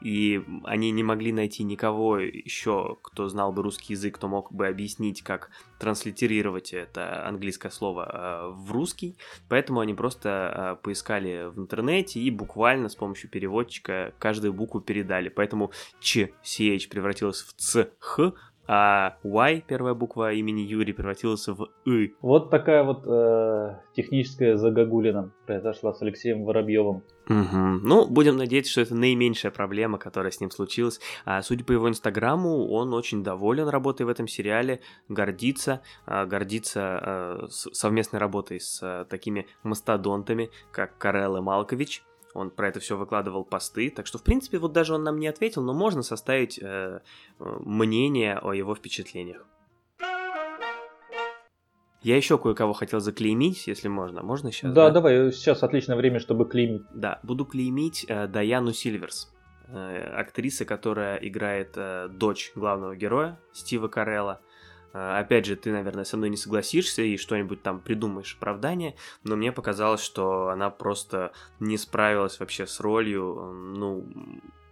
и 0.00 0.42
они 0.64 0.90
не 0.90 1.02
могли 1.02 1.32
найти 1.32 1.62
никого 1.62 2.18
еще, 2.18 2.98
кто 3.02 3.28
знал 3.28 3.52
бы 3.52 3.62
русский 3.62 3.92
язык, 3.94 4.16
кто 4.16 4.28
мог 4.28 4.52
бы 4.52 4.66
объяснить, 4.66 5.22
как 5.22 5.50
транслитерировать 5.78 6.72
это 6.72 7.26
английское 7.26 7.70
слово 7.70 8.10
э, 8.12 8.48
в 8.54 8.72
русский, 8.72 9.16
поэтому 9.48 9.80
они 9.80 9.94
просто 9.94 10.78
э, 10.80 10.82
поискали 10.82 11.50
в 11.50 11.58
интернете 11.58 12.20
и 12.20 12.30
буквально 12.30 12.88
с 12.88 12.96
помощью 12.96 13.30
переводчика 13.30 14.12
каждую 14.18 14.52
букву 14.52 14.80
передали, 14.80 15.28
поэтому 15.28 15.72
ч, 16.00 16.32
ch 16.42 16.88
превратилось 16.88 17.42
в 17.42 17.54
ц, 17.54 17.90
х, 17.98 18.32
а 18.66 19.16
Y, 19.24 19.64
первая 19.66 19.94
буква 19.94 20.32
имени 20.32 20.60
Юрий, 20.60 20.92
превратилась 20.92 21.46
в 21.48 21.68
И. 21.84 22.14
Вот 22.20 22.50
такая 22.50 22.84
вот 22.84 23.04
э, 23.06 23.76
техническая 23.94 24.56
загогулина 24.56 25.32
произошла 25.46 25.92
с 25.92 26.02
Алексеем 26.02 26.44
Воробьевым. 26.44 27.02
Угу. 27.28 27.56
Ну, 27.82 28.08
будем 28.08 28.36
надеяться, 28.36 28.72
что 28.72 28.80
это 28.80 28.94
наименьшая 28.94 29.52
проблема, 29.52 29.98
которая 29.98 30.32
с 30.32 30.40
ним 30.40 30.50
случилась. 30.50 31.00
А 31.24 31.42
судя 31.42 31.64
по 31.64 31.72
его 31.72 31.88
инстаграму, 31.88 32.68
он 32.68 32.92
очень 32.92 33.22
доволен 33.22 33.68
работой 33.68 34.04
в 34.04 34.08
этом 34.08 34.26
сериале, 34.26 34.80
гордится, 35.08 35.80
а, 36.06 36.26
гордится 36.26 37.00
э, 37.02 37.46
совместной 37.50 38.18
работой 38.18 38.60
с 38.60 38.80
э, 38.82 39.04
такими 39.08 39.46
мастодонтами, 39.62 40.50
как 40.72 40.98
Карел 40.98 41.36
и 41.36 41.40
Малкович. 41.40 42.02
Он 42.34 42.50
про 42.50 42.68
это 42.68 42.80
все 42.80 42.96
выкладывал 42.96 43.44
посты, 43.44 43.90
так 43.90 44.06
что, 44.06 44.18
в 44.18 44.22
принципе, 44.22 44.58
вот 44.58 44.72
даже 44.72 44.94
он 44.94 45.02
нам 45.02 45.18
не 45.18 45.26
ответил, 45.26 45.62
но 45.62 45.72
можно 45.72 46.02
составить 46.02 46.58
э, 46.58 47.00
э, 47.38 47.56
мнение 47.60 48.38
о 48.38 48.52
его 48.52 48.74
впечатлениях. 48.74 49.46
Я 52.02 52.16
еще 52.16 52.38
кое-кого 52.38 52.72
хотел 52.72 53.00
заклеймить, 53.00 53.66
если 53.66 53.88
можно. 53.88 54.22
Можно 54.22 54.52
сейчас? 54.52 54.72
Да, 54.72 54.86
да? 54.86 54.94
давай, 54.94 55.32
сейчас 55.32 55.62
отличное 55.62 55.96
время, 55.96 56.18
чтобы 56.18 56.48
клеймить. 56.48 56.82
Да, 56.94 57.20
буду 57.22 57.44
клеймить 57.44 58.06
э, 58.08 58.26
Даяну 58.26 58.72
Сильверс, 58.72 59.30
э, 59.68 59.98
актриса, 60.16 60.64
которая 60.64 61.16
играет 61.16 61.72
э, 61.76 62.08
дочь 62.08 62.52
главного 62.54 62.96
героя 62.96 63.38
Стива 63.52 63.88
Карелла. 63.88 64.40
А, 64.92 65.18
опять 65.18 65.46
же, 65.46 65.56
ты, 65.56 65.70
наверное, 65.72 66.04
со 66.04 66.16
мной 66.16 66.30
не 66.30 66.36
согласишься 66.36 67.02
и 67.02 67.16
что-нибудь 67.16 67.62
там 67.62 67.80
придумаешь 67.80 68.36
оправдание, 68.36 68.94
но 69.24 69.36
мне 69.36 69.52
показалось, 69.52 70.02
что 70.02 70.48
она 70.48 70.70
просто 70.70 71.32
не 71.60 71.76
справилась 71.76 72.40
вообще 72.40 72.66
с 72.66 72.80
ролью, 72.80 73.52
ну, 73.76 74.06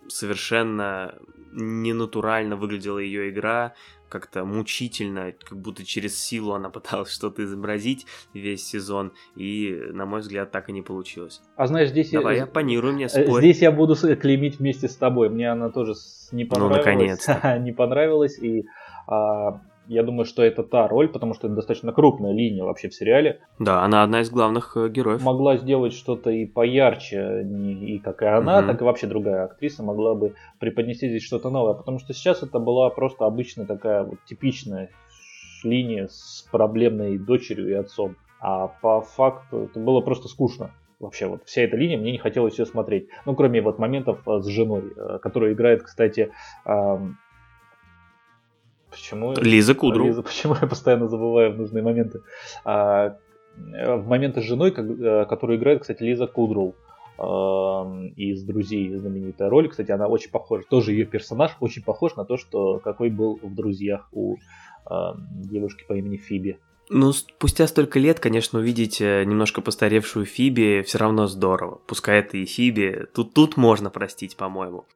совершенно 0.09 1.15
ненатурально 1.53 2.57
выглядела 2.57 2.99
ее 2.99 3.31
игра, 3.31 3.75
как-то 4.09 4.45
мучительно, 4.45 5.33
как 5.33 5.59
будто 5.59 5.85
через 5.85 6.19
силу 6.19 6.55
она 6.55 6.71
пыталась 6.71 7.13
что-то 7.13 7.45
изобразить 7.45 8.07
весь 8.35 8.67
сезон, 8.67 9.13
и, 9.37 9.79
на 9.93 10.07
мой 10.07 10.21
взгляд, 10.21 10.51
так 10.51 10.69
и 10.69 10.73
не 10.73 10.83
получилось. 10.83 11.43
А 11.57 11.67
знаешь, 11.67 11.91
здесь... 11.91 12.11
Давай, 12.11 12.39
я, 12.39 12.45
оппонируй 12.45 12.93
мне, 12.93 13.05
э, 13.05 13.09
спорь. 13.09 13.41
Здесь 13.41 13.63
я 13.63 13.71
буду 13.71 13.95
клеймить 13.95 14.59
вместе 14.59 14.89
с 14.89 14.97
тобой, 14.97 15.29
мне 15.29 15.51
она 15.51 15.71
тоже 15.71 15.95
не 16.33 16.45
ну, 16.45 16.51
понравилась. 16.51 16.77
Ну, 16.77 16.93
наконец-то. 16.93 17.59
не 17.61 17.73
понравилась, 17.73 18.39
и 18.39 18.67
а, 19.07 19.61
я 19.89 20.03
думаю, 20.03 20.25
что 20.27 20.43
это 20.43 20.63
та 20.63 20.87
роль, 20.87 21.09
потому 21.09 21.35
что 21.35 21.47
это 21.47 21.57
достаточно 21.57 21.93
крупная 21.93 22.33
линия 22.33 22.65
вообще 22.65 22.89
в 22.89 22.95
сериале. 22.95 23.41
Да, 23.59 23.83
она 23.83 24.03
одна 24.03 24.21
из 24.21 24.31
главных 24.31 24.77
э, 24.77 24.89
героев. 24.89 25.23
Могла 25.23 25.57
сделать 25.57 25.95
что-то 25.95 26.31
и 26.31 26.45
поярче, 26.47 27.43
и 27.43 27.99
как 27.99 28.23
и 28.23 28.27
она, 28.27 28.59
угу. 28.59 28.69
так 28.69 28.81
и 28.81 28.85
вообще 28.85 29.07
другая 29.07 29.45
актриса 29.45 29.83
могла 29.83 30.15
бы 30.15 30.35
преподнести 30.61 31.09
здесь 31.09 31.25
что-то 31.25 31.51
новое, 31.51 31.75
потому 31.75 31.99
что 31.99 32.13
сейчас 32.13 32.43
это 32.43 32.59
была 32.59 32.91
просто 32.91 33.25
обычная 33.25 33.67
такая 33.67 34.05
вот 34.05 34.19
типичная 34.27 34.91
линия 35.65 36.09
с 36.09 36.47
проблемной 36.53 37.19
дочерью 37.19 37.71
и 37.71 37.73
отцом. 37.73 38.17
А 38.41 38.69
по 38.69 39.01
факту 39.01 39.65
это 39.65 39.81
было 39.81 40.01
просто 40.01 40.29
скучно. 40.29 40.71
Вообще 41.01 41.27
вот 41.27 41.45
вся 41.45 41.63
эта 41.63 41.77
линия, 41.77 41.97
мне 41.97 42.13
не 42.13 42.19
хотелось 42.19 42.59
ее 42.59 42.67
смотреть. 42.67 43.09
Ну, 43.25 43.35
кроме 43.37 43.63
вот 43.63 43.79
моментов 43.79 44.21
э, 44.27 44.41
с 44.41 44.47
женой, 44.47 44.93
э, 44.97 45.19
которая 45.23 45.53
играет, 45.53 45.83
кстати, 45.83 46.33
Почему? 48.91 49.35
Лиза 49.35 49.75
Кудру. 49.75 50.05
Лиза, 50.05 50.23
почему 50.23 50.55
я 50.61 50.67
постоянно 50.67 51.09
забываю 51.09 51.53
в 51.53 51.59
нужные 51.59 51.83
моменты? 51.83 52.21
А, 52.65 53.17
в 53.57 54.07
моменты 54.07 54.41
с 54.41 54.45
женой, 54.45 54.73
э, 54.77 55.25
которую 55.27 55.59
играет, 55.59 55.83
кстати, 55.83 56.03
Лиза 56.03 56.27
Кудру 56.27 56.75
из 57.21 58.45
«Друзей» 58.45 58.95
знаменитая 58.95 59.51
роль. 59.51 59.69
Кстати, 59.69 59.91
она 59.91 60.07
очень 60.07 60.31
похожа, 60.31 60.63
тоже 60.71 60.93
ее 60.93 61.05
персонаж 61.05 61.51
очень 61.59 61.83
похож 61.83 62.15
на 62.15 62.25
то, 62.25 62.37
что 62.37 62.79
какой 62.79 63.11
был 63.11 63.41
в 63.43 63.53
«Друзьях» 63.57 64.09
у 64.13 64.37
девушки 64.89 65.85
по 65.89 65.95
имени 65.95 66.17
Фиби. 66.17 66.61
Ну, 66.91 67.13
спустя 67.13 67.67
столько 67.67 67.99
лет, 67.99 68.19
конечно, 68.19 68.59
увидеть 68.59 69.01
э, 69.01 69.25
немножко 69.25 69.61
постаревшую 69.61 70.25
Фиби 70.25 70.83
все 70.87 70.99
равно 70.99 71.27
здорово. 71.27 71.81
Пускай 71.87 72.21
это 72.21 72.39
и 72.39 72.47
Фиби, 72.47 73.07
тут, 73.15 73.35
тут 73.35 73.57
можно 73.57 73.91
простить, 73.91 74.37
по-моему. 74.37 74.87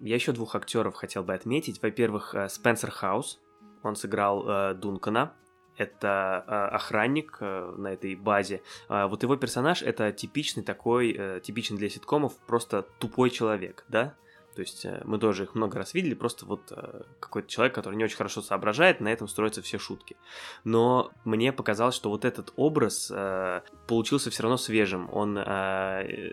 Я 0.00 0.14
еще 0.14 0.32
двух 0.32 0.54
актеров 0.54 0.94
хотел 0.94 1.24
бы 1.24 1.34
отметить. 1.34 1.82
Во-первых, 1.82 2.34
э, 2.34 2.48
Спенсер 2.48 2.90
Хаус. 2.90 3.40
Он 3.82 3.96
сыграл 3.96 4.48
э, 4.48 4.74
Дункана. 4.74 5.34
Это 5.76 6.44
э, 6.46 6.50
охранник 6.74 7.38
э, 7.40 7.74
на 7.76 7.88
этой 7.88 8.14
базе. 8.14 8.62
Э, 8.88 9.06
вот 9.06 9.22
его 9.22 9.36
персонаж 9.36 9.82
это 9.82 10.12
типичный 10.12 10.62
такой, 10.62 11.14
э, 11.16 11.40
типичный 11.40 11.78
для 11.78 11.88
ситкомов, 11.88 12.36
просто 12.46 12.82
тупой 12.98 13.30
человек, 13.30 13.84
да? 13.88 14.14
То 14.58 14.62
есть 14.62 14.84
э, 14.86 15.02
мы 15.04 15.20
тоже 15.20 15.44
их 15.44 15.54
много 15.54 15.78
раз 15.78 15.94
видели, 15.94 16.14
просто 16.14 16.44
вот 16.44 16.72
э, 16.72 17.02
какой-то 17.20 17.46
человек, 17.46 17.76
который 17.76 17.94
не 17.94 18.02
очень 18.02 18.16
хорошо 18.16 18.42
соображает, 18.42 19.00
на 19.00 19.06
этом 19.06 19.28
строятся 19.28 19.62
все 19.62 19.78
шутки. 19.78 20.16
Но 20.64 21.12
мне 21.24 21.52
показалось, 21.52 21.94
что 21.94 22.10
вот 22.10 22.24
этот 22.24 22.52
образ 22.56 23.08
э, 23.14 23.60
получился 23.86 24.32
все 24.32 24.42
равно 24.42 24.56
свежим. 24.56 25.08
Он, 25.12 25.36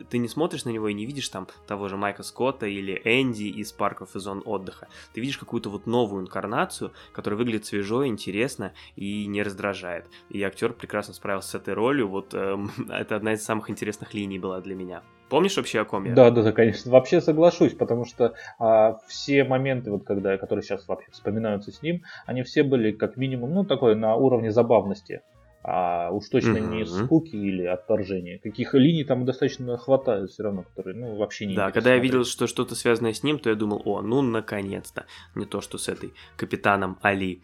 ты 0.10 0.18
не 0.18 0.28
смотришь 0.28 0.66
на 0.66 0.72
него 0.72 0.88
и 0.88 0.96
не 0.96 1.06
видишь 1.06 1.30
там 1.30 1.48
того 1.68 1.88
же 1.88 1.98
Майка 1.98 2.24
Скотта 2.24 2.66
или 2.66 3.00
Энди 3.06 3.44
из 3.44 3.72
парков 3.72 4.16
и 4.16 4.20
зон 4.20 4.42
отдыха. 4.44 4.88
Ты 5.14 5.22
видишь 5.22 5.38
какую-то 5.38 5.70
вот 5.70 5.86
новую 5.86 6.24
инкарнацию, 6.24 6.94
которая 7.12 7.38
выглядит 7.38 7.68
свежо, 7.68 8.08
интересно 8.08 8.74
и 8.96 9.28
не 9.28 9.44
раздражает. 9.44 10.08
И 10.30 10.42
актер 10.42 10.74
прекрасно 10.74 11.14
справился 11.14 11.50
с 11.50 11.56
этой 11.56 11.76
ролью. 11.76 12.08
Вот 12.08 12.34
это 12.90 13.16
одна 13.16 13.34
из 13.34 13.44
самых 13.44 13.70
интересных 13.70 14.16
линий 14.16 14.40
была 14.40 14.62
для 14.62 14.74
меня. 14.74 15.04
Помнишь 15.30 15.58
вообще, 15.58 15.80
о 15.82 15.86
ком 15.86 16.06
я? 16.06 16.14
Да, 16.14 16.30
да, 16.30 16.44
да, 16.44 16.52
конечно. 16.52 16.92
Вообще 16.92 17.20
соглашусь, 17.22 17.74
потому 17.74 18.06
что 18.06 18.34
а, 18.60 19.00
все 19.08 19.44
моменты, 19.44 19.92
вот, 19.92 20.04
когда, 20.04 20.38
которые 20.38 20.64
сейчас 20.64 20.88
вообще 20.88 21.10
вспоминаются 21.12 21.72
с 21.72 21.82
ним, 21.82 22.04
они 22.26 22.44
все 22.44 22.64
были 22.64 22.92
как 22.92 23.18
минимум, 23.18 23.54
ну, 23.54 23.64
такой 23.64 23.96
на 23.96 24.16
уровне 24.16 24.52
забавности. 24.52 25.22
А 25.68 26.12
уж 26.12 26.30
точно 26.30 26.58
mm-hmm. 26.58 26.76
не 26.76 26.86
скуки 26.86 27.36
или 27.36 27.64
отторжения. 27.64 28.38
Каких 28.38 28.76
линий 28.76 29.04
там 29.04 29.26
достаточно 29.26 29.76
хватает 29.78 30.30
все 30.30 30.44
равно, 30.44 30.62
которые, 30.62 30.96
ну, 30.96 31.16
вообще 31.16 31.48
не 31.48 31.56
Да, 31.56 31.72
когда 31.72 31.96
я 31.96 32.00
видел, 32.00 32.24
что 32.24 32.46
что-то 32.46 32.76
связанное 32.76 33.14
с 33.14 33.24
ним, 33.24 33.40
то 33.40 33.50
я 33.50 33.56
думал, 33.56 33.82
о, 33.84 34.02
ну, 34.04 34.22
наконец-то. 34.22 35.08
Не 35.34 35.48
то, 35.48 35.62
что 35.62 35.80
с 35.80 35.90
этой 35.90 36.14
капитаном 36.38 37.00
Али 37.02 37.42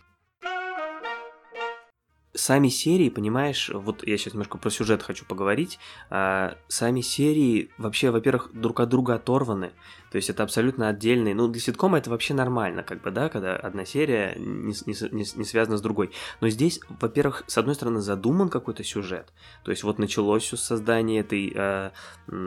сами 2.34 2.70
серии, 2.70 3.10
понимаешь, 3.10 3.70
вот 3.74 4.08
я 4.08 4.18
сейчас 4.18 4.34
немножко 4.34 4.58
про 4.58 4.70
сюжет 4.70 5.04
хочу 5.04 5.26
поговорить, 5.26 5.80
а, 6.10 6.56
сами 6.68 7.02
серии 7.02 7.70
вообще, 7.78 8.10
во-первых, 8.12 8.52
друг 8.54 8.80
от 8.80 8.90
друга 8.90 9.16
оторваны, 9.16 9.72
то 10.12 10.16
есть 10.16 10.30
это 10.30 10.44
абсолютно 10.44 10.88
отдельные, 10.88 11.36
ну, 11.36 11.48
для 11.48 11.62
ситкома 11.62 11.98
это 11.98 12.10
вообще 12.10 12.34
нормально, 12.34 12.84
как 12.84 13.02
бы, 13.02 13.12
да, 13.12 13.30
когда 13.30 13.56
одна 13.56 13.86
серия 13.86 14.36
не, 14.38 14.74
не, 14.86 15.12
не, 15.12 15.26
не 15.36 15.46
связана 15.46 15.78
с 15.78 15.82
другой, 15.82 16.12
но 16.40 16.50
здесь, 16.50 16.80
во-первых, 17.02 17.44
с 17.48 17.58
одной 17.58 17.76
стороны 17.76 18.00
задуман 18.00 18.50
какой-то 18.50 18.84
сюжет, 18.84 19.34
то 19.64 19.72
есть 19.72 19.84
вот 19.84 20.00
началось 20.00 20.44
все 20.44 20.56
с 20.56 20.64
создания 20.64 21.20
этой, 21.20 21.52
э, 21.54 21.92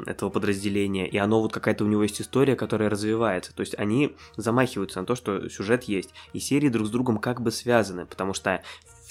этого 0.07 0.31
подразделения, 0.31 1.07
и 1.09 1.19
оно 1.19 1.43
вот 1.43 1.53
какая-то 1.53 1.85
у 1.85 1.89
него 1.89 2.03
есть 2.03 2.21
история, 2.23 2.57
которая 2.57 2.89
развивается, 2.89 3.55
то 3.55 3.61
есть 3.61 3.75
они 3.79 4.17
замахиваются 4.37 5.01
на 5.01 5.07
то, 5.07 5.15
что 5.15 5.49
сюжет 5.51 5.85
есть, 5.85 6.15
и 6.33 6.39
серии 6.39 6.71
друг 6.71 6.87
с 6.87 6.91
другом 6.91 7.19
как 7.19 7.43
бы 7.43 7.51
связаны, 7.51 8.07
потому 8.07 8.33
что 8.33 8.63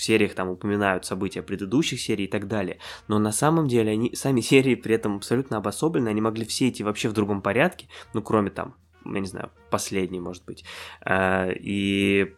в 0.04 0.06
сериях 0.06 0.34
там 0.34 0.50
упоминают 0.50 1.06
события 1.06 1.42
предыдущих 1.42 2.02
серий 2.02 2.26
и 2.26 2.28
так 2.28 2.50
далее. 2.50 2.80
Но 3.08 3.20
на 3.20 3.32
самом 3.32 3.70
деле 3.70 3.94
они 3.94 4.14
сами 4.16 4.42
серии 4.52 4.76
при 4.76 4.96
этом 4.96 5.16
абсолютно 5.16 5.58
обособлены, 5.58 6.10
они 6.10 6.20
могли 6.20 6.46
все 6.46 6.68
идти 6.68 6.84
вообще 6.84 7.08
в 7.08 7.14
другом 7.14 7.42
порядке, 7.42 7.88
ну 8.14 8.22
кроме 8.22 8.50
там, 8.50 8.76
я 9.06 9.20
не 9.22 9.28
знаю, 9.28 9.50
последний, 9.70 10.20
может 10.20 10.44
быть. 10.46 10.66
А, 11.02 11.50
и 11.50 12.36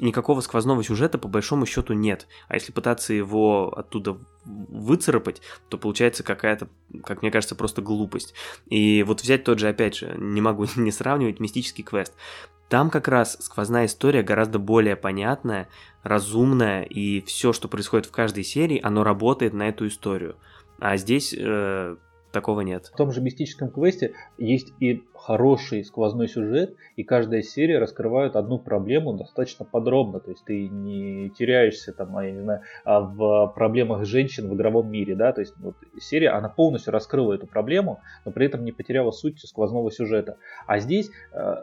никакого 0.00 0.40
сквозного 0.40 0.82
сюжета 0.82 1.18
по 1.18 1.28
большому 1.28 1.66
счету 1.66 1.92
нет. 1.92 2.26
А 2.48 2.54
если 2.54 2.72
пытаться 2.72 3.12
его 3.12 3.72
оттуда 3.76 4.18
выцарапать, 4.44 5.42
то 5.68 5.78
получается 5.78 6.22
какая-то, 6.22 6.68
как 7.04 7.22
мне 7.22 7.30
кажется, 7.30 7.54
просто 7.54 7.82
глупость. 7.82 8.34
И 8.66 9.02
вот 9.02 9.22
взять 9.22 9.44
тот 9.44 9.58
же, 9.58 9.68
опять 9.68 9.96
же, 9.96 10.14
не 10.16 10.40
могу 10.40 10.66
не 10.76 10.92
сравнивать, 10.92 11.40
мистический 11.40 11.84
квест. 11.84 12.14
Там 12.68 12.90
как 12.90 13.08
раз 13.08 13.38
сквозная 13.40 13.86
история 13.86 14.22
гораздо 14.22 14.58
более 14.58 14.94
понятная, 14.94 15.68
разумная, 16.02 16.82
и 16.82 17.22
все, 17.22 17.52
что 17.52 17.66
происходит 17.66 18.06
в 18.06 18.10
каждой 18.10 18.44
серии, 18.44 18.80
оно 18.82 19.04
работает 19.04 19.54
на 19.54 19.68
эту 19.68 19.86
историю. 19.86 20.36
А 20.78 20.96
здесь 20.96 21.34
э, 21.36 21.96
такого 22.32 22.60
нет. 22.60 22.86
В 22.86 22.96
том 22.96 23.12
же 23.12 23.20
мистическом 23.20 23.70
квесте 23.70 24.12
есть 24.36 24.72
и 24.80 25.02
хороший 25.14 25.84
сквозной 25.84 26.28
сюжет, 26.28 26.74
и 26.96 27.04
каждая 27.04 27.42
серия 27.42 27.78
раскрывает 27.78 28.36
одну 28.36 28.58
проблему 28.58 29.14
достаточно 29.14 29.64
подробно. 29.64 30.20
То 30.20 30.30
есть 30.30 30.44
ты 30.44 30.68
не 30.68 31.30
теряешься 31.30 31.92
там, 31.92 32.18
я 32.20 32.30
не 32.30 32.40
знаю, 32.40 32.62
а 32.84 33.00
в 33.00 33.52
проблемах 33.54 34.04
женщин 34.04 34.48
в 34.48 34.54
игровом 34.54 34.90
мире, 34.90 35.14
да. 35.14 35.32
То 35.32 35.40
есть 35.40 35.54
вот, 35.58 35.74
серия, 36.00 36.30
она 36.30 36.48
полностью 36.48 36.92
раскрыла 36.92 37.34
эту 37.34 37.46
проблему, 37.46 38.00
но 38.24 38.32
при 38.32 38.46
этом 38.46 38.64
не 38.64 38.72
потеряла 38.72 39.10
суть 39.10 39.40
сквозного 39.40 39.90
сюжета. 39.90 40.36
А 40.66 40.78
здесь 40.78 41.10
э, 41.32 41.56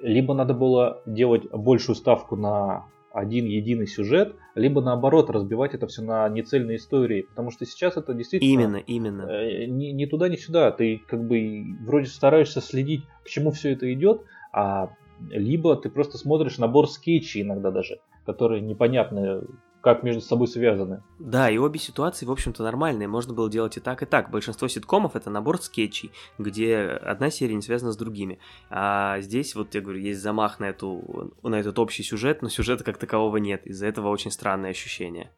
либо 0.00 0.34
надо 0.34 0.54
было 0.54 1.02
делать 1.06 1.50
большую 1.50 1.96
ставку 1.96 2.36
на 2.36 2.84
один 3.12 3.46
единый 3.46 3.86
сюжет, 3.86 4.36
либо 4.54 4.80
наоборот 4.80 5.30
разбивать 5.30 5.74
это 5.74 5.86
все 5.86 6.02
на 6.02 6.28
нецельные 6.28 6.76
истории, 6.76 7.22
потому 7.22 7.50
что 7.50 7.64
сейчас 7.64 7.96
это 7.96 8.14
действительно 8.14 8.50
именно, 8.50 8.76
именно. 8.76 9.22
э, 9.22 9.66
ни, 9.66 9.86
ни 9.86 10.04
туда 10.06 10.28
ни 10.28 10.36
сюда, 10.36 10.70
ты 10.70 11.02
как 11.06 11.26
бы 11.26 11.64
вроде 11.84 12.06
стараешься 12.06 12.60
следить, 12.60 13.04
к 13.24 13.28
чему 13.28 13.50
все 13.50 13.72
это 13.72 13.92
идет, 13.92 14.22
а 14.52 14.90
либо 15.30 15.76
ты 15.76 15.90
просто 15.90 16.18
смотришь 16.18 16.58
набор 16.58 16.88
скетчей 16.88 17.42
иногда 17.42 17.70
даже, 17.70 18.00
которые 18.24 18.60
непонятны 18.60 19.42
как 19.80 20.02
между 20.02 20.20
собой 20.20 20.48
связаны. 20.48 21.02
Да, 21.18 21.50
и 21.50 21.58
обе 21.58 21.78
ситуации, 21.78 22.26
в 22.26 22.30
общем-то, 22.30 22.62
нормальные. 22.62 23.08
Можно 23.08 23.34
было 23.34 23.50
делать 23.50 23.76
и 23.76 23.80
так, 23.80 24.02
и 24.02 24.06
так. 24.06 24.30
Большинство 24.30 24.68
ситкомов 24.68 25.16
это 25.16 25.30
набор 25.30 25.60
скетчей, 25.60 26.10
где 26.38 26.78
одна 26.78 27.30
серия 27.30 27.54
не 27.54 27.62
связана 27.62 27.92
с 27.92 27.96
другими. 27.96 28.38
А 28.70 29.20
здесь, 29.20 29.54
вот 29.54 29.74
я 29.74 29.80
говорю, 29.80 30.00
есть 30.00 30.20
замах 30.20 30.60
на, 30.60 30.66
эту, 30.66 31.32
на 31.42 31.56
этот 31.56 31.78
общий 31.78 32.02
сюжет, 32.02 32.42
но 32.42 32.48
сюжета 32.48 32.84
как 32.84 32.98
такового 32.98 33.36
нет. 33.36 33.66
Из-за 33.66 33.86
этого 33.86 34.08
очень 34.08 34.30
странное 34.30 34.70
ощущение 34.70 35.30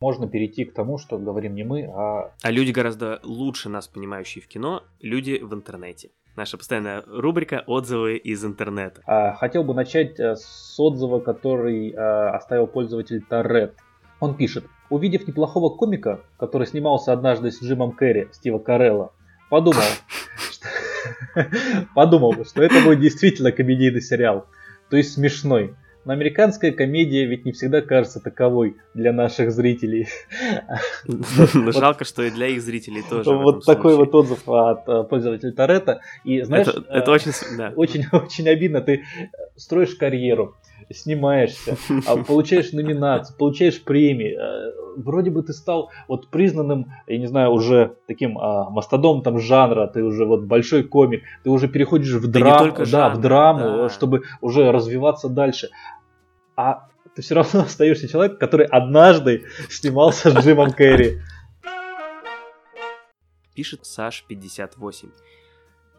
можно 0.00 0.26
перейти 0.26 0.64
к 0.64 0.72
тому, 0.72 0.98
что 0.98 1.18
говорим 1.18 1.54
не 1.54 1.62
мы, 1.62 1.84
а... 1.84 2.32
А 2.40 2.50
люди 2.50 2.72
гораздо 2.72 3.20
лучше 3.22 3.68
нас, 3.68 3.86
понимающие 3.86 4.42
в 4.42 4.48
кино, 4.48 4.82
люди 5.00 5.38
в 5.42 5.52
интернете. 5.52 6.10
Наша 6.36 6.56
постоянная 6.56 7.02
рубрика 7.06 7.64
«Отзывы 7.66 8.16
из 8.16 8.44
интернета». 8.44 9.02
А, 9.06 9.34
хотел 9.34 9.64
бы 9.64 9.74
начать 9.74 10.18
э, 10.18 10.36
с 10.36 10.78
отзыва, 10.78 11.20
который 11.20 11.92
а, 11.96 12.30
оставил 12.30 12.66
пользователь 12.66 13.22
Торрет. 13.22 13.74
Он 14.20 14.34
пишет. 14.34 14.64
Увидев 14.90 15.26
неплохого 15.26 15.74
комика, 15.74 16.20
который 16.38 16.66
снимался 16.66 17.12
однажды 17.12 17.50
с 17.50 17.62
Джимом 17.62 17.92
Керри, 17.92 18.28
Стива 18.32 18.58
Карелла, 18.58 19.12
подумал, 19.48 19.82
подумал, 21.94 22.44
что 22.44 22.62
это 22.62 22.82
будет 22.82 23.00
действительно 23.00 23.52
комедийный 23.52 24.00
сериал. 24.00 24.46
То 24.88 24.96
есть 24.96 25.12
смешной. 25.12 25.74
Но 26.04 26.14
американская 26.14 26.72
комедия 26.72 27.26
ведь 27.26 27.44
не 27.44 27.52
всегда 27.52 27.82
кажется 27.82 28.20
таковой 28.20 28.76
для 28.94 29.12
наших 29.12 29.52
зрителей. 29.52 30.08
Жалко, 31.06 32.04
что 32.04 32.22
и 32.22 32.30
для 32.30 32.48
их 32.48 32.62
зрителей 32.62 33.02
тоже. 33.08 33.30
Вот 33.30 33.64
такой 33.66 33.96
вот 33.96 34.14
отзыв 34.14 34.48
от 34.48 34.88
э, 34.88 35.02
пользователя 35.04 35.52
Торетто. 35.52 36.00
И 36.24 36.40
знаешь, 36.42 36.68
это 36.68 37.10
очень, 37.10 37.32
очень, 37.76 38.06
очень 38.12 38.48
обидно. 38.48 38.80
Ты 38.80 39.04
строишь 39.56 39.94
карьеру, 39.94 40.56
снимаешься, 40.90 41.76
а 42.06 42.16
получаешь 42.16 42.72
номинации, 42.72 43.34
получаешь 43.36 43.82
премии. 43.82 44.36
Э, 44.36 44.72
вроде 44.96 45.30
бы 45.30 45.42
ты 45.42 45.52
стал 45.52 45.90
вот 46.08 46.28
признанным, 46.28 46.92
я 47.06 47.18
не 47.18 47.26
знаю, 47.26 47.50
уже 47.50 47.96
таким 48.06 48.38
а, 48.38 48.70
мастодонтом 48.70 49.38
жанра, 49.38 49.86
ты 49.86 50.02
уже 50.02 50.24
вот 50.24 50.42
большой 50.42 50.82
комик, 50.82 51.22
ты 51.44 51.50
уже 51.50 51.68
переходишь 51.68 52.12
в 52.12 52.30
драму, 52.30 52.72
да, 52.76 52.84
жанр, 52.84 53.16
в 53.16 53.20
драму, 53.20 53.60
да. 53.60 53.88
чтобы 53.88 54.22
уже 54.40 54.70
развиваться 54.72 55.28
дальше. 55.28 55.70
А 56.56 56.88
ты 57.14 57.22
все 57.22 57.34
равно 57.34 57.60
остаешься 57.66 58.08
человек, 58.08 58.38
который 58.38 58.66
однажды 58.66 59.44
снимался 59.68 60.30
с 60.30 60.44
Джимом 60.44 60.72
Керри. 60.72 61.18
Пишет 63.54 63.84
Саш 63.84 64.24
58. 64.28 65.08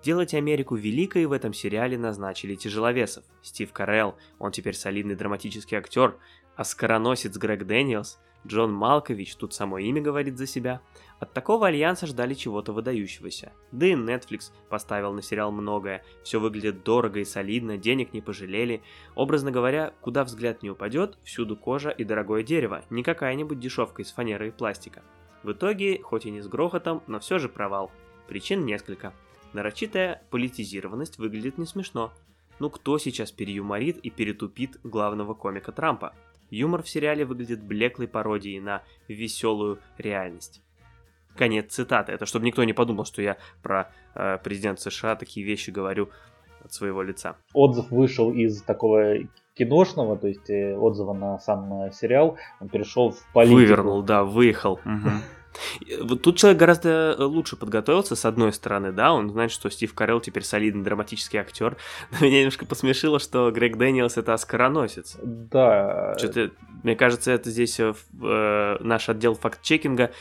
Делать 0.04 0.34
Америку 0.34 0.76
великой 0.76 1.26
в 1.28 1.32
этом 1.32 1.54
сериале 1.54 1.98
назначили 1.98 2.56
тяжеловесов. 2.56 3.24
Стив 3.44 3.72
Карелл, 3.72 4.16
он 4.40 4.52
теперь 4.52 4.74
солидный 4.74 5.16
драматический 5.16 5.78
актер, 5.78 6.18
оскароносец 6.64 7.38
Грег 7.38 7.66
Дэниелс, 7.66 8.20
Джон 8.48 8.74
Малкович, 8.74 9.36
тут 9.36 9.54
само 9.54 9.78
имя 9.78 10.02
говорит 10.02 10.40
за 10.40 10.48
себя. 10.48 10.82
От 11.20 11.34
такого 11.34 11.68
альянса 11.68 12.08
ждали 12.08 12.34
чего-то 12.34 12.74
выдающегося. 12.74 13.54
Да 13.72 13.86
и 13.86 13.94
Netflix 13.94 14.52
поставил 14.70 15.14
на 15.14 15.22
сериал 15.22 15.52
многое. 15.52 16.04
Все 16.24 16.40
выглядит 16.40 16.84
дорого 16.84 17.20
и 17.20 17.26
солидно, 17.26 17.78
денег 17.78 18.14
не 18.14 18.22
пожалели. 18.22 18.82
Образно 19.14 19.52
говоря, 19.52 19.94
куда 20.02 20.24
взгляд 20.24 20.64
не 20.64 20.72
упадет, 20.72 21.20
всюду 21.24 21.56
кожа 21.56 21.92
и 21.92 22.04
дорогое 22.04 22.42
дерево, 22.42 22.84
не 22.90 23.04
какая-нибудь 23.04 23.60
дешевка 23.60 24.02
из 24.02 24.12
фанеры 24.12 24.48
и 24.48 24.52
пластика. 24.52 25.04
В 25.44 25.52
итоге, 25.52 26.02
хоть 26.02 26.26
и 26.26 26.32
не 26.32 26.42
с 26.42 26.48
грохотом, 26.48 27.04
но 27.06 27.20
все 27.20 27.38
же 27.38 27.50
провал. 27.50 27.92
Причин 28.28 28.66
несколько. 28.66 29.14
Нарочитая 29.54 30.22
политизированность 30.30 31.18
выглядит 31.18 31.58
не 31.58 31.66
смешно. 31.66 32.12
Ну 32.60 32.70
кто 32.70 32.98
сейчас 32.98 33.32
переюморит 33.32 33.98
и 33.98 34.10
перетупит 34.10 34.80
главного 34.84 35.34
комика 35.34 35.72
Трампа? 35.72 36.14
Юмор 36.50 36.84
в 36.84 36.90
сериале 36.90 37.26
выглядит 37.26 37.64
блеклой 37.64 38.08
пародией 38.08 38.60
на 38.60 38.84
веселую 39.08 39.80
реальность. 39.98 40.62
Конец 41.36 41.74
цитаты. 41.74 42.12
Это 42.12 42.26
чтобы 42.26 42.46
никто 42.46 42.64
не 42.64 42.74
подумал, 42.74 43.06
что 43.06 43.22
я 43.22 43.38
про 43.64 43.90
э, 44.16 44.38
президента 44.44 44.82
США 44.82 45.16
такие 45.16 45.46
вещи 45.46 45.70
говорю 45.70 46.10
от 46.64 46.74
своего 46.74 47.02
лица. 47.02 47.36
Отзыв 47.54 47.90
вышел 47.90 48.32
из 48.34 48.62
такого 48.62 49.16
киношного, 49.56 50.18
то 50.18 50.28
есть 50.28 50.50
э, 50.50 50.78
отзыва 50.78 51.14
на 51.14 51.40
сам 51.40 51.84
э, 51.84 51.92
сериал, 51.94 52.38
он 52.60 52.70
перешел 52.70 53.12
в 53.12 53.26
политику. 53.34 53.56
Вывернул, 53.56 54.04
да, 54.04 54.24
выехал. 54.24 54.80
Вот 56.02 56.22
тут 56.22 56.38
человек 56.38 56.60
гораздо 56.60 57.16
э, 57.18 57.24
лучше 57.24 57.56
подготовился, 57.56 58.16
с 58.16 58.26
одной 58.26 58.54
стороны, 58.54 58.92
да, 58.92 59.14
он 59.14 59.30
знает, 59.30 59.52
что 59.52 59.70
Стив 59.70 59.94
Карелл 59.94 60.22
теперь 60.22 60.44
солидный 60.44 60.84
драматический 60.84 61.40
актер. 61.40 61.78
Но 62.12 62.18
меня 62.26 62.40
немножко 62.40 62.66
посмешило, 62.66 63.20
что 63.20 63.52
Грег 63.52 63.78
Дэниелс 63.78 64.18
это 64.18 64.34
оскароносец. 64.34 65.18
Да. 65.22 66.16
Что-то, 66.18 66.52
мне 66.84 66.96
кажется, 66.96 67.32
это 67.32 67.50
здесь 67.50 67.80
э, 67.80 68.78
наш 68.80 69.10
отдел 69.10 69.36
факт-чекинга 69.36 70.12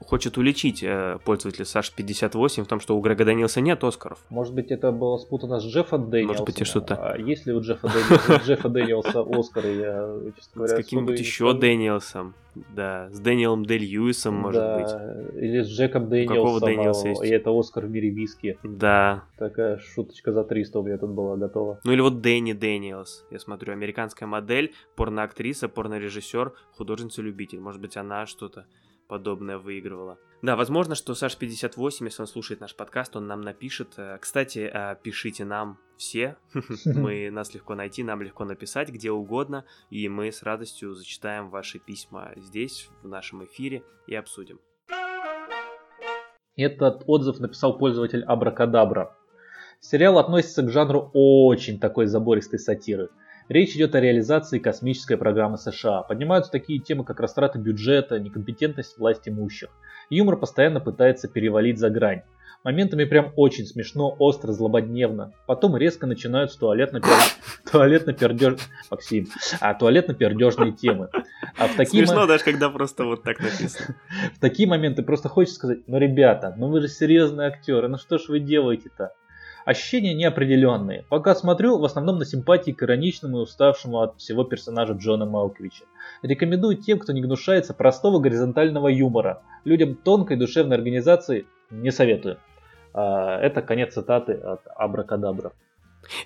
хочет 0.00 0.38
уличить 0.38 0.82
э, 0.82 1.18
пользователя 1.24 1.64
Саш 1.64 1.92
58 1.92 2.64
в 2.64 2.66
том, 2.66 2.80
что 2.80 2.96
у 2.96 3.00
Грега 3.00 3.24
Дэниелса 3.24 3.60
нет 3.60 3.82
Оскаров. 3.84 4.18
Может 4.30 4.54
быть, 4.54 4.70
это 4.70 4.92
было 4.92 5.16
спутано 5.18 5.60
с 5.60 5.64
Джеффа 5.64 5.98
Дэниелсом. 5.98 6.28
Может 6.28 6.46
быть, 6.46 6.60
и 6.60 6.64
что-то. 6.64 6.94
А 6.94 7.18
есть 7.18 7.46
ли 7.46 7.52
у 7.52 7.60
Джеффа, 7.60 7.88
Дэниелса, 7.88 8.36
Джеффа 8.44 8.68
Дэниелса 8.68 9.20
Оскары, 9.22 9.74
я, 9.74 10.32
честно 10.36 10.52
говоря, 10.54 10.74
С 10.74 10.76
каким-нибудь 10.76 11.18
еще 11.18 11.52
Дэниелсом. 11.52 12.34
Да, 12.74 13.08
с 13.12 13.20
Дэниелом 13.20 13.64
Дэй 13.64 13.78
Льюисом, 13.78 14.34
может 14.34 14.60
да, 14.60 14.78
быть. 14.78 15.42
Или 15.42 15.62
с 15.62 15.68
Джеком 15.68 16.08
Дэниелсом. 16.08 16.36
Какого 16.36 16.60
Дэниелса 16.60 17.08
есть? 17.08 17.22
И 17.22 17.28
это 17.28 17.56
Оскар 17.56 17.86
в 17.86 17.90
мире 17.90 18.10
виски. 18.10 18.58
Да. 18.64 19.24
Такая 19.36 19.78
шуточка 19.78 20.32
за 20.32 20.42
300 20.42 20.80
у 20.80 20.82
меня 20.82 20.98
тут 20.98 21.10
была 21.10 21.36
готова. 21.36 21.78
Ну 21.84 21.92
или 21.92 22.00
вот 22.00 22.20
Дэнни 22.20 22.54
Дэниелс. 22.54 23.26
Я 23.30 23.38
смотрю, 23.38 23.72
американская 23.72 24.26
модель, 24.26 24.74
порноактриса, 24.96 25.68
порнорежиссер, 25.68 26.52
художница-любитель. 26.76 27.60
Может 27.60 27.80
быть, 27.80 27.96
она 27.96 28.26
что-то 28.26 28.66
подобное 29.08 29.58
выигрывала. 29.58 30.18
Да, 30.40 30.54
возможно, 30.54 30.94
что 30.94 31.14
Саш 31.14 31.36
58, 31.36 32.06
если 32.06 32.22
он 32.22 32.28
слушает 32.28 32.60
наш 32.60 32.76
подкаст, 32.76 33.16
он 33.16 33.26
нам 33.26 33.40
напишет. 33.40 33.94
Э, 33.96 34.18
кстати, 34.20 34.70
э, 34.72 34.96
пишите 35.02 35.44
нам 35.44 35.78
все. 35.96 36.36
Мы 36.84 37.28
нас 37.30 37.52
легко 37.54 37.74
найти, 37.74 38.04
нам 38.04 38.22
легко 38.22 38.44
написать 38.44 38.90
где 38.90 39.10
угодно, 39.10 39.64
и 39.90 40.08
мы 40.08 40.30
с 40.30 40.44
радостью 40.44 40.94
зачитаем 40.94 41.50
ваши 41.50 41.80
письма 41.80 42.32
здесь, 42.36 42.88
в 43.02 43.08
нашем 43.08 43.44
эфире, 43.46 43.82
и 44.06 44.14
обсудим. 44.14 44.60
Этот 46.54 47.02
отзыв 47.06 47.40
написал 47.40 47.76
пользователь 47.76 48.22
Абракадабра. 48.22 49.16
Сериал 49.80 50.18
относится 50.18 50.62
к 50.62 50.70
жанру 50.70 51.10
очень 51.14 51.80
такой 51.80 52.06
забористой 52.06 52.60
сатиры– 52.60 53.08
Речь 53.48 53.74
идет 53.74 53.94
о 53.94 54.00
реализации 54.00 54.58
космической 54.58 55.16
программы 55.16 55.56
США. 55.56 56.02
Поднимаются 56.02 56.52
такие 56.52 56.80
темы, 56.80 57.04
как 57.04 57.18
растраты 57.18 57.58
бюджета, 57.58 58.18
некомпетентность 58.18 58.98
власть 58.98 59.26
имущих. 59.26 59.70
Юмор 60.10 60.36
постоянно 60.36 60.80
пытается 60.80 61.28
перевалить 61.28 61.78
за 61.78 61.88
грань. 61.88 62.22
Моментами 62.62 63.04
прям 63.04 63.32
очень 63.36 63.64
смешно, 63.64 64.14
остро, 64.18 64.52
злободневно. 64.52 65.32
Потом 65.46 65.78
резко 65.78 66.06
начинаются 66.06 66.58
туалетно-пердеж... 67.72 68.58
Максим. 68.90 69.28
А 69.60 69.72
туалетно-пердежные 69.72 70.72
темы. 70.72 71.08
А 71.56 71.68
в 71.68 71.76
такие 71.76 72.04
Смешно 72.04 72.22
м... 72.22 72.28
даже, 72.28 72.44
когда 72.44 72.68
просто 72.68 73.04
вот 73.04 73.22
так 73.22 73.40
написано. 73.40 73.96
в 74.34 74.40
такие 74.40 74.68
моменты 74.68 75.02
просто 75.02 75.30
хочется 75.30 75.56
сказать, 75.56 75.78
ну, 75.86 75.98
ребята, 75.98 76.52
ну 76.58 76.68
вы 76.68 76.82
же 76.82 76.88
серьезные 76.88 77.48
актеры, 77.48 77.88
ну 77.88 77.96
что 77.96 78.18
ж 78.18 78.28
вы 78.28 78.40
делаете-то? 78.40 79.14
Ощущения 79.64 80.14
неопределенные. 80.14 81.04
Пока 81.08 81.34
смотрю, 81.34 81.78
в 81.78 81.84
основном 81.84 82.18
на 82.18 82.24
симпатии 82.24 82.70
к 82.70 82.82
ироничному 82.82 83.38
и 83.38 83.42
уставшему 83.42 84.00
от 84.00 84.18
всего 84.18 84.44
персонажа 84.44 84.94
Джона 84.94 85.26
Малковича. 85.26 85.84
Рекомендую 86.22 86.76
тем, 86.76 86.98
кто 86.98 87.12
не 87.12 87.20
гнушается 87.20 87.74
простого 87.74 88.18
горизонтального 88.18 88.88
юмора. 88.88 89.42
Людям 89.64 89.94
тонкой 89.94 90.36
душевной 90.36 90.76
организации 90.76 91.46
не 91.70 91.90
советую. 91.90 92.38
А, 92.94 93.38
это 93.40 93.62
конец 93.62 93.94
цитаты 93.94 94.32
от 94.34 94.62
Абракадабра. 94.74 95.52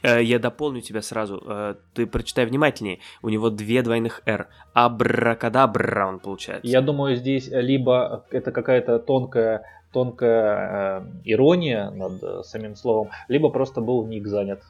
Э, 0.03 0.23
я 0.23 0.39
дополню 0.39 0.81
тебя 0.81 1.03
сразу. 1.03 1.43
Э, 1.47 1.75
ты 1.95 2.07
прочитай 2.07 2.47
внимательнее. 2.47 3.01
У 3.23 3.29
него 3.29 3.51
две 3.51 3.83
двойных 3.83 4.23
«р». 4.27 4.49
Абракадабра 4.73 6.07
он 6.07 6.21
получается. 6.21 6.67
Я 6.67 6.81
думаю, 6.81 7.17
здесь 7.17 7.49
либо 7.51 8.25
это 8.31 8.53
какая-то 8.53 8.99
тонкая 8.99 9.65
тонкая 9.93 11.01
э, 11.01 11.07
ирония 11.25 11.91
над 11.91 12.47
самим 12.47 12.77
словом, 12.77 13.11
либо 13.29 13.51
просто 13.51 13.81
был 13.81 14.07
ник 14.07 14.27
занят, 14.27 14.63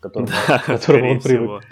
которому, 0.00 0.28
да, 0.48 0.58
которому 0.58 1.12
он 1.12 1.20
привык. 1.20 1.62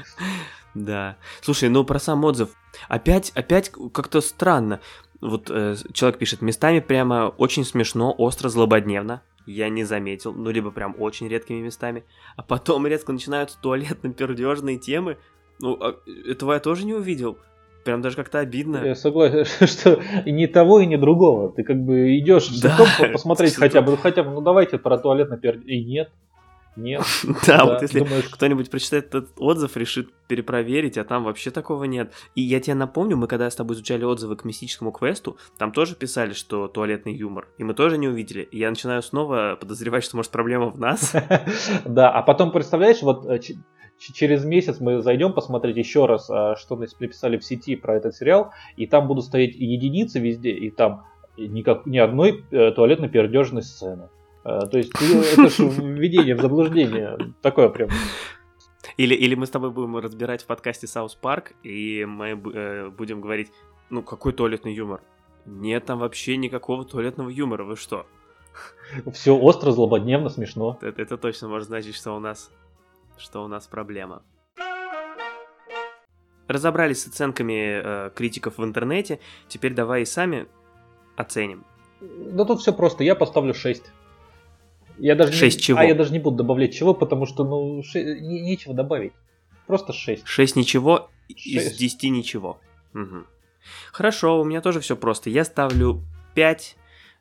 Да. 0.75 1.17
Слушай, 1.41 1.69
ну 1.69 1.85
про 1.85 1.99
сам 1.99 2.25
отзыв. 2.25 2.51
Опять, 2.89 3.31
опять 3.35 3.71
как-то 3.93 4.21
странно. 4.21 4.81
Вот 5.21 5.51
э, 5.51 5.77
человек 5.93 6.19
пишет, 6.19 6.43
местами 6.43 6.81
прямо 6.81 7.33
очень 7.39 7.65
смешно, 7.65 8.15
остро, 8.17 8.49
злободневно. 8.49 9.23
Я 9.47 9.69
не 9.69 9.85
заметил, 9.85 10.33
ну 10.33 10.51
либо 10.51 10.71
прям 10.71 10.97
очень 10.99 11.29
редкими 11.29 11.61
местами. 11.61 12.05
А 12.37 12.43
потом 12.43 12.87
резко 12.89 13.13
начинаются 13.13 13.59
туалетно-пердежные 13.63 14.79
темы. 14.79 15.17
Ну, 15.61 15.79
а 15.81 15.97
этого 16.29 16.55
я 16.55 16.61
тоже 16.61 16.85
не 16.85 16.95
увидел. 16.95 17.39
Прям 17.85 18.01
даже 18.01 18.17
как-то 18.17 18.39
обидно. 18.39 18.79
Я 18.85 18.95
согласен, 18.95 19.45
что 19.67 20.01
ни 20.25 20.47
того, 20.47 20.81
и 20.81 20.87
ни 20.87 20.97
другого. 20.97 21.53
Ты 21.53 21.65
как 21.65 21.77
бы 21.77 22.19
идешь 22.19 22.49
да. 22.61 22.79
посмотреть 23.13 23.55
хотя 23.57 23.83
бы, 23.83 23.93
ну 23.93 23.97
хотя 23.99 24.23
бы, 24.23 24.31
ну 24.31 24.41
давайте 24.41 24.79
про 24.79 24.99
туалет 24.99 25.29
наперед. 25.31 25.63
И 25.67 25.85
нет. 25.85 26.11
Нет. 26.77 27.03
Да, 27.47 27.65
вот 27.65 27.83
если 27.83 28.05
кто-нибудь 28.33 28.71
прочитает 28.71 29.07
этот 29.07 29.31
отзыв, 29.39 29.77
решит 29.77 30.09
перепроверить, 30.27 30.99
а 30.99 31.05
там 31.05 31.25
вообще 31.25 31.51
такого 31.51 31.85
нет. 31.85 32.13
И 32.35 32.43
я 32.43 32.61
тебе 32.61 32.75
напомню, 32.75 33.17
мы 33.17 33.27
когда 33.27 33.51
с 33.51 33.55
тобой 33.55 33.77
изучали 33.77 34.05
отзывы 34.05 34.37
к 34.37 34.45
мистическому 34.45 34.91
квесту, 34.91 35.37
там 35.59 35.73
тоже 35.73 35.95
писали, 35.95 36.33
что 36.33 36.69
туалетный 36.69 37.15
юмор. 37.15 37.49
И 37.59 37.65
мы 37.65 37.75
тоже 37.75 37.99
не 37.99 38.09
увидели. 38.09 38.43
И 38.43 38.59
я 38.59 38.71
начинаю 38.71 39.03
снова 39.03 39.57
подозревать, 39.61 40.05
что 40.05 40.17
может 40.17 40.33
проблема 40.33 40.71
в 40.71 40.79
нас. 40.79 41.15
Да, 41.85 42.11
а 42.11 42.23
потом 42.23 42.51
представляешь, 42.51 43.03
вот 43.03 43.27
э, 43.27 43.39
через 43.99 44.45
месяц 44.45 44.81
мы 44.81 45.01
зайдем 45.01 45.33
посмотреть 45.33 45.77
еще 45.77 46.07
раз, 46.07 46.29
а, 46.31 46.57
что 46.57 46.77
написали 46.77 47.37
в 47.37 47.45
сети 47.45 47.77
про 47.77 47.97
этот 47.97 48.15
сериал, 48.15 48.53
и 48.77 48.87
там 48.87 49.07
будут 49.07 49.25
стоять 49.25 49.55
единицы 49.55 50.19
везде, 50.19 50.51
и 50.51 50.71
там 50.71 51.05
никак, 51.37 51.87
ни 51.87 51.99
одной 51.99 52.45
э, 52.51 52.71
туалетно-пердежной 52.73 53.63
сцены. 53.63 54.09
Э, 54.45 54.61
то 54.71 54.79
есть 54.79 54.93
это 54.95 55.49
же 55.49 55.69
введение 55.69 56.35
в 56.35 56.41
заблуждение. 56.41 57.19
Такое 57.43 57.69
прям. 57.69 57.91
Или, 58.97 59.15
или 59.15 59.35
мы 59.35 59.47
с 59.47 59.51
тобой 59.51 59.71
будем 59.71 59.97
разбирать 59.97 60.43
в 60.43 60.47
подкасте 60.47 60.87
Саус 60.87 61.15
Парк, 61.15 61.53
и 61.63 62.05
мы 62.05 62.29
э, 62.31 62.89
будем 62.91 63.21
говорить, 63.21 63.51
ну 63.91 64.03
какой 64.03 64.33
туалетный 64.33 64.75
юмор? 64.75 65.01
Нет 65.47 65.85
там 65.85 65.99
вообще 65.99 66.37
никакого 66.37 66.85
туалетного 66.85 67.29
юмора, 67.29 67.65
вы 67.65 67.77
что? 67.77 68.07
Все 69.13 69.37
остро, 69.37 69.73
злободневно, 69.73 70.29
смешно. 70.29 70.79
Это, 70.81 71.03
это 71.03 71.17
точно 71.17 71.49
может 71.49 71.67
значить, 71.67 71.97
что 71.97 72.13
у 72.13 72.21
нас 72.21 72.53
что 73.19 73.45
у 73.45 73.49
нас 73.49 73.67
проблема. 73.67 74.23
Разобрались 76.47 77.03
с 77.03 77.07
оценками 77.07 77.81
э, 77.83 78.11
критиков 78.15 78.59
в 78.59 78.65
интернете, 78.65 79.19
теперь 79.49 79.73
давай 79.73 80.03
и 80.03 80.05
сами 80.05 80.47
оценим. 81.17 81.65
Да 82.01 82.45
тут 82.45 82.61
все 82.61 82.73
просто, 82.73 83.03
я 83.03 83.15
поставлю 83.15 83.55
6. 83.55 83.83
Я 84.99 85.15
даже 85.15 85.33
6 85.33 85.57
не, 85.57 85.63
чего? 85.63 85.79
А 85.79 85.85
я 85.85 85.95
даже 85.95 86.13
не 86.13 86.19
буду 86.19 86.37
добавлять 86.37 86.75
чего, 86.75 86.95
потому 86.95 87.27
что 87.27 87.45
ну 87.45 87.83
ше, 87.83 88.21
не, 88.21 88.41
нечего 88.41 88.75
добавить. 88.75 89.13
Просто 89.67 89.93
6. 89.93 90.27
6 90.27 90.57
ничего 90.57 91.11
из 91.29 91.65
Шесть. 91.65 91.79
10 91.79 92.11
ничего. 92.11 92.61
Мгм. 92.93 93.27
Хорошо, 93.93 94.41
у 94.41 94.45
меня 94.45 94.61
тоже 94.61 94.81
все 94.81 94.97
просто. 94.97 95.31
Я 95.31 95.45
ставлю 95.45 96.03
5 96.35 96.77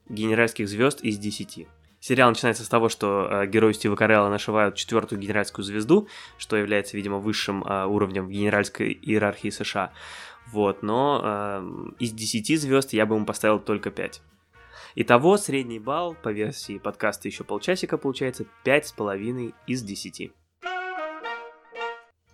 генеральских 0.10 0.68
звезд 0.68 1.02
из 1.02 1.18
10. 1.18 1.68
Сериал 2.06 2.32
начинается 2.32 2.66
с 2.66 2.68
того, 2.68 2.90
что 2.90 3.30
э, 3.32 3.48
герои 3.48 3.72
Стива 3.72 3.96
Карелла 3.96 4.28
нашивают 4.28 4.76
четвертую 4.76 5.22
генеральскую 5.22 5.64
звезду, 5.64 6.10
что 6.38 6.58
является, 6.58 6.98
видимо, 6.98 7.20
высшим 7.20 7.64
э, 7.64 7.86
уровнем 7.86 8.26
в 8.26 8.30
генеральской 8.30 8.92
иерархии 8.92 9.50
США. 9.50 9.94
Вот, 10.48 10.84
но 10.84 11.22
эм, 11.24 11.96
из 12.00 12.12
10 12.12 12.60
звезд 12.60 12.92
я 12.92 13.06
бы 13.06 13.16
ему 13.16 13.26
поставил 13.26 13.58
только 13.58 13.90
5. 13.90 14.22
Итого 14.96 15.38
средний 15.38 15.80
балл 15.80 16.14
по 16.22 16.28
версии 16.28 16.78
подкаста 16.78 17.30
еще 17.30 17.46
полчасика 17.46 17.98
получается 17.98 18.44
5,5 18.66 19.54
из 19.68 19.82
10. 19.82 20.32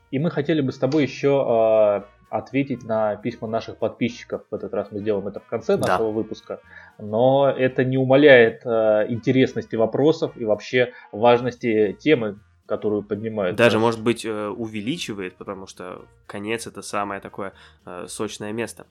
И 0.10 0.18
мы 0.18 0.32
хотели 0.32 0.62
бы 0.62 0.72
с 0.72 0.80
тобой 0.80 1.04
еще 1.04 1.46
э, 1.48 2.19
ответить 2.30 2.84
на 2.84 3.16
письма 3.16 3.48
наших 3.48 3.78
подписчиков. 3.78 4.44
В 4.50 4.56
этот 4.56 4.74
раз 4.74 4.92
мы 4.92 5.00
сделаем 5.00 5.28
это 5.28 5.40
в 5.40 5.46
конце 5.46 5.78
Да. 5.78 5.88
нашего 5.88 6.12
выпуска. 6.12 6.60
Но 6.98 7.50
это 7.50 7.84
не 7.84 7.98
умаляет 7.98 8.62
э, 8.66 9.06
интересности 9.10 9.76
вопросов 9.76 10.32
и 10.36 10.46
вообще 10.46 10.94
важности 11.12 11.98
темы, 12.00 12.40
которую 12.66 13.04
поднимают. 13.04 13.56
Даже, 13.56 13.80
может 13.80 14.02
быть, 14.04 14.26
э, 14.26 14.48
увеличивает, 14.48 15.36
потому 15.36 15.66
что 15.68 16.06
конец 16.28 16.68
это 16.68 16.82
самое 16.82 17.20
такое 17.20 17.54
э, 17.86 18.06
сочное 18.08 18.52
место. 18.54 18.86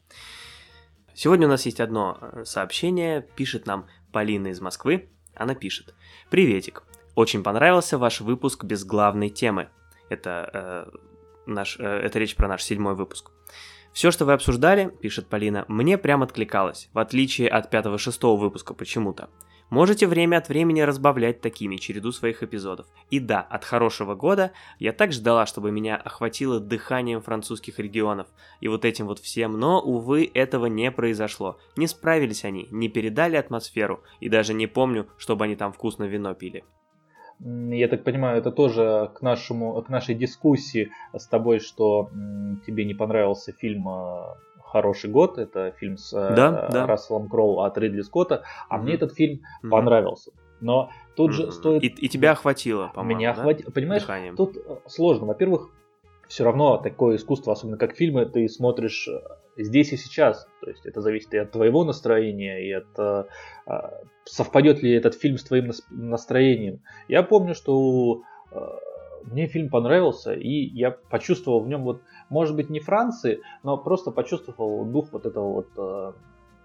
Сегодня 1.15 1.47
у 1.47 1.51
нас 1.51 1.67
есть 1.67 1.81
одно 1.81 2.19
э, 2.21 2.45
сообщение. 2.45 3.23
Пишет 3.37 3.67
нам 3.67 3.87
Полина 4.13 4.49
из 4.49 4.61
Москвы. 4.61 5.09
Она 5.35 5.55
пишет. 5.55 5.95
Приветик. 6.31 6.83
Очень 7.15 7.43
понравился 7.43 7.99
ваш 7.99 8.21
выпуск 8.21 8.65
без 8.65 8.85
главной 8.85 9.29
темы. 9.29 9.69
Это, 10.09 10.51
э, 10.53 10.99
наш, 11.49 11.79
э, 11.79 11.85
это 11.85 12.19
речь 12.19 12.37
про 12.37 12.49
наш 12.49 12.63
седьмой 12.63 12.95
выпуск. 12.95 13.31
Все, 13.93 14.11
что 14.11 14.25
вы 14.25 14.33
обсуждали, 14.33 14.93
пишет 15.01 15.27
Полина, 15.27 15.65
мне 15.69 15.99
прям 15.99 16.23
откликалось, 16.23 16.89
в 16.93 16.99
отличие 16.99 17.49
от 17.49 17.71
пятого-шестого 17.71 18.39
выпуска 18.39 18.75
почему-то. 18.75 19.29
Можете 19.71 20.07
время 20.07 20.39
от 20.39 20.49
времени 20.49 20.81
разбавлять 20.81 21.43
такими 21.43 21.77
череду 21.77 22.11
своих 22.11 22.43
эпизодов. 22.43 22.87
И 23.11 23.21
да, 23.21 23.43
от 23.43 23.65
хорошего 23.65 24.15
года 24.15 24.53
я 24.79 24.93
так 24.93 25.13
ждала, 25.13 25.45
чтобы 25.45 25.71
меня 25.71 25.97
охватило 25.97 26.59
дыханием 26.59 27.21
французских 27.21 27.79
регионов 27.79 28.29
и 28.61 28.69
вот 28.69 28.87
этим 28.87 29.07
вот 29.07 29.19
всем, 29.19 29.59
но, 29.59 29.81
увы, 29.81 30.31
этого 30.33 30.67
не 30.67 30.91
произошло. 30.91 31.59
Не 31.77 31.87
справились 31.87 32.45
они, 32.45 32.69
не 32.71 32.89
передали 32.89 33.37
атмосферу, 33.37 34.03
и 34.21 34.31
даже 34.31 34.55
не 34.55 34.67
помню, 34.67 35.07
чтобы 35.19 35.45
они 35.45 35.55
там 35.55 35.73
вкусно 35.73 36.05
вино 36.05 36.33
пили. 36.33 36.65
Я 37.41 37.89
так 37.89 38.03
понимаю, 38.05 38.39
это 38.39 38.51
тоже 38.51 39.11
к, 39.15 39.23
нашему, 39.23 39.81
к 39.83 39.89
нашей 39.89 40.15
дискуссии 40.15 40.91
с 41.17 41.27
тобой, 41.27 41.61
что 41.61 42.11
тебе 42.67 42.85
не 42.85 42.95
понравился 42.95 43.53
фильм 43.53 43.89
э, 43.89 44.23
«Хороший 44.61 45.11
год». 45.11 45.39
Это 45.39 45.71
фильм 45.79 45.97
с 45.97 46.13
э, 46.13 46.35
Да, 46.35 46.69
да. 46.69 46.87
Расселом 46.87 47.29
Кроу 47.29 47.61
от 47.61 47.79
Ридли 47.79 48.03
Скотта. 48.03 48.43
А 48.69 48.77
Мгм. 48.77 48.85
мне 48.85 48.95
этот 48.95 49.15
фильм 49.15 49.43
Мгм. 49.63 49.71
понравился. 49.71 50.33
Но 50.61 50.91
тут 51.15 51.33
же 51.33 51.45
Мгм. 51.45 51.53
стоит... 51.53 51.85
И, 51.85 51.87
и 51.87 52.09
тебя 52.09 52.33
охватило, 52.33 52.91
по-моему, 52.93 53.19
Меня 53.21 53.35
да? 53.35 53.41
охватило. 53.41 53.71
Понимаешь, 53.71 54.03
Дыханием. 54.03 54.37
тут 54.37 54.57
э, 54.57 54.61
сложно. 54.89 55.27
Во-первых, 55.27 55.71
все 56.29 56.45
равно 56.45 56.77
такое 56.77 57.17
искусство, 57.17 57.53
особенно 57.53 57.79
как 57.79 57.97
фильмы, 57.97 58.27
ты 58.27 58.49
смотришь 58.49 59.09
э, 59.09 59.21
здесь 59.57 59.93
и 59.93 59.97
сейчас. 59.97 60.47
То 60.61 60.71
есть 60.71 60.87
это 60.87 61.01
зависит 61.01 61.33
и 61.35 61.39
от 61.39 61.51
твоего 61.51 61.85
настроения, 61.85 62.69
и 62.69 62.73
от 62.73 62.99
э, 62.99 63.25
э, 63.67 63.73
совпадет 64.25 64.83
ли 64.83 64.93
этот 64.93 65.15
фильм 65.15 65.39
с 65.39 65.45
твоим 65.45 65.69
нас- 65.69 65.87
настроением. 65.91 66.83
Я 67.09 67.23
помню, 67.23 67.55
что 67.55 68.23
э, 68.53 68.57
мне 69.25 69.47
фильм 69.47 69.71
понравился, 69.71 70.35
и 70.35 70.49
я 70.49 70.91
почувствовал 70.91 71.61
в 71.61 71.69
нем 71.69 71.83
вот, 71.83 72.03
может 72.29 72.55
быть, 72.57 72.69
не 72.69 72.81
Франции, 72.81 73.41
но 73.63 73.79
просто 73.79 74.11
почувствовал 74.11 74.85
дух 74.85 75.09
вот 75.13 75.25
этого 75.25 75.53
вот 75.53 76.15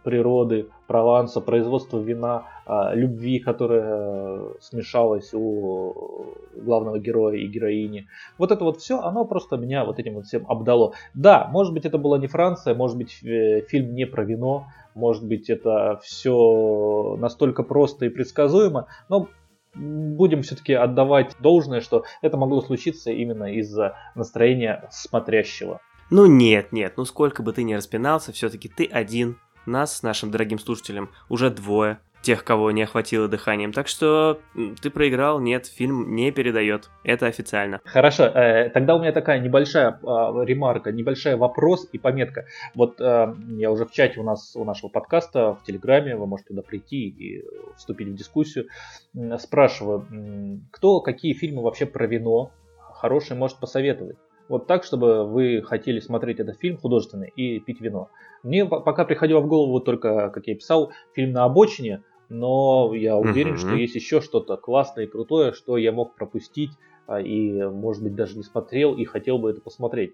природы, 0.04 0.68
Прованса, 0.88 1.42
производства 1.42 2.00
вина, 2.00 2.46
а, 2.66 2.94
любви, 2.94 3.40
которая 3.40 3.84
э, 3.86 4.54
смешалась 4.60 5.34
у 5.34 6.36
главного 6.56 7.00
героя 7.00 7.38
и 7.38 7.48
героини. 7.48 8.08
Вот 8.38 8.52
это 8.52 8.64
вот 8.64 8.80
все, 8.80 9.00
оно 9.00 9.26
просто 9.26 9.58
меня 9.58 9.86
вот 9.86 10.00
этим 10.00 10.16
вот 10.16 10.26
всем 10.26 10.46
обдало. 10.48 10.94
Да, 11.14 11.48
может 11.52 11.74
быть 11.74 11.86
это 11.86 11.98
была 11.98 12.20
не 12.20 12.28
Франция, 12.28 12.76
может 12.76 12.98
быть 12.98 13.24
э, 13.24 13.62
фильм 13.68 13.96
не 13.96 14.06
про 14.06 14.24
вино, 14.24 14.68
может 14.96 15.26
быть 15.26 15.50
это 15.50 16.00
все 16.04 17.18
настолько 17.20 17.64
просто 17.64 18.06
и 18.06 18.10
предсказуемо, 18.10 18.88
но 19.10 19.28
будем 19.76 20.44
все-таки 20.44 20.74
отдавать 20.74 21.36
должное, 21.40 21.82
что 21.82 22.04
это 22.22 22.38
могло 22.38 22.62
случиться 22.62 23.12
именно 23.12 23.54
из-за 23.56 23.98
настроения 24.16 24.88
смотрящего. 24.92 25.80
Ну 26.10 26.28
нет, 26.28 26.72
нет, 26.72 26.94
ну 26.98 27.06
сколько 27.06 27.42
бы 27.42 27.54
ты 27.54 27.64
ни 27.64 27.74
распинался, 27.74 28.32
все-таки 28.32 28.70
ты 28.70 28.86
один. 28.86 29.38
Нас 29.66 29.98
с 29.98 30.04
нашим 30.04 30.32
дорогим 30.32 30.60
слушателем 30.60 31.10
уже 31.30 31.50
двое, 31.50 32.00
тех, 32.24 32.44
кого 32.44 32.72
не 32.72 32.84
охватило 32.84 33.28
дыханием. 33.28 33.72
Так 33.72 33.88
что 33.88 34.40
ты 34.82 34.90
проиграл, 34.90 35.40
нет, 35.40 35.68
фильм 35.68 36.16
не 36.16 36.32
передает. 36.32 36.90
Это 37.04 37.28
официально. 37.28 37.82
Хорошо, 37.84 38.24
э, 38.24 38.70
тогда 38.70 38.96
у 38.96 39.00
меня 39.00 39.12
такая 39.12 39.40
небольшая 39.40 40.00
а, 40.04 40.44
ремарка, 40.44 40.92
небольшая 40.92 41.38
вопрос 41.38 41.88
и 41.92 41.98
пометка. 41.98 42.46
Вот 42.74 43.00
э, 43.00 43.36
я 43.58 43.72
уже 43.72 43.86
в 43.86 43.92
чате 43.92 44.20
у 44.20 44.24
нас, 44.24 44.56
у 44.56 44.64
нашего 44.64 44.90
подкаста, 44.90 45.54
в 45.56 45.64
Телеграме, 45.64 46.16
вы 46.16 46.26
можете 46.26 46.50
туда 46.50 46.62
прийти 46.62 47.10
и 47.10 47.44
вступить 47.76 48.08
в 48.08 48.16
дискуссию. 48.16 48.68
Спрашиваю, 49.38 50.08
кто 50.72 51.02
какие 51.02 51.34
фильмы 51.34 51.62
вообще 51.62 51.86
про 51.86 52.08
вино 52.08 52.52
хорошие 52.94 53.38
может 53.38 53.60
посоветовать? 53.60 54.18
Вот 54.48 54.68
так, 54.68 54.84
чтобы 54.84 55.26
вы 55.26 55.62
хотели 55.62 56.00
смотреть 56.00 56.40
этот 56.40 56.60
фильм 56.60 56.78
художественный 56.78 57.30
и 57.30 57.60
пить 57.60 57.82
вино. 57.82 58.10
Мне 58.44 58.66
по- 58.66 58.82
пока 58.82 59.06
приходило 59.06 59.40
в 59.40 59.48
голову 59.48 59.80
только, 59.80 60.30
как 60.30 60.48
я 60.48 60.56
писал, 60.56 60.92
фильм 61.14 61.32
«На 61.32 61.46
обочине», 61.46 62.04
но 62.30 62.94
я 62.94 63.18
уверен, 63.18 63.54
Мгм. 63.54 63.58
что 63.58 63.76
есть 63.76 63.96
еще 63.96 64.22
что-то 64.22 64.58
классное 64.58 65.06
и 65.06 65.08
крутое, 65.10 65.54
что 65.54 65.78
я 65.78 65.92
мог 65.92 66.16
пропустить 66.16 66.72
а, 67.06 67.22
и, 67.22 67.62
может 67.64 68.02
быть, 68.04 68.16
даже 68.16 68.38
не 68.38 68.44
смотрел 68.44 68.96
и 68.96 69.06
хотел 69.06 69.38
бы 69.38 69.50
это 69.52 69.62
посмотреть. 69.62 70.14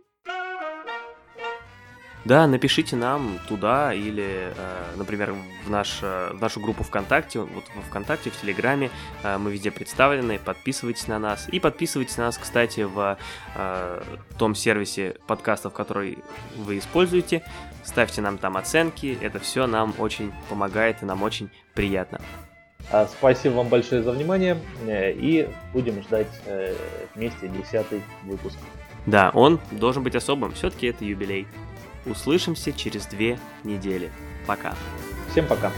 Да, 2.25 2.47
напишите 2.47 2.97
нам 2.97 3.39
туда 3.47 3.93
или, 3.93 4.53
э, 4.55 4.93
например, 4.97 5.33
в, 5.65 5.69
наш, 5.69 5.99
э, 6.01 6.31
в 6.33 6.41
нашу 6.41 6.59
группу 6.59 6.83
ВКонтакте, 6.83 7.39
вот 7.39 7.63
во 7.75 7.81
ВКонтакте, 7.83 8.29
в 8.29 8.41
Телеграме, 8.41 8.91
э, 9.23 9.37
мы 9.37 9.51
везде 9.51 9.71
представлены, 9.71 10.37
подписывайтесь 10.37 11.07
на 11.07 11.17
нас. 11.17 11.47
И 11.49 11.59
подписывайтесь 11.61 12.17
на 12.17 12.25
нас, 12.25 12.37
кстати, 12.37 12.81
в 12.81 13.17
том 14.37 14.55
сервисе 14.55 15.15
подкастов, 15.27 15.73
который 15.73 16.19
вы 16.55 16.77
используете. 16.77 17.43
Ставьте 17.83 18.21
нам 18.21 18.37
там 18.37 18.57
оценки, 18.57 19.17
это 19.21 19.39
все 19.39 19.65
нам 19.67 19.93
очень 19.97 20.31
помогает 20.49 21.01
и 21.01 21.05
нам 21.05 21.23
очень 21.23 21.49
приятно. 21.73 22.19
А, 22.91 23.07
Спасибо 23.07 23.53
вам 23.55 23.69
большое 23.69 24.03
за 24.03 24.11
внимание 24.11 24.57
и 24.87 25.49
будем 25.73 26.01
ждать 26.03 26.27
вместе 27.15 27.47
десятый 27.47 28.01
выпуск. 28.23 28.57
Да, 29.05 29.31
он 29.33 29.59
должен 29.71 30.03
быть 30.03 30.15
особым, 30.15 30.53
все-таки 30.53 30.87
это 30.87 31.05
юбилей. 31.05 31.47
Услышимся 32.09 32.73
через 32.73 33.05
две 33.05 33.39
недели. 33.63 34.11
Пока. 34.47 34.75
Всем 35.31 35.45
пока! 35.45 35.71